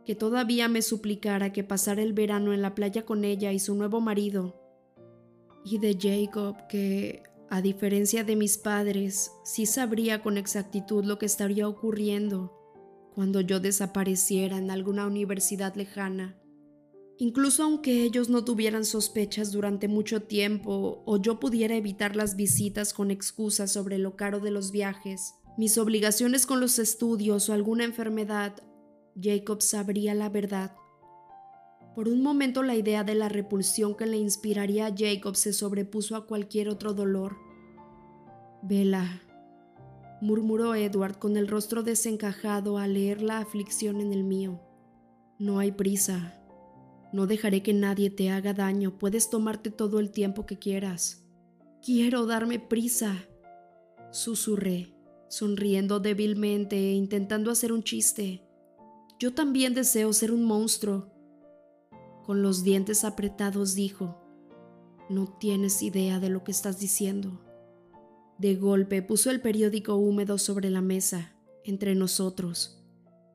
que 0.05 0.15
todavía 0.15 0.69
me 0.69 0.81
suplicara 0.81 1.51
que 1.51 1.63
pasara 1.63 2.03
el 2.03 2.13
verano 2.13 2.53
en 2.53 2.61
la 2.61 2.75
playa 2.75 3.03
con 3.03 3.25
ella 3.25 3.51
y 3.51 3.59
su 3.59 3.75
nuevo 3.75 3.99
marido, 3.99 4.61
y 5.65 5.79
de 5.79 5.97
Jacob, 5.99 6.55
que, 6.69 7.23
a 7.49 7.61
diferencia 7.61 8.23
de 8.23 8.35
mis 8.35 8.57
padres, 8.57 9.31
sí 9.43 9.65
sabría 9.65 10.21
con 10.21 10.37
exactitud 10.37 11.03
lo 11.03 11.17
que 11.17 11.25
estaría 11.25 11.67
ocurriendo 11.67 12.53
cuando 13.15 13.41
yo 13.41 13.59
desapareciera 13.59 14.59
en 14.59 14.69
alguna 14.69 15.07
universidad 15.07 15.73
lejana. 15.75 16.37
Incluso 17.19 17.63
aunque 17.63 18.03
ellos 18.03 18.29
no 18.29 18.43
tuvieran 18.43 18.85
sospechas 18.85 19.51
durante 19.51 19.87
mucho 19.87 20.21
tiempo 20.21 21.01
o 21.05 21.21
yo 21.21 21.39
pudiera 21.39 21.75
evitar 21.75 22.15
las 22.15 22.35
visitas 22.35 22.93
con 22.93 23.09
excusas 23.09 23.71
sobre 23.71 23.97
lo 23.97 24.15
caro 24.15 24.39
de 24.39 24.51
los 24.51 24.71
viajes, 24.71 25.33
mis 25.57 25.79
obligaciones 25.79 26.45
con 26.45 26.59
los 26.59 26.77
estudios 26.77 27.49
o 27.49 27.53
alguna 27.53 27.85
enfermedad, 27.85 28.55
Jacob 29.19 29.63
sabría 29.63 30.13
la 30.13 30.29
verdad. 30.29 30.75
Por 31.95 32.07
un 32.07 32.21
momento 32.21 32.61
la 32.61 32.75
idea 32.75 33.03
de 33.03 33.15
la 33.15 33.27
repulsión 33.27 33.95
que 33.95 34.05
le 34.05 34.17
inspiraría 34.17 34.85
a 34.85 34.93
Jacob 34.95 35.35
se 35.35 35.53
sobrepuso 35.53 36.15
a 36.15 36.27
cualquier 36.27 36.69
otro 36.69 36.93
dolor. 36.93 37.37
Vela, 38.61 39.23
murmuró 40.21 40.75
Edward 40.75 41.17
con 41.17 41.37
el 41.37 41.47
rostro 41.47 41.81
desencajado 41.81 42.77
al 42.77 42.93
leer 42.93 43.23
la 43.23 43.39
aflicción 43.39 44.01
en 44.01 44.13
el 44.13 44.23
mío. 44.23 44.61
No 45.39 45.57
hay 45.57 45.71
prisa. 45.71 46.46
No 47.13 47.25
dejaré 47.25 47.63
que 47.63 47.73
nadie 47.73 48.09
te 48.09 48.29
haga 48.29 48.53
daño, 48.53 48.97
puedes 48.97 49.29
tomarte 49.29 49.71
todo 49.71 49.99
el 49.99 50.11
tiempo 50.11 50.45
que 50.45 50.59
quieras. 50.59 51.25
Quiero 51.81 52.25
darme 52.25 52.59
prisa, 52.59 53.15
susurré, 54.11 54.93
sonriendo 55.29 55.99
débilmente 55.99 56.75
e 56.75 56.93
intentando 56.93 57.49
hacer 57.49 57.71
un 57.71 57.83
chiste. 57.83 58.43
Yo 59.19 59.33
también 59.33 59.73
deseo 59.73 60.11
ser 60.11 60.31
un 60.31 60.43
monstruo. 60.43 61.13
Con 62.25 62.41
los 62.41 62.63
dientes 62.63 63.05
apretados 63.05 63.73
dijo, 63.73 64.21
no 65.09 65.27
tienes 65.39 65.81
idea 65.81 66.19
de 66.19 66.29
lo 66.29 66.43
que 66.43 66.51
estás 66.51 66.79
diciendo. 66.79 67.41
De 68.37 68.55
golpe 68.55 69.01
puso 69.01 69.31
el 69.31 69.39
periódico 69.39 69.95
húmedo 69.95 70.37
sobre 70.37 70.69
la 70.69 70.81
mesa, 70.81 71.35
entre 71.63 71.95
nosotros. 71.95 72.83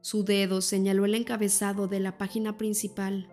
Su 0.03 0.25
dedo 0.25 0.61
señaló 0.61 1.07
el 1.07 1.15
encabezado 1.15 1.89
de 1.89 2.01
la 2.01 2.19
página 2.19 2.59
principal 2.59 3.32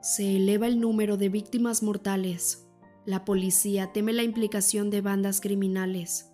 se 0.00 0.36
eleva 0.36 0.66
el 0.66 0.80
número 0.80 1.16
de 1.16 1.28
víctimas 1.28 1.82
mortales. 1.82 2.66
La 3.04 3.24
policía 3.24 3.92
teme 3.92 4.12
la 4.12 4.22
implicación 4.22 4.90
de 4.90 5.00
bandas 5.00 5.40
criminales. 5.40 6.30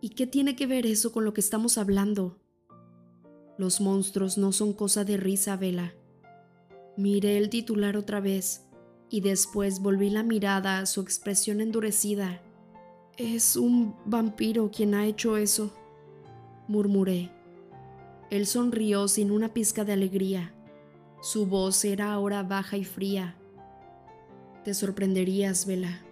¿Y 0.00 0.10
qué 0.10 0.26
tiene 0.26 0.54
que 0.54 0.66
ver 0.66 0.84
eso 0.84 1.12
con 1.12 1.24
lo 1.24 1.32
que 1.32 1.40
estamos 1.40 1.78
hablando? 1.78 2.38
Los 3.56 3.80
monstruos 3.80 4.36
no 4.36 4.52
son 4.52 4.72
cosa 4.72 5.04
de 5.04 5.16
risa, 5.16 5.56
Vela. 5.56 5.94
Miré 6.96 7.38
el 7.38 7.48
titular 7.48 7.96
otra 7.96 8.20
vez 8.20 8.66
y 9.08 9.20
después 9.20 9.80
volví 9.80 10.10
la 10.10 10.22
mirada 10.22 10.78
a 10.78 10.86
su 10.86 11.00
expresión 11.00 11.60
endurecida. 11.60 12.42
Es 13.16 13.56
un 13.56 13.94
vampiro 14.04 14.70
quien 14.70 14.94
ha 14.94 15.06
hecho 15.06 15.36
eso, 15.36 15.72
murmuré. 16.68 17.30
Él 18.30 18.46
sonrió 18.46 19.08
sin 19.08 19.30
una 19.30 19.54
pizca 19.54 19.84
de 19.84 19.92
alegría. 19.92 20.53
Su 21.24 21.46
voz 21.46 21.86
era 21.86 22.12
ahora 22.12 22.42
baja 22.42 22.76
y 22.76 22.84
fría. 22.84 23.34
Te 24.62 24.74
sorprenderías, 24.74 25.64
Vela. 25.64 26.02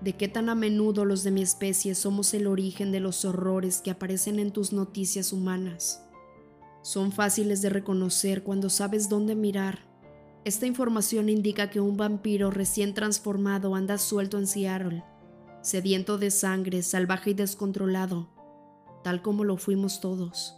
de 0.00 0.14
qué 0.14 0.28
tan 0.28 0.48
a 0.48 0.54
menudo 0.54 1.04
los 1.04 1.24
de 1.24 1.30
mi 1.30 1.42
especie 1.42 1.94
somos 1.94 2.32
el 2.32 2.46
origen 2.46 2.90
de 2.90 3.00
los 3.00 3.26
horrores 3.26 3.82
que 3.82 3.90
aparecen 3.90 4.38
en 4.38 4.52
tus 4.52 4.72
noticias 4.72 5.34
humanas. 5.34 6.02
Son 6.80 7.12
fáciles 7.12 7.60
de 7.60 7.68
reconocer 7.68 8.44
cuando 8.44 8.70
sabes 8.70 9.10
dónde 9.10 9.34
mirar. 9.34 9.80
Esta 10.46 10.64
información 10.64 11.28
indica 11.28 11.68
que 11.68 11.80
un 11.80 11.98
vampiro 11.98 12.50
recién 12.50 12.94
transformado 12.94 13.74
anda 13.74 13.98
suelto 13.98 14.38
en 14.38 14.46
Seattle, 14.46 15.04
sediento 15.60 16.16
de 16.16 16.30
sangre, 16.30 16.82
salvaje 16.82 17.32
y 17.32 17.34
descontrolado, 17.34 18.30
tal 19.04 19.20
como 19.20 19.44
lo 19.44 19.58
fuimos 19.58 20.00
todos. 20.00 20.56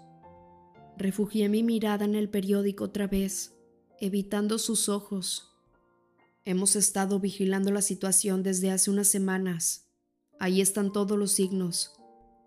Refugié 0.97 1.49
mi 1.49 1.65
mirada 1.65 2.05
en 2.05 2.15
el 2.15 2.29
periódico 2.29 2.85
otra 2.85 3.09
vez, 3.09 3.58
evitando 4.01 4.59
sus 4.59 4.89
ojos. 4.89 5.53
Hemos 6.45 6.77
estado 6.77 7.21
vigilando 7.21 7.71
la 7.71 7.83
situación 7.83 8.43
desde 8.43 8.71
hace 8.71 8.91
unas 8.91 9.09
semanas. 9.09 9.91
Ahí 10.39 10.61
están 10.61 10.93
todos 10.93 11.19
los 11.19 11.33
signos. 11.33 11.93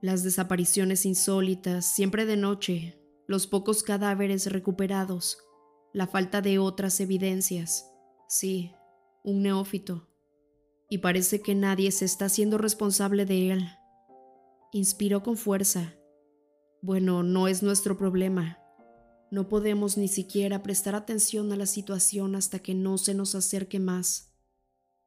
Las 0.02 0.24
desapariciones 0.24 1.06
insólitas, 1.06 1.86
siempre 1.86 2.26
de 2.26 2.38
noche, 2.38 2.99
los 3.28 3.47
pocos 3.47 3.84
cadáveres 3.84 4.52
recuperados, 4.52 5.38
la 5.93 6.08
falta 6.08 6.41
de 6.41 6.58
otras 6.58 6.99
evidencias. 6.99 7.91
Sí, 8.28 8.72
un 9.24 9.43
neófito. 9.43 10.08
Y 10.89 10.99
parece 10.99 11.41
que 11.41 11.56
nadie 11.56 11.91
se 11.91 12.06
está 12.06 12.26
haciendo 12.26 12.58
responsable 12.58 13.26
de 13.26 13.52
él. 13.52 13.70
Inspiró 14.72 15.22
con 15.22 15.38
fuerza 15.38 15.95
bueno, 16.84 17.22
no 17.22 17.47
es 17.47 17.62
nuestro 17.62 17.95
problema. 17.95 18.58
No 19.32 19.48
podemos 19.48 19.98
ni 19.98 20.10
siquiera 20.10 20.62
prestar 20.62 20.94
atención 20.94 21.52
a 21.54 21.56
la 21.56 21.66
situación 21.66 22.36
hasta 22.36 22.60
que 22.60 22.76
no 22.76 22.98
se 22.98 23.14
nos 23.14 23.34
acerque 23.34 23.80
más. 23.80 24.34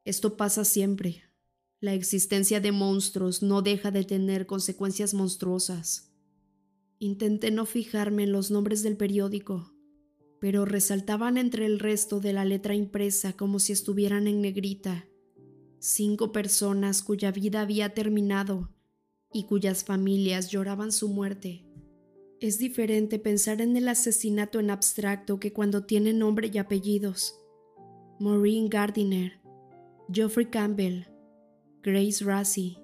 Esto 0.03 0.35
pasa 0.35 0.65
siempre. 0.65 1.21
La 1.79 1.93
existencia 1.93 2.59
de 2.59 2.71
monstruos 2.71 3.43
no 3.43 3.61
deja 3.61 3.91
de 3.91 4.03
tener 4.03 4.47
consecuencias 4.47 5.13
monstruosas. 5.13 6.11
Intenté 6.97 7.51
no 7.51 7.67
fijarme 7.67 8.23
en 8.23 8.31
los 8.31 8.49
nombres 8.49 8.81
del 8.81 8.97
periódico, 8.97 9.71
pero 10.39 10.65
resaltaban 10.65 11.37
entre 11.37 11.67
el 11.67 11.79
resto 11.79 12.19
de 12.19 12.33
la 12.33 12.45
letra 12.45 12.73
impresa 12.73 13.33
como 13.33 13.59
si 13.59 13.73
estuvieran 13.73 14.25
en 14.25 14.41
negrita. 14.41 15.05
Cinco 15.77 16.31
personas 16.31 17.03
cuya 17.03 17.31
vida 17.31 17.61
había 17.61 17.93
terminado 17.93 18.71
y 19.31 19.43
cuyas 19.43 19.83
familias 19.83 20.49
lloraban 20.49 20.91
su 20.91 21.09
muerte. 21.09 21.64
Es 22.41 22.57
diferente 22.57 23.17
pensar 23.17 23.61
en 23.61 23.77
el 23.77 23.87
asesinato 23.87 24.59
en 24.59 24.69
abstracto 24.69 25.39
que 25.39 25.53
cuando 25.53 25.85
tiene 25.85 26.11
nombre 26.11 26.51
y 26.53 26.57
apellidos. 26.57 27.39
Maureen 28.19 28.67
Gardiner, 28.67 29.39
Geoffrey 30.11 30.47
Campbell, 30.47 31.05
Grace 31.81 32.23
Rassi, 32.23 32.77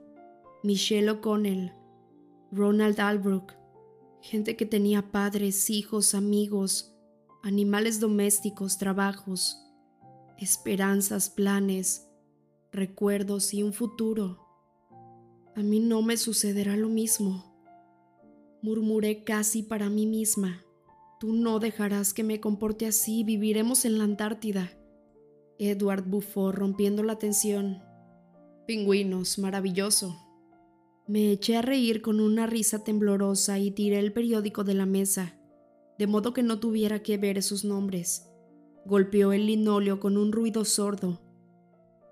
Michelle 0.63 1.09
O'Connell, 1.09 1.73
Ronald 2.51 2.99
Albrook, 2.99 3.53
gente 4.21 4.55
que 4.55 4.65
tenía 4.65 5.11
padres, 5.11 5.69
hijos, 5.69 6.15
amigos, 6.15 6.95
animales 7.43 7.99
domésticos, 7.99 8.77
trabajos, 8.77 9.57
esperanzas, 10.37 11.29
planes, 11.29 12.07
recuerdos 12.71 13.53
y 13.53 13.63
un 13.63 13.73
futuro. 13.73 14.39
A 15.55 15.59
mí 15.61 15.81
no 15.81 16.01
me 16.01 16.15
sucederá 16.15 16.77
lo 16.77 16.87
mismo. 16.87 17.50
Murmuré 18.61 19.23
casi 19.23 19.63
para 19.63 19.89
mí 19.89 20.05
misma. 20.05 20.63
Tú 21.19 21.33
no 21.33 21.59
dejarás 21.59 22.13
que 22.13 22.23
me 22.23 22.39
comporte 22.39 22.85
así, 22.85 23.23
viviremos 23.23 23.85
en 23.85 23.97
la 23.97 24.03
Antártida. 24.03 24.71
Edward 25.59 26.03
bufó 26.07 26.51
rompiendo 26.51 27.03
la 27.03 27.17
tensión. 27.17 27.81
Pingüinos, 28.67 29.39
maravilloso. 29.39 30.15
Me 31.07 31.31
eché 31.31 31.57
a 31.57 31.61
reír 31.61 32.01
con 32.01 32.19
una 32.19 32.47
risa 32.47 32.83
temblorosa 32.83 33.59
y 33.59 33.71
tiré 33.71 33.99
el 33.99 34.13
periódico 34.13 34.63
de 34.63 34.73
la 34.73 34.85
mesa, 34.85 35.37
de 35.97 36.07
modo 36.07 36.33
que 36.33 36.43
no 36.43 36.59
tuviera 36.59 37.03
que 37.03 37.17
ver 37.17 37.37
esos 37.37 37.65
nombres. 37.65 38.27
Golpeó 38.85 39.33
el 39.33 39.45
linóleo 39.45 39.99
con 39.99 40.17
un 40.17 40.31
ruido 40.31 40.65
sordo 40.65 41.19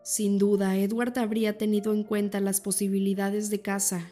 sin 0.10 0.40
duda, 0.40 0.76
Edward 0.76 1.20
habría 1.20 1.60
tenido 1.60 1.94
en 1.94 2.04
cuenta 2.04 2.40
las 2.40 2.62
posibilidades 2.62 3.52
de 3.52 3.62
caza. 3.62 4.12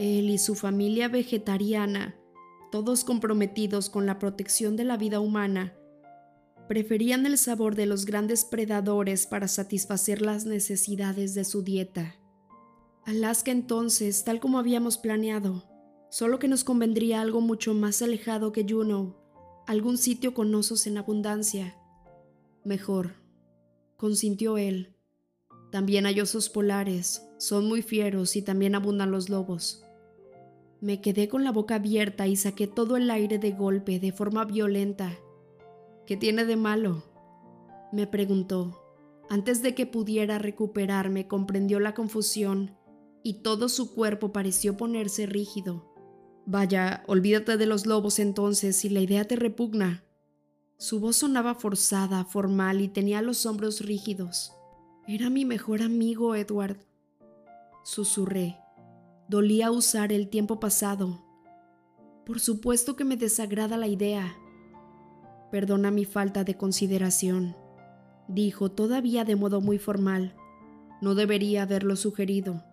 Él 0.00 0.30
y 0.30 0.38
su 0.38 0.54
familia 0.54 1.08
vegetariana, 1.08 2.18
todos 2.72 3.04
comprometidos 3.04 3.90
con 3.90 4.06
la 4.06 4.18
protección 4.18 4.74
de 4.74 4.84
la 4.84 4.96
vida 4.96 5.20
humana, 5.20 5.74
preferían 6.68 7.26
el 7.26 7.36
sabor 7.36 7.74
de 7.74 7.84
los 7.84 8.06
grandes 8.06 8.46
predadores 8.46 9.26
para 9.26 9.46
satisfacer 9.46 10.22
las 10.22 10.46
necesidades 10.46 11.34
de 11.34 11.44
su 11.44 11.60
dieta. 11.60 12.16
Alaska 13.04 13.50
entonces, 13.50 14.24
tal 14.24 14.40
como 14.40 14.58
habíamos 14.58 14.96
planeado, 14.96 15.64
solo 16.08 16.38
que 16.38 16.48
nos 16.48 16.64
convendría 16.64 17.20
algo 17.20 17.42
mucho 17.42 17.74
más 17.74 18.00
alejado 18.00 18.52
que 18.52 18.64
Juno, 18.66 19.18
algún 19.66 19.98
sitio 19.98 20.32
con 20.32 20.54
osos 20.54 20.86
en 20.86 20.96
abundancia. 20.96 21.76
Mejor, 22.64 23.16
consintió 23.98 24.56
él. 24.56 24.96
También 25.70 26.06
hay 26.06 26.22
osos 26.22 26.48
polares, 26.48 27.22
son 27.36 27.68
muy 27.68 27.82
fieros 27.82 28.34
y 28.36 28.40
también 28.40 28.74
abundan 28.74 29.10
los 29.10 29.28
lobos. 29.28 29.84
Me 30.80 31.00
quedé 31.00 31.28
con 31.28 31.44
la 31.44 31.52
boca 31.52 31.76
abierta 31.76 32.26
y 32.26 32.36
saqué 32.36 32.66
todo 32.66 32.96
el 32.96 33.10
aire 33.10 33.38
de 33.38 33.52
golpe, 33.52 34.00
de 34.00 34.12
forma 34.12 34.44
violenta. 34.44 35.12
¿Qué 36.06 36.16
tiene 36.16 36.44
de 36.44 36.56
malo? 36.56 37.04
me 37.92 38.06
preguntó. 38.06 38.80
Antes 39.28 39.62
de 39.62 39.74
que 39.74 39.86
pudiera 39.86 40.38
recuperarme, 40.38 41.28
comprendió 41.28 41.80
la 41.80 41.94
confusión 41.94 42.76
y 43.22 43.42
todo 43.42 43.68
su 43.68 43.94
cuerpo 43.94 44.32
pareció 44.32 44.76
ponerse 44.76 45.26
rígido. 45.26 45.86
Vaya, 46.46 47.04
olvídate 47.06 47.56
de 47.56 47.66
los 47.66 47.86
lobos 47.86 48.18
entonces 48.18 48.76
si 48.76 48.88
la 48.88 49.00
idea 49.00 49.24
te 49.24 49.36
repugna. 49.36 50.04
Su 50.78 50.98
voz 50.98 51.16
sonaba 51.16 51.54
forzada, 51.54 52.24
formal 52.24 52.80
y 52.80 52.88
tenía 52.88 53.22
los 53.22 53.44
hombros 53.44 53.80
rígidos. 53.80 54.52
Era 55.06 55.28
mi 55.28 55.44
mejor 55.44 55.82
amigo, 55.82 56.34
Edward. 56.34 56.78
Susurré. 57.84 58.56
Dolía 59.30 59.70
usar 59.70 60.12
el 60.12 60.28
tiempo 60.28 60.58
pasado. 60.58 61.22
Por 62.26 62.40
supuesto 62.40 62.96
que 62.96 63.04
me 63.04 63.16
desagrada 63.16 63.76
la 63.76 63.86
idea. 63.86 64.36
Perdona 65.52 65.92
mi 65.92 66.04
falta 66.04 66.42
de 66.42 66.56
consideración, 66.56 67.54
dijo 68.26 68.72
todavía 68.72 69.24
de 69.24 69.36
modo 69.36 69.60
muy 69.60 69.78
formal. 69.78 70.34
No 71.00 71.14
debería 71.14 71.62
haberlo 71.62 71.94
sugerido. 71.94 72.64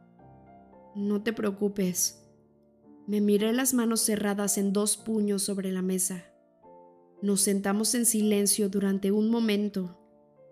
No 0.96 1.22
te 1.22 1.32
preocupes. 1.32 2.26
Me 3.06 3.22
miré 3.22 3.54
las 3.54 3.76
manos 3.76 4.02
cerradas 4.02 4.58
en 4.58 4.74
dos 4.74 4.98
puños 4.98 5.44
sobre 5.44 5.72
la 5.72 5.84
mesa. 5.84 6.26
Nos 7.22 7.42
sentamos 7.42 7.94
en 7.94 8.08
silencio 8.08 8.68
durante 8.68 9.12
un 9.12 9.30
momento 9.30 10.02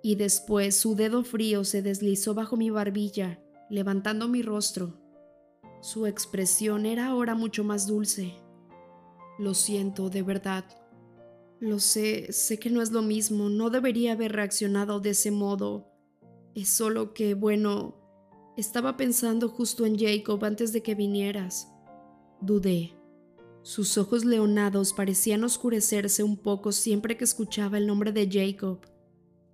y 0.03 0.17
después 0.17 0.75
su 0.75 0.95
dedo 0.95 1.23
frío 1.23 1.63
se 1.63 1.81
deslizó 1.81 2.35
bajo 2.35 2.57
mi 2.57 2.69
barbilla, 2.69 3.39
levantando 3.71 4.27
mi 4.27 4.43
rostro. 4.43 5.03
Su 5.85 6.07
expresión 6.07 6.87
era 6.87 7.09
ahora 7.09 7.35
mucho 7.35 7.63
más 7.63 7.85
dulce. 7.85 8.33
Lo 9.37 9.53
siento, 9.53 10.09
de 10.09 10.23
verdad. 10.23 10.65
Lo 11.59 11.77
sé, 11.77 12.33
sé 12.33 12.57
que 12.57 12.71
no 12.71 12.81
es 12.81 12.91
lo 12.91 13.03
mismo, 13.03 13.49
no 13.49 13.69
debería 13.69 14.13
haber 14.13 14.31
reaccionado 14.31 14.99
de 14.99 15.11
ese 15.11 15.29
modo. 15.29 15.91
Es 16.55 16.69
solo 16.69 17.13
que, 17.13 17.35
bueno, 17.35 18.01
estaba 18.57 18.97
pensando 18.97 19.47
justo 19.47 19.85
en 19.85 19.95
Jacob 19.99 20.43
antes 20.43 20.73
de 20.73 20.81
que 20.81 20.95
vinieras. 20.95 21.71
Dudé. 22.41 22.95
Sus 23.61 23.99
ojos 23.99 24.25
leonados 24.25 24.91
parecían 24.91 25.43
oscurecerse 25.43 26.23
un 26.23 26.37
poco 26.37 26.71
siempre 26.71 27.15
que 27.15 27.25
escuchaba 27.25 27.77
el 27.77 27.85
nombre 27.85 28.11
de 28.11 28.27
Jacob. 28.27 28.79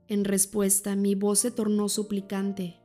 En 0.08 0.24
respuesta, 0.24 0.96
mi 0.96 1.14
voz 1.14 1.40
se 1.40 1.52
tornó 1.52 1.90
suplicante. 1.90 2.81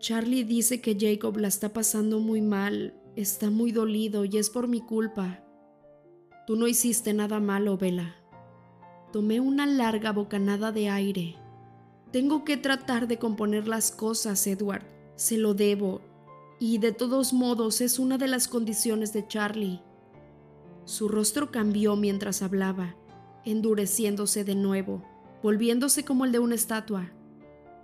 Charlie 0.00 0.44
dice 0.44 0.80
que 0.80 0.96
Jacob 0.98 1.36
la 1.36 1.46
está 1.46 1.72
pasando 1.72 2.18
muy 2.18 2.40
mal, 2.40 2.94
está 3.14 3.50
muy 3.50 3.70
dolido 3.70 4.24
y 4.24 4.38
es 4.38 4.50
por 4.50 4.66
mi 4.66 4.80
culpa. 4.80 5.44
Tú 6.46 6.56
no 6.56 6.66
hiciste 6.66 7.14
nada 7.14 7.38
malo, 7.38 7.76
Vela. 7.76 8.16
Tomé 9.12 9.38
una 9.38 9.66
larga 9.66 10.10
bocanada 10.10 10.72
de 10.72 10.88
aire. 10.88 11.36
Tengo 12.10 12.44
que 12.44 12.56
tratar 12.56 13.06
de 13.06 13.18
componer 13.18 13.68
las 13.68 13.92
cosas, 13.92 14.44
Edward. 14.46 14.84
Se 15.14 15.36
lo 15.36 15.54
debo. 15.54 16.00
Y 16.58 16.78
de 16.78 16.90
todos 16.90 17.32
modos 17.32 17.80
es 17.80 17.98
una 17.98 18.18
de 18.18 18.26
las 18.26 18.48
condiciones 18.48 19.12
de 19.12 19.28
Charlie. 19.28 19.80
Su 20.84 21.08
rostro 21.08 21.52
cambió 21.52 21.94
mientras 21.94 22.42
hablaba, 22.42 22.96
endureciéndose 23.44 24.42
de 24.42 24.56
nuevo 24.56 25.04
volviéndose 25.42 26.04
como 26.04 26.24
el 26.24 26.32
de 26.32 26.38
una 26.38 26.54
estatua. 26.54 27.10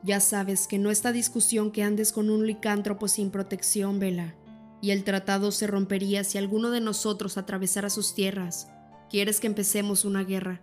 Ya 0.07 0.21
sabes 0.21 0.69
que 0.69 0.79
no 0.79 0.93
está 0.93 1.11
discusión 1.11 1.73
que 1.73 1.83
andes 1.83 2.13
con 2.13 2.31
un 2.31 2.47
licántropo 2.47 3.09
sin 3.09 3.33
protección, 3.33 3.99
Vela, 3.99 4.37
y 4.81 4.93
el 4.93 5.03
tratado 5.03 5.51
se 5.51 5.67
rompería 5.67 6.23
si 6.23 6.39
alguno 6.39 6.71
de 6.71 6.81
nosotros 6.81 7.37
atravesara 7.37 7.91
sus 7.91 8.15
tierras. 8.15 8.69
¿Quieres 9.11 9.41
que 9.41 9.49
empecemos 9.49 10.05
una 10.05 10.23
guerra? 10.23 10.61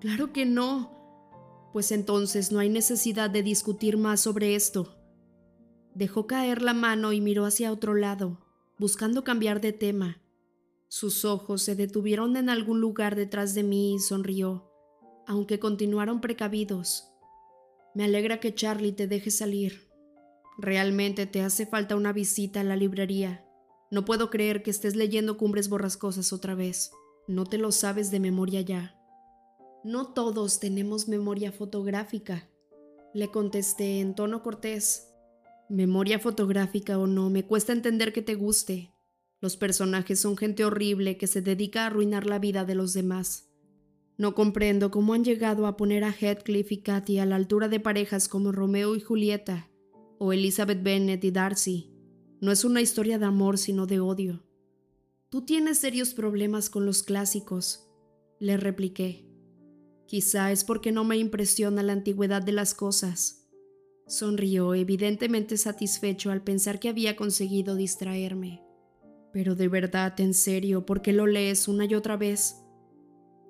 Claro 0.00 0.32
que 0.32 0.44
no. 0.44 1.70
Pues 1.72 1.92
entonces 1.92 2.50
no 2.50 2.58
hay 2.58 2.68
necesidad 2.68 3.30
de 3.30 3.44
discutir 3.44 3.96
más 3.96 4.22
sobre 4.22 4.56
esto. 4.56 4.96
Dejó 5.94 6.26
caer 6.26 6.60
la 6.60 6.74
mano 6.74 7.12
y 7.12 7.20
miró 7.20 7.44
hacia 7.44 7.70
otro 7.70 7.94
lado, 7.94 8.40
buscando 8.76 9.22
cambiar 9.22 9.60
de 9.60 9.72
tema. 9.72 10.20
Sus 10.88 11.24
ojos 11.24 11.62
se 11.62 11.76
detuvieron 11.76 12.36
en 12.36 12.50
algún 12.50 12.80
lugar 12.80 13.14
detrás 13.14 13.54
de 13.54 13.62
mí 13.62 13.94
y 13.94 13.98
sonrió, 14.00 14.68
aunque 15.28 15.60
continuaron 15.60 16.20
precavidos. 16.20 17.07
Me 17.94 18.04
alegra 18.04 18.40
que 18.40 18.54
Charlie 18.54 18.92
te 18.92 19.06
deje 19.06 19.30
salir. 19.30 19.88
Realmente 20.58 21.26
te 21.26 21.42
hace 21.42 21.66
falta 21.66 21.96
una 21.96 22.12
visita 22.12 22.60
a 22.60 22.64
la 22.64 22.76
librería. 22.76 23.44
No 23.90 24.04
puedo 24.04 24.30
creer 24.30 24.62
que 24.62 24.70
estés 24.70 24.96
leyendo 24.96 25.36
Cumbres 25.38 25.68
Borrascosas 25.68 26.32
otra 26.32 26.54
vez. 26.54 26.90
No 27.26 27.44
te 27.44 27.58
lo 27.58 27.72
sabes 27.72 28.10
de 28.10 28.20
memoria 28.20 28.60
ya. 28.60 28.98
No 29.84 30.12
todos 30.12 30.60
tenemos 30.60 31.08
memoria 31.08 31.52
fotográfica, 31.52 32.48
le 33.14 33.30
contesté 33.30 34.00
en 34.00 34.14
tono 34.14 34.42
cortés. 34.42 35.08
Memoria 35.68 36.18
fotográfica 36.18 36.98
o 36.98 37.06
no, 37.06 37.30
me 37.30 37.46
cuesta 37.46 37.72
entender 37.72 38.12
que 38.12 38.22
te 38.22 38.34
guste. 38.34 38.92
Los 39.40 39.56
personajes 39.56 40.20
son 40.20 40.36
gente 40.36 40.64
horrible 40.64 41.16
que 41.16 41.26
se 41.26 41.40
dedica 41.40 41.82
a 41.82 41.86
arruinar 41.86 42.26
la 42.26 42.38
vida 42.38 42.64
de 42.64 42.74
los 42.74 42.92
demás. 42.92 43.47
No 44.18 44.34
comprendo 44.34 44.90
cómo 44.90 45.14
han 45.14 45.24
llegado 45.24 45.66
a 45.66 45.76
poner 45.76 46.02
a 46.02 46.12
Heathcliff 46.12 46.72
y 46.72 46.78
Cathy 46.78 47.20
a 47.20 47.24
la 47.24 47.36
altura 47.36 47.68
de 47.68 47.78
parejas 47.78 48.28
como 48.28 48.50
Romeo 48.50 48.96
y 48.96 49.00
Julieta, 49.00 49.70
o 50.18 50.32
Elizabeth 50.32 50.82
Bennet 50.82 51.22
y 51.22 51.30
Darcy. 51.30 51.92
No 52.40 52.50
es 52.50 52.64
una 52.64 52.80
historia 52.80 53.18
de 53.18 53.26
amor, 53.26 53.58
sino 53.58 53.86
de 53.86 54.00
odio. 54.00 54.42
Tú 55.30 55.42
tienes 55.42 55.78
serios 55.78 56.14
problemas 56.14 56.68
con 56.68 56.84
los 56.84 57.04
clásicos, 57.04 57.88
le 58.40 58.56
repliqué. 58.56 59.24
Quizá 60.06 60.50
es 60.50 60.64
porque 60.64 60.90
no 60.90 61.04
me 61.04 61.16
impresiona 61.16 61.84
la 61.84 61.92
antigüedad 61.92 62.42
de 62.42 62.52
las 62.52 62.74
cosas. 62.74 63.48
Sonrió, 64.08 64.74
evidentemente 64.74 65.56
satisfecho 65.58 66.32
al 66.32 66.42
pensar 66.42 66.80
que 66.80 66.88
había 66.88 67.14
conseguido 67.14 67.76
distraerme. 67.76 68.62
Pero 69.32 69.54
de 69.54 69.68
verdad, 69.68 70.18
en 70.18 70.34
serio, 70.34 70.86
¿por 70.86 71.02
qué 71.02 71.12
lo 71.12 71.26
lees 71.26 71.68
una 71.68 71.84
y 71.84 71.94
otra 71.94 72.16
vez? 72.16 72.56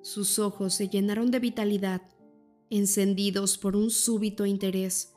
Sus 0.09 0.39
ojos 0.39 0.73
se 0.73 0.89
llenaron 0.89 1.31
de 1.31 1.39
vitalidad, 1.39 2.01
encendidos 2.71 3.59
por 3.59 3.77
un 3.77 3.91
súbito 3.91 4.47
interés, 4.47 5.13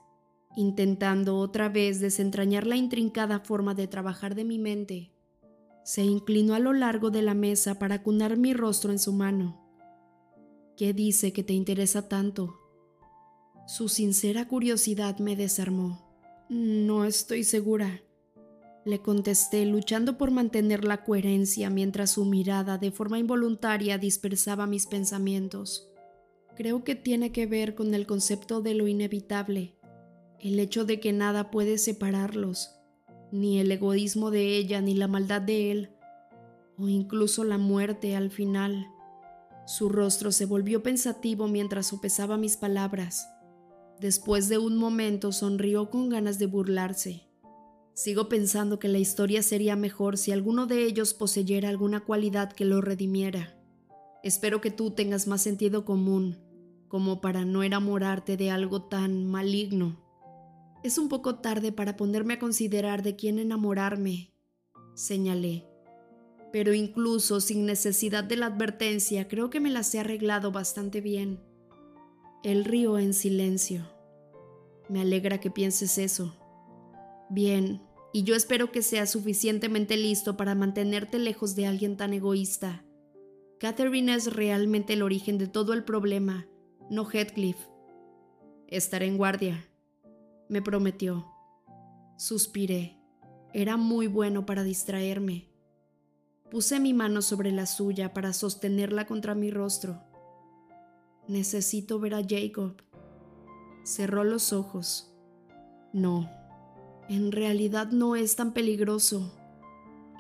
intentando 0.58 1.38
otra 1.38 1.70
vez 1.70 2.02
desentrañar 2.02 2.68
la 2.68 2.76
intrincada 2.76 3.40
forma 3.40 3.74
de 3.74 3.88
trabajar 3.88 4.36
de 4.36 4.44
mi 4.44 4.60
mente. 4.60 5.14
Se 5.86 6.04
inclinó 6.04 6.56
a 6.56 6.60
lo 6.60 6.74
largo 6.74 7.10
de 7.10 7.22
la 7.22 7.34
mesa 7.34 7.80
para 7.80 8.04
cunar 8.04 8.36
mi 8.36 8.54
rostro 8.54 8.92
en 8.92 9.00
su 9.00 9.14
mano. 9.14 9.66
¿Qué 10.76 10.92
dice 10.92 11.32
que 11.32 11.46
te 11.46 11.54
interesa 11.54 12.10
tanto? 12.10 12.60
Su 13.68 13.88
sincera 13.88 14.50
curiosidad 14.50 15.20
me 15.20 15.38
desarmó. 15.38 16.06
No 16.50 17.06
estoy 17.06 17.46
segura, 17.46 18.02
le 18.84 19.02
contesté, 19.02 19.66
luchando 19.66 20.18
por 20.18 20.32
mantener 20.32 20.86
la 20.86 21.04
coherencia 21.04 21.70
mientras 21.70 22.12
su 22.12 22.26
mirada 22.26 22.78
de 22.78 22.92
forma 22.92 23.20
involuntaria 23.20 23.98
dispersaba 23.98 24.66
mis 24.66 24.88
pensamientos. 24.88 25.90
Creo 26.56 26.84
que 26.84 26.96
tiene 26.96 27.32
que 27.32 27.46
ver 27.46 27.76
con 27.76 27.94
el 27.94 28.08
concepto 28.08 28.62
de 28.62 28.74
lo 28.74 28.88
inevitable, 28.88 29.76
el 30.40 30.60
hecho 30.60 30.86
de 30.86 31.00
que 31.00 31.14
nada 31.14 31.52
puede 31.52 31.78
separarlos, 31.78 32.76
ni 33.32 33.60
el 33.60 33.72
egoísmo 33.72 34.32
de 34.32 34.58
ella 34.58 34.82
ni 34.82 34.96
la 34.96 35.08
maldad 35.08 35.42
de 35.42 35.72
él, 35.72 35.90
o 36.78 36.88
incluso 36.88 37.44
la 37.44 37.60
muerte 37.60 38.16
al 38.16 38.32
final. 38.32 38.88
Su 39.68 39.90
rostro 39.90 40.32
se 40.32 40.46
volvió 40.46 40.82
pensativo 40.82 41.48
mientras 41.48 41.88
sopesaba 41.88 42.38
mis 42.38 42.58
palabras. 42.58 43.30
Después 44.00 44.50
de 44.50 44.58
un 44.58 44.78
momento 44.78 45.32
sonrió 45.32 45.92
con 45.92 46.10
ganas 46.10 46.40
de 46.40 46.48
burlarse. 46.48 47.31
Sigo 47.94 48.30
pensando 48.30 48.80
que 48.80 48.88
la 48.88 49.00
historia 49.00 49.44
sería 49.44 49.76
mejor 49.76 50.18
si 50.18 50.32
alguno 50.32 50.66
de 50.66 50.84
ellos 50.86 51.14
poseyera 51.14 51.70
alguna 51.70 52.06
cualidad 52.06 52.52
que 52.54 52.66
lo 52.66 52.82
redimiera. 52.82 53.58
Espero 54.24 54.62
que 54.62 54.72
tú 54.72 54.92
tengas 54.92 55.28
más 55.28 55.42
sentido 55.42 55.84
común, 55.84 56.38
como 56.88 57.22
para 57.22 57.46
no 57.46 57.64
enamorarte 57.64 58.38
de 58.38 58.52
algo 58.52 58.84
tan 58.84 59.26
maligno. 59.26 60.04
Es 60.84 60.98
un 60.98 61.10
poco 61.10 61.40
tarde 61.40 61.72
para 61.72 61.98
ponerme 61.98 62.36
a 62.36 62.40
considerar 62.40 63.04
de 63.04 63.16
quién 63.16 63.40
enamorarme, 63.40 64.34
señalé 64.96 65.72
pero 66.52 66.74
incluso 66.74 67.40
sin 67.40 67.66
necesidad 67.66 68.24
de 68.24 68.36
la 68.36 68.48
advertencia 68.48 69.28
creo 69.28 69.50
que 69.50 69.60
me 69.60 69.70
las 69.70 69.94
he 69.96 70.00
arreglado 70.00 70.52
bastante 70.52 71.02
bien. 71.02 71.40
Él 72.44 72.66
rió 72.66 73.00
en 73.00 73.14
silencio. 73.14 73.88
Me 74.90 75.02
alegra 75.02 75.40
que 75.40 75.50
pienses 75.50 75.98
eso. 75.98 76.36
Bien, 77.32 77.82
y 78.12 78.24
yo 78.24 78.36
espero 78.36 78.74
que 78.74 78.82
seas 78.82 79.10
suficientemente 79.10 79.96
listo 79.96 80.36
para 80.36 80.54
mantenerte 80.54 81.18
lejos 81.18 81.56
de 81.56 81.66
alguien 81.66 81.96
tan 81.96 82.14
egoísta. 82.14 82.84
Catherine 83.58 84.14
es 84.14 84.34
realmente 84.34 84.94
el 84.94 85.02
origen 85.02 85.38
de 85.38 85.48
todo 85.48 85.72
el 85.72 85.86
problema, 85.86 86.46
no 86.90 87.06
Heathcliff. 87.10 87.56
Estaré 88.68 89.06
en 89.06 89.16
guardia, 89.16 89.66
me 90.50 90.62
prometió. 90.62 91.26
Suspiré. 92.18 92.98
Era 93.54 93.78
muy 93.78 94.08
bueno 94.08 94.46
para 94.46 94.64
distraerme. 94.64 95.48
Puse 96.50 96.82
mi 96.82 96.94
mano 96.94 97.22
sobre 97.22 97.54
la 97.54 97.66
suya 97.66 98.14
para 98.14 98.34
sostenerla 98.34 99.08
contra 99.08 99.36
mi 99.36 99.52
rostro. 99.52 100.04
Necesito 101.30 101.98
ver 101.98 102.14
a 102.14 102.24
Jacob. 102.28 102.82
Cerró 103.86 104.26
los 104.26 104.52
ojos. 104.52 105.16
No, 105.94 106.30
en 107.12 107.34
realidad 107.34 107.92
no 107.92 108.16
es 108.16 108.38
tan 108.38 108.54
peligroso, 108.54 109.34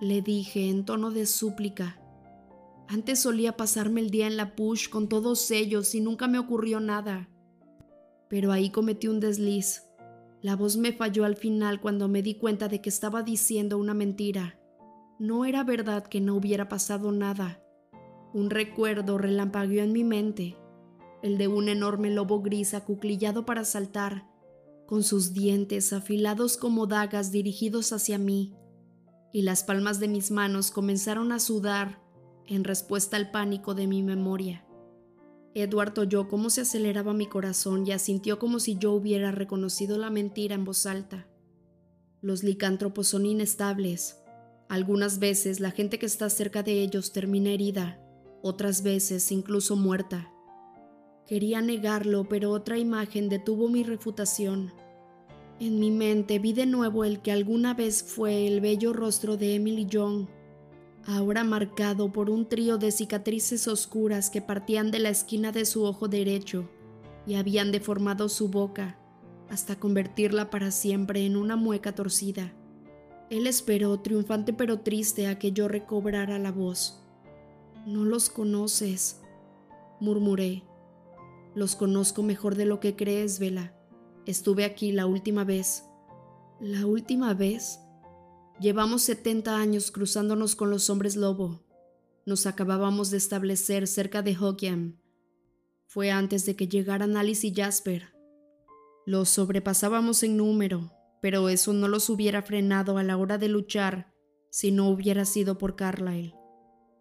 le 0.01 0.21
dije 0.21 0.69
en 0.69 0.83
tono 0.83 1.09
de 1.09 1.25
súplica. 1.25 2.01
Antes 2.89 3.19
solía 3.19 3.55
pasarme 3.55 4.01
el 4.01 4.09
día 4.09 4.27
en 4.27 4.35
la 4.35 4.57
push 4.57 4.89
con 4.89 5.07
todos 5.07 5.51
ellos 5.51 5.95
y 5.95 6.01
nunca 6.01 6.27
me 6.27 6.37
ocurrió 6.37 6.81
nada. 6.81 7.29
Pero 8.27 8.51
ahí 8.51 8.71
cometí 8.71 9.07
un 9.07 9.21
desliz. 9.21 9.83
La 10.41 10.57
voz 10.57 10.75
me 10.75 10.91
falló 10.91 11.23
al 11.23 11.37
final 11.37 11.79
cuando 11.79 12.09
me 12.09 12.21
di 12.21 12.35
cuenta 12.35 12.67
de 12.67 12.81
que 12.81 12.89
estaba 12.89 13.23
diciendo 13.23 13.77
una 13.77 13.93
mentira. 13.93 14.59
No 15.17 15.45
era 15.45 15.63
verdad 15.63 16.05
que 16.05 16.19
no 16.19 16.35
hubiera 16.35 16.67
pasado 16.67 17.13
nada. 17.13 17.63
Un 18.33 18.49
recuerdo 18.49 19.17
relampagueó 19.17 19.81
en 19.81 19.93
mi 19.93 20.03
mente, 20.03 20.57
el 21.23 21.37
de 21.37 21.47
un 21.47 21.69
enorme 21.69 22.11
lobo 22.11 22.41
gris 22.41 22.73
acuclillado 22.73 23.45
para 23.45 23.63
saltar, 23.63 24.30
con 24.91 25.03
sus 25.03 25.31
dientes 25.31 25.93
afilados 25.93 26.57
como 26.57 26.85
dagas 26.85 27.31
dirigidos 27.31 27.93
hacia 27.93 28.17
mí, 28.17 28.53
y 29.31 29.43
las 29.43 29.63
palmas 29.63 30.01
de 30.01 30.09
mis 30.09 30.31
manos 30.31 30.69
comenzaron 30.69 31.31
a 31.31 31.39
sudar 31.39 32.03
en 32.45 32.65
respuesta 32.65 33.15
al 33.15 33.31
pánico 33.31 33.73
de 33.73 33.87
mi 33.87 34.03
memoria. 34.03 34.65
Edward 35.53 35.97
oyó 35.97 36.27
cómo 36.27 36.49
se 36.49 36.59
aceleraba 36.59 37.13
mi 37.13 37.25
corazón 37.25 37.87
y 37.87 37.93
asintió 37.93 38.37
como 38.37 38.59
si 38.59 38.77
yo 38.77 38.91
hubiera 38.91 39.31
reconocido 39.31 39.97
la 39.97 40.09
mentira 40.09 40.55
en 40.55 40.65
voz 40.65 40.85
alta. 40.85 41.25
Los 42.19 42.43
licántropos 42.43 43.07
son 43.07 43.25
inestables, 43.25 44.17
algunas 44.67 45.19
veces 45.19 45.61
la 45.61 45.71
gente 45.71 45.99
que 45.99 46.05
está 46.05 46.29
cerca 46.29 46.63
de 46.63 46.81
ellos 46.81 47.13
termina 47.13 47.51
herida, 47.51 47.97
otras 48.41 48.83
veces 48.83 49.31
incluso 49.31 49.77
muerta. 49.77 50.33
Quería 51.27 51.61
negarlo, 51.61 52.27
pero 52.27 52.51
otra 52.51 52.77
imagen 52.77 53.29
detuvo 53.29 53.69
mi 53.69 53.83
refutación. 53.83 54.80
En 55.61 55.79
mi 55.79 55.91
mente 55.91 56.39
vi 56.39 56.53
de 56.53 56.65
nuevo 56.65 57.03
el 57.05 57.21
que 57.21 57.31
alguna 57.31 57.75
vez 57.75 58.01
fue 58.01 58.47
el 58.47 58.61
bello 58.61 58.93
rostro 58.93 59.37
de 59.37 59.53
Emily 59.53 59.85
Young, 59.85 60.25
ahora 61.05 61.43
marcado 61.43 62.11
por 62.11 62.31
un 62.31 62.49
trío 62.49 62.79
de 62.79 62.91
cicatrices 62.91 63.67
oscuras 63.67 64.31
que 64.31 64.41
partían 64.41 64.89
de 64.89 64.97
la 64.97 65.09
esquina 65.09 65.51
de 65.51 65.65
su 65.65 65.83
ojo 65.83 66.07
derecho 66.07 66.67
y 67.27 67.35
habían 67.35 67.71
deformado 67.71 68.27
su 68.27 68.49
boca 68.49 68.97
hasta 69.51 69.75
convertirla 69.75 70.49
para 70.49 70.71
siempre 70.71 71.27
en 71.27 71.37
una 71.37 71.57
mueca 71.57 71.93
torcida. 71.93 72.55
Él 73.29 73.45
esperó, 73.45 73.99
triunfante 73.99 74.53
pero 74.53 74.79
triste, 74.79 75.27
a 75.27 75.37
que 75.37 75.51
yo 75.51 75.67
recobrara 75.67 76.39
la 76.39 76.51
voz. 76.51 77.03
No 77.85 78.03
los 78.03 78.31
conoces, 78.31 79.21
murmuré. 79.99 80.63
Los 81.53 81.75
conozco 81.75 82.23
mejor 82.23 82.55
de 82.55 82.65
lo 82.65 82.79
que 82.79 82.95
crees, 82.95 83.37
Vela. 83.37 83.75
Estuve 84.27 84.65
aquí 84.65 84.91
la 84.91 85.07
última 85.07 85.43
vez. 85.43 85.83
¿La 86.59 86.85
última 86.85 87.33
vez? 87.33 87.79
Llevamos 88.59 89.01
70 89.01 89.57
años 89.57 89.89
cruzándonos 89.89 90.55
con 90.55 90.69
los 90.69 90.91
hombres 90.91 91.15
lobo. 91.15 91.63
Nos 92.27 92.45
acabábamos 92.45 93.09
de 93.09 93.17
establecer 93.17 93.87
cerca 93.87 94.21
de 94.21 94.37
Hokiam. 94.37 94.99
Fue 95.87 96.11
antes 96.11 96.45
de 96.45 96.55
que 96.55 96.67
llegaran 96.67 97.17
Alice 97.17 97.47
y 97.47 97.53
Jasper. 97.53 98.13
Los 99.07 99.29
sobrepasábamos 99.29 100.21
en 100.21 100.37
número, 100.37 100.91
pero 101.19 101.49
eso 101.49 101.73
no 101.73 101.87
los 101.87 102.07
hubiera 102.11 102.43
frenado 102.43 102.99
a 102.99 103.03
la 103.03 103.17
hora 103.17 103.39
de 103.39 103.47
luchar 103.47 104.13
si 104.51 104.71
no 104.71 104.87
hubiera 104.89 105.25
sido 105.25 105.57
por 105.57 105.75
Carlyle. 105.75 106.35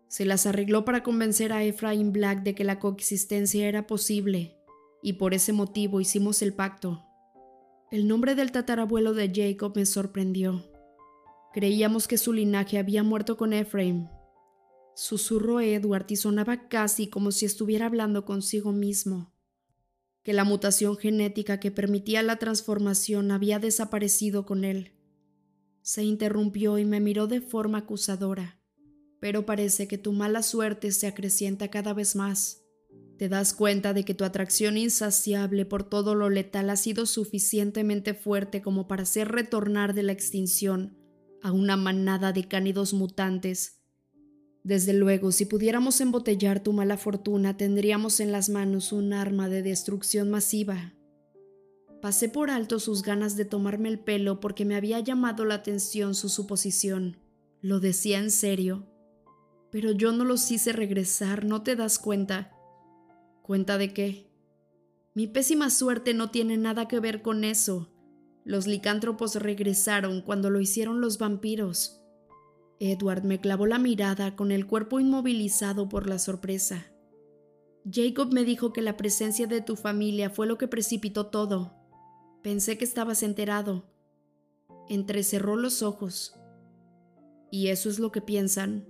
Se 0.09 0.25
las 0.25 0.47
arregló 0.47 0.87
para 0.87 1.03
convencer 1.03 1.53
a 1.53 1.62
Ephraim 1.62 2.12
Black 2.12 2.43
de 2.43 2.55
que 2.55 2.64
la 2.64 2.79
coexistencia 2.79 3.68
era 3.68 3.87
posible, 3.87 4.57
y 5.03 5.14
por 5.14 5.35
ese 5.35 5.53
motivo 5.53 6.01
hicimos 6.01 6.41
el 6.41 6.55
pacto. 6.55 7.05
El 7.91 8.07
nombre 8.07 8.36
del 8.36 8.53
tatarabuelo 8.53 9.14
de 9.14 9.32
Jacob 9.34 9.72
me 9.74 9.84
sorprendió. 9.84 10.64
Creíamos 11.53 12.07
que 12.07 12.18
su 12.18 12.32
linaje 12.32 12.78
había 12.78 13.03
muerto 13.03 13.36
con 13.36 13.53
Ephraim. 13.53 14.07
Susurró 14.95 15.61
Edward 15.61 16.07
y 16.09 16.14
sonaba 16.14 16.68
casi 16.68 17.09
como 17.09 17.32
si 17.32 17.47
estuviera 17.47 17.86
hablando 17.86 18.24
consigo 18.24 18.70
mismo. 18.70 19.34
Que 20.22 20.32
la 20.32 20.45
mutación 20.45 20.99
genética 20.99 21.59
que 21.59 21.72
permitía 21.72 22.22
la 22.22 22.36
transformación 22.36 23.32
había 23.32 23.59
desaparecido 23.59 24.47
con 24.47 24.64
él. 24.64 24.93
Se 25.82 26.05
interrumpió 26.05 26.78
y 26.78 26.84
me 26.84 27.01
miró 27.01 27.26
de 27.26 27.41
forma 27.41 27.78
acusadora. 27.78 28.61
Pero 29.18 29.45
parece 29.47 29.88
que 29.88 29.99
tu 29.99 30.12
mala 30.12 30.45
suerte 30.45 30.93
se 30.93 31.09
acrecienta 31.09 31.68
cada 31.68 31.93
vez 31.93 32.14
más. 32.14 32.60
Te 33.21 33.29
das 33.29 33.53
cuenta 33.53 33.93
de 33.93 34.07
que 34.07 34.14
tu 34.14 34.25
atracción 34.25 34.79
insaciable 34.79 35.66
por 35.66 35.85
todo 35.85 36.14
lo 36.14 36.31
letal 36.31 36.71
ha 36.71 36.77
sido 36.77 37.05
suficientemente 37.05 38.14
fuerte 38.14 38.62
como 38.62 38.89
para 38.89 39.03
hacer 39.03 39.29
retornar 39.29 39.93
de 39.93 40.03
la 40.03 40.12
extinción 40.12 40.97
a 41.43 41.53
una 41.53 41.77
manada 41.77 42.33
de 42.33 42.49
cánidos 42.49 42.95
mutantes. 42.95 43.83
Desde 44.64 44.95
luego, 44.95 45.33
si 45.33 45.45
pudiéramos 45.45 46.01
embotellar 46.01 46.62
tu 46.62 46.73
mala 46.73 46.97
fortuna, 46.97 47.59
tendríamos 47.59 48.21
en 48.21 48.33
las 48.33 48.49
manos 48.49 48.91
un 48.91 49.12
arma 49.12 49.51
de 49.51 49.62
destrucción 49.62 50.31
masiva. 50.31 50.95
Pasé 52.01 52.31
por 52.31 52.49
alto 52.49 52.81
sus 52.81 53.03
ganas 53.03 53.37
de 53.37 53.45
tomarme 53.45 53.91
el 53.91 53.99
pelo 53.99 54.41
porque 54.41 54.64
me 54.64 54.77
había 54.77 54.99
llamado 54.99 55.45
la 55.45 55.57
atención 55.57 56.14
su 56.14 56.31
suposición. 56.31 57.18
Lo 57.61 57.81
decía 57.81 58.18
en 58.18 58.31
serio. 58.31 58.87
Pero 59.71 59.93
yo 59.93 60.11
no 60.12 60.25
los 60.25 60.51
hice 60.51 60.73
regresar, 60.73 61.45
¿no 61.45 61.62
te 61.62 61.77
das 61.77 61.99
cuenta? 61.99 62.57
¿Cuenta 63.51 63.78
de 63.78 63.92
qué? 63.92 64.30
Mi 65.12 65.26
pésima 65.26 65.70
suerte 65.70 66.14
no 66.14 66.30
tiene 66.30 66.57
nada 66.57 66.86
que 66.86 67.01
ver 67.01 67.20
con 67.20 67.42
eso. 67.42 67.92
Los 68.44 68.68
licántropos 68.68 69.34
regresaron 69.34 70.22
cuando 70.22 70.51
lo 70.51 70.61
hicieron 70.61 71.01
los 71.01 71.18
vampiros. 71.18 72.01
Edward 72.78 73.24
me 73.24 73.40
clavó 73.40 73.66
la 73.66 73.80
mirada 73.80 74.36
con 74.36 74.53
el 74.53 74.68
cuerpo 74.68 75.01
inmovilizado 75.01 75.88
por 75.88 76.09
la 76.09 76.20
sorpresa. 76.20 76.92
Jacob 77.92 78.32
me 78.32 78.44
dijo 78.44 78.72
que 78.72 78.82
la 78.82 78.96
presencia 78.96 79.48
de 79.48 79.61
tu 79.61 79.74
familia 79.74 80.30
fue 80.30 80.46
lo 80.46 80.57
que 80.57 80.68
precipitó 80.68 81.26
todo. 81.26 81.74
Pensé 82.44 82.78
que 82.78 82.84
estabas 82.84 83.24
enterado. 83.24 83.90
Entrecerró 84.88 85.57
los 85.57 85.82
ojos. 85.82 86.36
¿Y 87.51 87.66
eso 87.66 87.88
es 87.90 87.98
lo 87.98 88.12
que 88.12 88.20
piensan? 88.20 88.86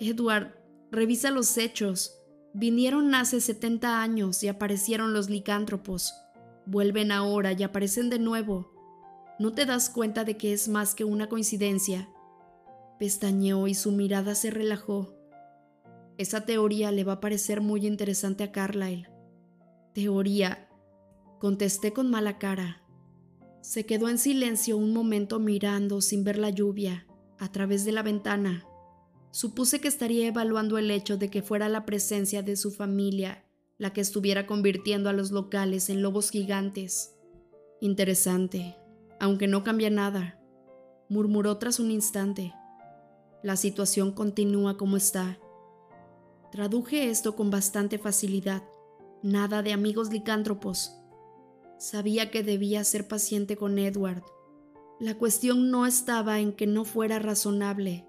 Edward, 0.00 0.56
revisa 0.90 1.30
los 1.30 1.56
hechos. 1.56 2.19
Vinieron 2.52 3.14
hace 3.14 3.40
70 3.40 4.02
años 4.02 4.42
y 4.42 4.48
aparecieron 4.48 5.12
los 5.12 5.30
licántropos. 5.30 6.14
Vuelven 6.66 7.12
ahora 7.12 7.52
y 7.52 7.62
aparecen 7.62 8.10
de 8.10 8.18
nuevo. 8.18 8.72
¿No 9.38 9.52
te 9.52 9.66
das 9.66 9.88
cuenta 9.88 10.24
de 10.24 10.36
que 10.36 10.52
es 10.52 10.68
más 10.68 10.94
que 10.94 11.04
una 11.04 11.28
coincidencia? 11.28 12.08
Pestañeó 12.98 13.68
y 13.68 13.74
su 13.74 13.92
mirada 13.92 14.34
se 14.34 14.50
relajó. 14.50 15.14
Esa 16.18 16.44
teoría 16.44 16.92
le 16.92 17.04
va 17.04 17.14
a 17.14 17.20
parecer 17.20 17.60
muy 17.60 17.86
interesante 17.86 18.44
a 18.44 18.52
Carlyle. 18.52 19.08
Teoría, 19.94 20.68
contesté 21.38 21.92
con 21.92 22.10
mala 22.10 22.38
cara. 22.38 22.82
Se 23.62 23.86
quedó 23.86 24.08
en 24.08 24.18
silencio 24.18 24.76
un 24.76 24.92
momento 24.92 25.38
mirando 25.38 26.00
sin 26.00 26.24
ver 26.24 26.36
la 26.36 26.50
lluvia, 26.50 27.06
a 27.38 27.50
través 27.50 27.84
de 27.84 27.92
la 27.92 28.02
ventana. 28.02 28.66
Supuse 29.30 29.80
que 29.80 29.88
estaría 29.88 30.26
evaluando 30.26 30.78
el 30.78 30.90
hecho 30.90 31.16
de 31.16 31.30
que 31.30 31.42
fuera 31.42 31.68
la 31.68 31.86
presencia 31.86 32.42
de 32.42 32.56
su 32.56 32.70
familia 32.70 33.44
la 33.80 33.94
que 33.94 34.02
estuviera 34.02 34.46
convirtiendo 34.46 35.08
a 35.08 35.14
los 35.14 35.30
locales 35.30 35.88
en 35.88 36.02
lobos 36.02 36.30
gigantes. 36.30 37.16
Interesante, 37.80 38.76
aunque 39.18 39.48
no 39.48 39.64
cambia 39.64 39.88
nada, 39.88 40.38
murmuró 41.08 41.56
tras 41.56 41.80
un 41.80 41.90
instante. 41.90 42.52
La 43.42 43.56
situación 43.56 44.12
continúa 44.12 44.76
como 44.76 44.98
está. 44.98 45.38
Traduje 46.52 47.08
esto 47.08 47.34
con 47.34 47.50
bastante 47.50 47.96
facilidad. 47.96 48.62
Nada 49.22 49.62
de 49.62 49.72
amigos 49.72 50.10
licántropos. 50.10 50.94
Sabía 51.78 52.30
que 52.30 52.42
debía 52.42 52.84
ser 52.84 53.08
paciente 53.08 53.56
con 53.56 53.78
Edward. 53.78 54.22
La 55.00 55.16
cuestión 55.16 55.70
no 55.70 55.86
estaba 55.86 56.38
en 56.38 56.52
que 56.52 56.66
no 56.66 56.84
fuera 56.84 57.18
razonable, 57.18 58.06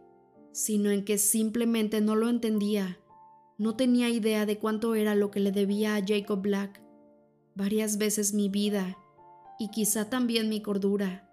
sino 0.52 0.92
en 0.92 1.06
que 1.06 1.18
simplemente 1.18 2.02
no 2.02 2.16
lo 2.16 2.30
entendía. 2.30 3.00
No 3.58 3.76
tenía 3.76 4.10
idea 4.10 4.46
de 4.46 4.58
cuánto 4.58 4.96
era 4.96 5.16
lo 5.16 5.32
que 5.32 5.40
le 5.40 5.52
debía 5.52 5.96
a 5.96 6.06
Jacob 6.06 6.42
Black. 6.42 6.82
Varias 7.56 7.98
veces 7.98 8.34
mi 8.34 8.50
vida 8.50 8.98
y 9.60 9.70
quizá 9.70 10.10
también 10.10 10.50
mi 10.50 10.62
cordura. 10.62 11.30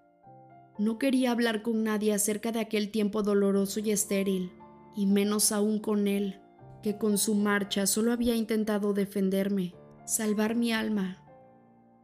No 0.79 0.99
quería 0.99 1.33
hablar 1.33 1.63
con 1.63 1.83
nadie 1.83 2.13
acerca 2.13 2.53
de 2.53 2.61
aquel 2.61 2.91
tiempo 2.91 3.23
doloroso 3.23 3.81
y 3.81 3.91
estéril, 3.91 4.53
y 4.95 5.07
menos 5.07 5.51
aún 5.51 5.81
con 5.81 6.07
él, 6.07 6.41
que 6.83 6.99
con 6.99 7.19
su 7.19 7.35
marcha 7.35 7.87
solo 7.87 8.13
había 8.13 8.37
intentado 8.37 8.93
defenderme, 8.93 9.75
salvar 10.05 10.55
mi 10.55 10.73
alma. 10.73 11.25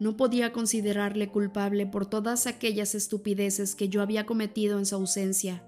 No 0.01 0.17
podía 0.17 0.53
considerarle 0.53 1.29
culpable 1.29 1.87
por 1.87 2.07
todas 2.07 2.47
aquellas 2.47 2.95
estupideces 2.95 3.77
que 3.77 3.89
yo 3.89 4.03
había 4.03 4.27
cometido 4.27 4.79
en 4.79 4.87
su 4.87 4.97
ausencia 4.97 5.63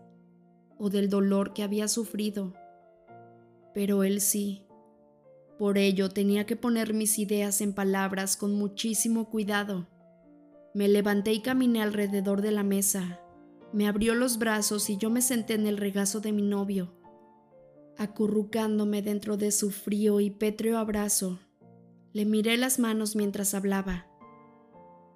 o 0.78 0.90
del 0.90 1.08
dolor 1.08 1.52
que 1.52 1.62
había 1.62 1.88
sufrido. 1.88 2.54
Pero 3.74 4.04
él 4.04 4.20
sí. 4.20 4.62
Por 5.58 5.78
ello 5.78 6.10
tenía 6.10 6.44
que 6.44 6.56
poner 6.56 6.92
mis 6.92 7.18
ideas 7.18 7.60
en 7.60 7.72
palabras 7.72 8.36
con 8.36 8.54
muchísimo 8.54 9.30
cuidado. 9.30 9.88
Me 10.74 10.88
levanté 10.88 11.32
y 11.32 11.40
caminé 11.40 11.82
alrededor 11.82 12.42
de 12.42 12.50
la 12.50 12.62
mesa. 12.62 13.20
Me 13.72 13.88
abrió 13.88 14.14
los 14.14 14.38
brazos 14.38 14.90
y 14.90 14.98
yo 14.98 15.10
me 15.10 15.22
senté 15.22 15.54
en 15.54 15.66
el 15.66 15.78
regazo 15.78 16.20
de 16.20 16.32
mi 16.32 16.42
novio, 16.42 16.94
acurrucándome 17.96 19.02
dentro 19.02 19.36
de 19.36 19.50
su 19.50 19.70
frío 19.70 20.20
y 20.20 20.30
pétreo 20.30 20.78
abrazo. 20.78 21.38
Le 22.12 22.24
miré 22.24 22.56
las 22.56 22.78
manos 22.78 23.16
mientras 23.16 23.54
hablaba. 23.54 24.06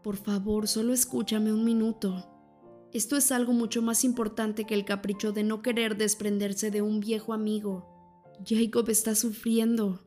Por 0.02 0.16
favor, 0.16 0.66
solo 0.66 0.94
escúchame 0.94 1.52
un 1.52 1.64
minuto. 1.64 2.29
Esto 2.92 3.16
es 3.16 3.30
algo 3.30 3.52
mucho 3.52 3.82
más 3.82 4.02
importante 4.02 4.64
que 4.64 4.74
el 4.74 4.84
capricho 4.84 5.30
de 5.32 5.44
no 5.44 5.62
querer 5.62 5.96
desprenderse 5.96 6.72
de 6.72 6.82
un 6.82 6.98
viejo 6.98 7.32
amigo. 7.32 7.86
Jacob 8.44 8.88
está 8.88 9.14
sufriendo. 9.14 10.00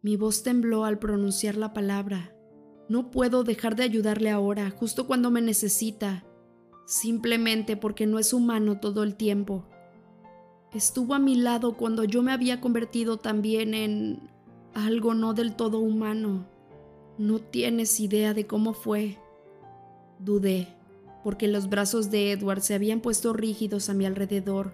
Mi 0.00 0.16
voz 0.16 0.42
tembló 0.42 0.86
al 0.86 0.98
pronunciar 0.98 1.56
la 1.56 1.74
palabra. 1.74 2.34
No 2.88 3.10
puedo 3.10 3.44
dejar 3.44 3.76
de 3.76 3.82
ayudarle 3.82 4.30
ahora, 4.30 4.70
justo 4.70 5.06
cuando 5.06 5.30
me 5.30 5.42
necesita, 5.42 6.24
simplemente 6.86 7.76
porque 7.76 8.06
no 8.06 8.18
es 8.18 8.32
humano 8.32 8.80
todo 8.80 9.02
el 9.02 9.14
tiempo. 9.14 9.68
Estuvo 10.72 11.14
a 11.14 11.18
mi 11.18 11.36
lado 11.36 11.76
cuando 11.76 12.04
yo 12.04 12.22
me 12.22 12.32
había 12.32 12.60
convertido 12.62 13.18
también 13.18 13.74
en 13.74 14.30
algo 14.72 15.12
no 15.12 15.34
del 15.34 15.56
todo 15.56 15.78
humano. 15.78 16.46
No 17.18 17.38
tienes 17.38 18.00
idea 18.00 18.32
de 18.32 18.46
cómo 18.46 18.72
fue. 18.72 19.18
Dudé 20.18 20.81
porque 21.22 21.48
los 21.48 21.68
brazos 21.68 22.10
de 22.10 22.32
Edward 22.32 22.62
se 22.62 22.74
habían 22.74 23.00
puesto 23.00 23.32
rígidos 23.32 23.88
a 23.88 23.94
mi 23.94 24.06
alrededor, 24.06 24.72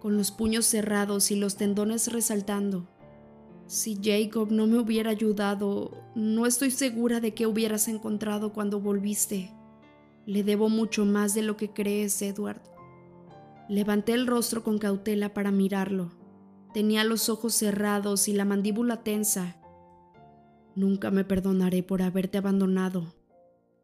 con 0.00 0.16
los 0.16 0.30
puños 0.30 0.66
cerrados 0.66 1.30
y 1.30 1.36
los 1.36 1.56
tendones 1.56 2.12
resaltando. 2.12 2.88
Si 3.66 3.98
Jacob 4.02 4.50
no 4.50 4.66
me 4.66 4.78
hubiera 4.78 5.10
ayudado, 5.10 6.04
no 6.14 6.46
estoy 6.46 6.70
segura 6.70 7.20
de 7.20 7.34
qué 7.34 7.46
hubieras 7.46 7.88
encontrado 7.88 8.52
cuando 8.52 8.80
volviste. 8.80 9.52
Le 10.24 10.42
debo 10.44 10.68
mucho 10.68 11.04
más 11.04 11.34
de 11.34 11.42
lo 11.42 11.56
que 11.56 11.72
crees, 11.72 12.20
Edward. 12.22 12.60
Levanté 13.68 14.12
el 14.12 14.26
rostro 14.26 14.62
con 14.62 14.78
cautela 14.78 15.34
para 15.34 15.50
mirarlo. 15.50 16.12
Tenía 16.72 17.02
los 17.04 17.28
ojos 17.28 17.54
cerrados 17.54 18.28
y 18.28 18.32
la 18.32 18.44
mandíbula 18.44 19.02
tensa. 19.02 19.56
Nunca 20.76 21.10
me 21.10 21.24
perdonaré 21.24 21.82
por 21.82 22.02
haberte 22.02 22.38
abandonado, 22.38 23.14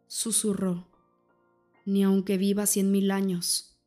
susurró 0.06 0.91
ni 1.84 2.02
aunque 2.02 2.38
viva 2.38 2.66
cien 2.66 2.90
mil 2.90 3.10
años. 3.10 3.78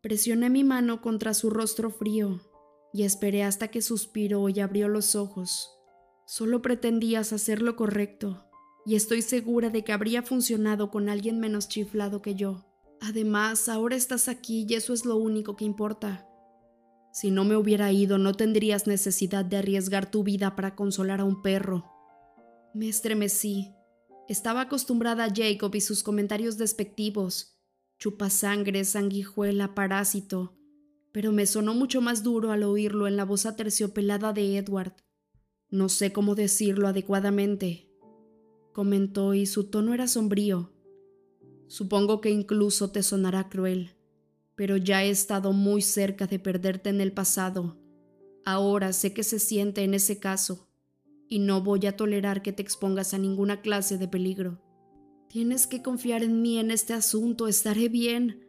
Presioné 0.00 0.50
mi 0.50 0.64
mano 0.64 1.02
contra 1.02 1.34
su 1.34 1.50
rostro 1.50 1.90
frío 1.90 2.40
y 2.92 3.02
esperé 3.02 3.42
hasta 3.42 3.68
que 3.68 3.82
suspiró 3.82 4.48
y 4.48 4.60
abrió 4.60 4.88
los 4.88 5.14
ojos. 5.14 5.70
Solo 6.26 6.62
pretendías 6.62 7.32
hacer 7.32 7.62
lo 7.62 7.74
correcto, 7.76 8.44
y 8.84 8.94
estoy 8.94 9.22
segura 9.22 9.70
de 9.70 9.84
que 9.84 9.92
habría 9.92 10.22
funcionado 10.22 10.90
con 10.90 11.08
alguien 11.08 11.40
menos 11.40 11.68
chiflado 11.68 12.22
que 12.22 12.34
yo. 12.34 12.66
Además, 13.00 13.68
ahora 13.68 13.96
estás 13.96 14.28
aquí 14.28 14.66
y 14.68 14.74
eso 14.74 14.92
es 14.92 15.04
lo 15.04 15.16
único 15.16 15.56
que 15.56 15.64
importa. 15.64 16.26
Si 17.12 17.30
no 17.30 17.44
me 17.44 17.56
hubiera 17.56 17.90
ido, 17.92 18.18
no 18.18 18.34
tendrías 18.34 18.86
necesidad 18.86 19.44
de 19.44 19.56
arriesgar 19.56 20.10
tu 20.10 20.22
vida 20.22 20.54
para 20.56 20.74
consolar 20.74 21.20
a 21.20 21.24
un 21.24 21.42
perro. 21.42 21.84
Me 22.74 22.88
estremecí 22.88 23.74
estaba 24.28 24.62
acostumbrada 24.62 25.24
a 25.24 25.32
Jacob 25.34 25.74
y 25.74 25.80
sus 25.80 26.02
comentarios 26.02 26.58
despectivos. 26.58 27.58
Chupasangre, 27.98 28.84
sanguijuela, 28.84 29.74
parásito. 29.74 30.56
Pero 31.12 31.32
me 31.32 31.46
sonó 31.46 31.74
mucho 31.74 32.00
más 32.00 32.22
duro 32.22 32.52
al 32.52 32.62
oírlo 32.62 33.08
en 33.08 33.16
la 33.16 33.24
voz 33.24 33.46
aterciopelada 33.46 34.32
de 34.32 34.58
Edward. 34.58 34.94
No 35.70 35.88
sé 35.88 36.12
cómo 36.12 36.34
decirlo 36.34 36.88
adecuadamente, 36.88 37.90
comentó 38.72 39.34
y 39.34 39.44
su 39.44 39.64
tono 39.64 39.92
era 39.92 40.06
sombrío. 40.06 40.72
Supongo 41.66 42.20
que 42.20 42.30
incluso 42.30 42.90
te 42.90 43.02
sonará 43.02 43.48
cruel, 43.48 43.96
pero 44.54 44.76
ya 44.76 45.04
he 45.04 45.10
estado 45.10 45.52
muy 45.52 45.82
cerca 45.82 46.26
de 46.26 46.38
perderte 46.38 46.90
en 46.90 47.00
el 47.00 47.12
pasado. 47.12 47.78
Ahora 48.44 48.92
sé 48.92 49.12
que 49.12 49.24
se 49.24 49.38
siente 49.38 49.84
en 49.84 49.92
ese 49.92 50.18
caso, 50.18 50.67
y 51.28 51.40
no 51.40 51.60
voy 51.62 51.86
a 51.86 51.96
tolerar 51.96 52.42
que 52.42 52.52
te 52.52 52.62
expongas 52.62 53.14
a 53.14 53.18
ninguna 53.18 53.60
clase 53.60 53.98
de 53.98 54.08
peligro. 54.08 54.58
Tienes 55.28 55.66
que 55.66 55.82
confiar 55.82 56.22
en 56.22 56.40
mí 56.40 56.58
en 56.58 56.70
este 56.70 56.94
asunto, 56.94 57.48
estaré 57.48 57.88
bien. 57.88 58.48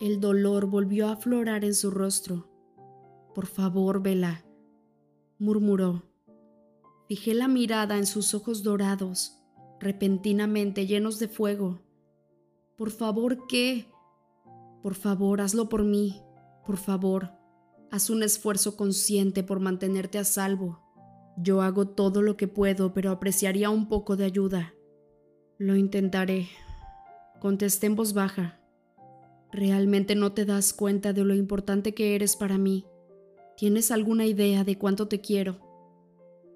El 0.00 0.20
dolor 0.20 0.66
volvió 0.66 1.06
a 1.06 1.12
aflorar 1.12 1.64
en 1.64 1.74
su 1.74 1.90
rostro. 1.90 2.50
Por 3.32 3.46
favor, 3.46 4.02
Vela, 4.02 4.44
murmuró. 5.38 6.02
Fijé 7.08 7.34
la 7.34 7.48
mirada 7.48 7.96
en 7.96 8.06
sus 8.06 8.34
ojos 8.34 8.62
dorados, 8.62 9.38
repentinamente 9.78 10.86
llenos 10.86 11.18
de 11.18 11.28
fuego. 11.28 11.80
Por 12.76 12.90
favor, 12.90 13.46
¿qué? 13.46 13.86
Por 14.82 14.94
favor, 14.94 15.40
hazlo 15.40 15.68
por 15.68 15.84
mí. 15.84 16.20
Por 16.66 16.76
favor, 16.76 17.30
haz 17.90 18.10
un 18.10 18.22
esfuerzo 18.22 18.76
consciente 18.76 19.44
por 19.44 19.60
mantenerte 19.60 20.18
a 20.18 20.24
salvo. 20.24 20.83
Yo 21.36 21.62
hago 21.62 21.88
todo 21.88 22.22
lo 22.22 22.36
que 22.36 22.46
puedo, 22.46 22.94
pero 22.94 23.10
apreciaría 23.10 23.70
un 23.70 23.88
poco 23.88 24.16
de 24.16 24.24
ayuda. 24.24 24.74
Lo 25.58 25.76
intentaré. 25.76 26.48
Contesté 27.40 27.86
en 27.86 27.96
voz 27.96 28.14
baja. 28.14 28.60
Realmente 29.52 30.14
no 30.14 30.32
te 30.32 30.44
das 30.44 30.72
cuenta 30.72 31.12
de 31.12 31.24
lo 31.24 31.34
importante 31.34 31.94
que 31.94 32.14
eres 32.14 32.36
para 32.36 32.58
mí. 32.58 32.86
¿Tienes 33.56 33.90
alguna 33.90 34.26
idea 34.26 34.64
de 34.64 34.78
cuánto 34.78 35.06
te 35.08 35.20
quiero? 35.20 35.60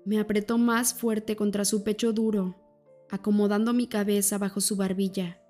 Me 0.05 0.19
apretó 0.19 0.59
más 0.59 0.95
fuerte 0.95 1.37
contra 1.37 1.65
su 1.65 1.85
pecho 1.85 2.13
duro, 2.13 2.57
acomodando 3.11 3.73
mi 3.73 3.87
cabeza 3.87 4.39
bajo 4.39 4.61
su 4.61 4.77
barbilla. 4.77 5.41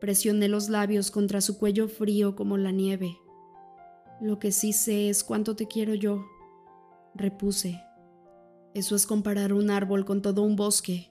Presioné 0.00 0.48
los 0.48 0.68
labios 0.68 1.10
contra 1.10 1.40
su 1.40 1.58
cuello 1.58 1.88
frío 1.88 2.36
como 2.36 2.56
la 2.56 2.70
nieve. 2.70 3.16
Lo 4.20 4.38
que 4.38 4.52
sí 4.52 4.72
sé 4.72 5.08
es 5.08 5.24
cuánto 5.24 5.56
te 5.56 5.66
quiero 5.66 5.94
yo, 5.94 6.24
repuse. 7.14 7.80
Eso 8.78 8.94
es 8.94 9.08
comparar 9.08 9.52
un 9.52 9.70
árbol 9.70 10.04
con 10.04 10.22
todo 10.22 10.44
un 10.44 10.54
bosque. 10.54 11.10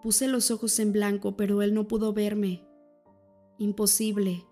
Puse 0.00 0.28
los 0.28 0.52
ojos 0.52 0.78
en 0.78 0.92
blanco, 0.92 1.36
pero 1.36 1.60
él 1.60 1.74
no 1.74 1.88
pudo 1.88 2.12
verme. 2.12 2.64
Imposible. 3.58 4.46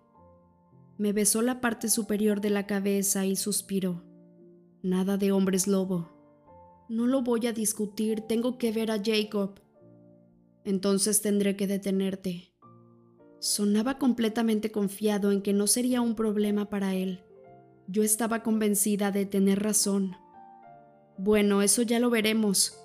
Me 0.99 1.13
besó 1.13 1.41
la 1.41 1.61
parte 1.61 1.89
superior 1.89 2.41
de 2.41 2.51
la 2.51 2.67
cabeza 2.67 3.27
y 3.27 3.37
suspiró. 3.37 4.03
Nada 4.83 5.19
de 5.19 5.31
hombres 5.31 5.69
lobo. 5.69 6.11
No 6.89 7.07
lo 7.07 7.23
voy 7.23 7.47
a 7.47 7.53
discutir, 7.53 8.23
tengo 8.23 8.59
que 8.59 8.73
ver 8.73 8.91
a 8.91 9.01
Jacob. 9.01 9.61
Entonces 10.65 11.23
tendré 11.23 11.55
que 11.55 11.69
detenerte. 11.69 12.53
Sonaba 13.39 13.99
completamente 13.99 14.73
confiado 14.73 15.31
en 15.31 15.43
que 15.43 15.53
no 15.53 15.69
sería 15.69 16.01
un 16.01 16.17
problema 16.17 16.71
para 16.71 16.93
él. 16.97 17.23
Yo 17.87 18.03
estaba 18.03 18.43
convencida 18.43 19.13
de 19.13 19.27
tener 19.27 19.63
razón. 19.63 20.17
Bueno, 21.23 21.61
eso 21.61 21.83
ya 21.83 21.99
lo 21.99 22.09
veremos. 22.09 22.83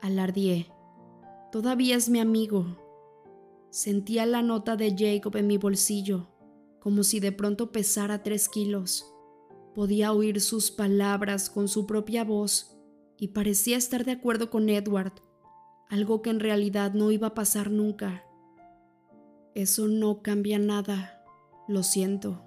Alardié. 0.00 0.66
Todavía 1.52 1.94
es 1.94 2.08
mi 2.08 2.18
amigo. 2.18 2.76
Sentía 3.70 4.26
la 4.26 4.42
nota 4.42 4.74
de 4.74 4.96
Jacob 4.98 5.36
en 5.36 5.46
mi 5.46 5.58
bolsillo, 5.58 6.26
como 6.80 7.04
si 7.04 7.20
de 7.20 7.30
pronto 7.30 7.70
pesara 7.70 8.24
tres 8.24 8.48
kilos. 8.48 9.14
Podía 9.76 10.12
oír 10.12 10.40
sus 10.40 10.72
palabras 10.72 11.50
con 11.50 11.68
su 11.68 11.86
propia 11.86 12.24
voz 12.24 12.76
y 13.16 13.28
parecía 13.28 13.76
estar 13.76 14.04
de 14.04 14.10
acuerdo 14.10 14.50
con 14.50 14.68
Edward, 14.68 15.12
algo 15.88 16.20
que 16.20 16.30
en 16.30 16.40
realidad 16.40 16.94
no 16.94 17.12
iba 17.12 17.28
a 17.28 17.34
pasar 17.34 17.70
nunca. 17.70 18.24
Eso 19.54 19.86
no 19.86 20.20
cambia 20.20 20.58
nada, 20.58 21.22
lo 21.68 21.84
siento. 21.84 22.42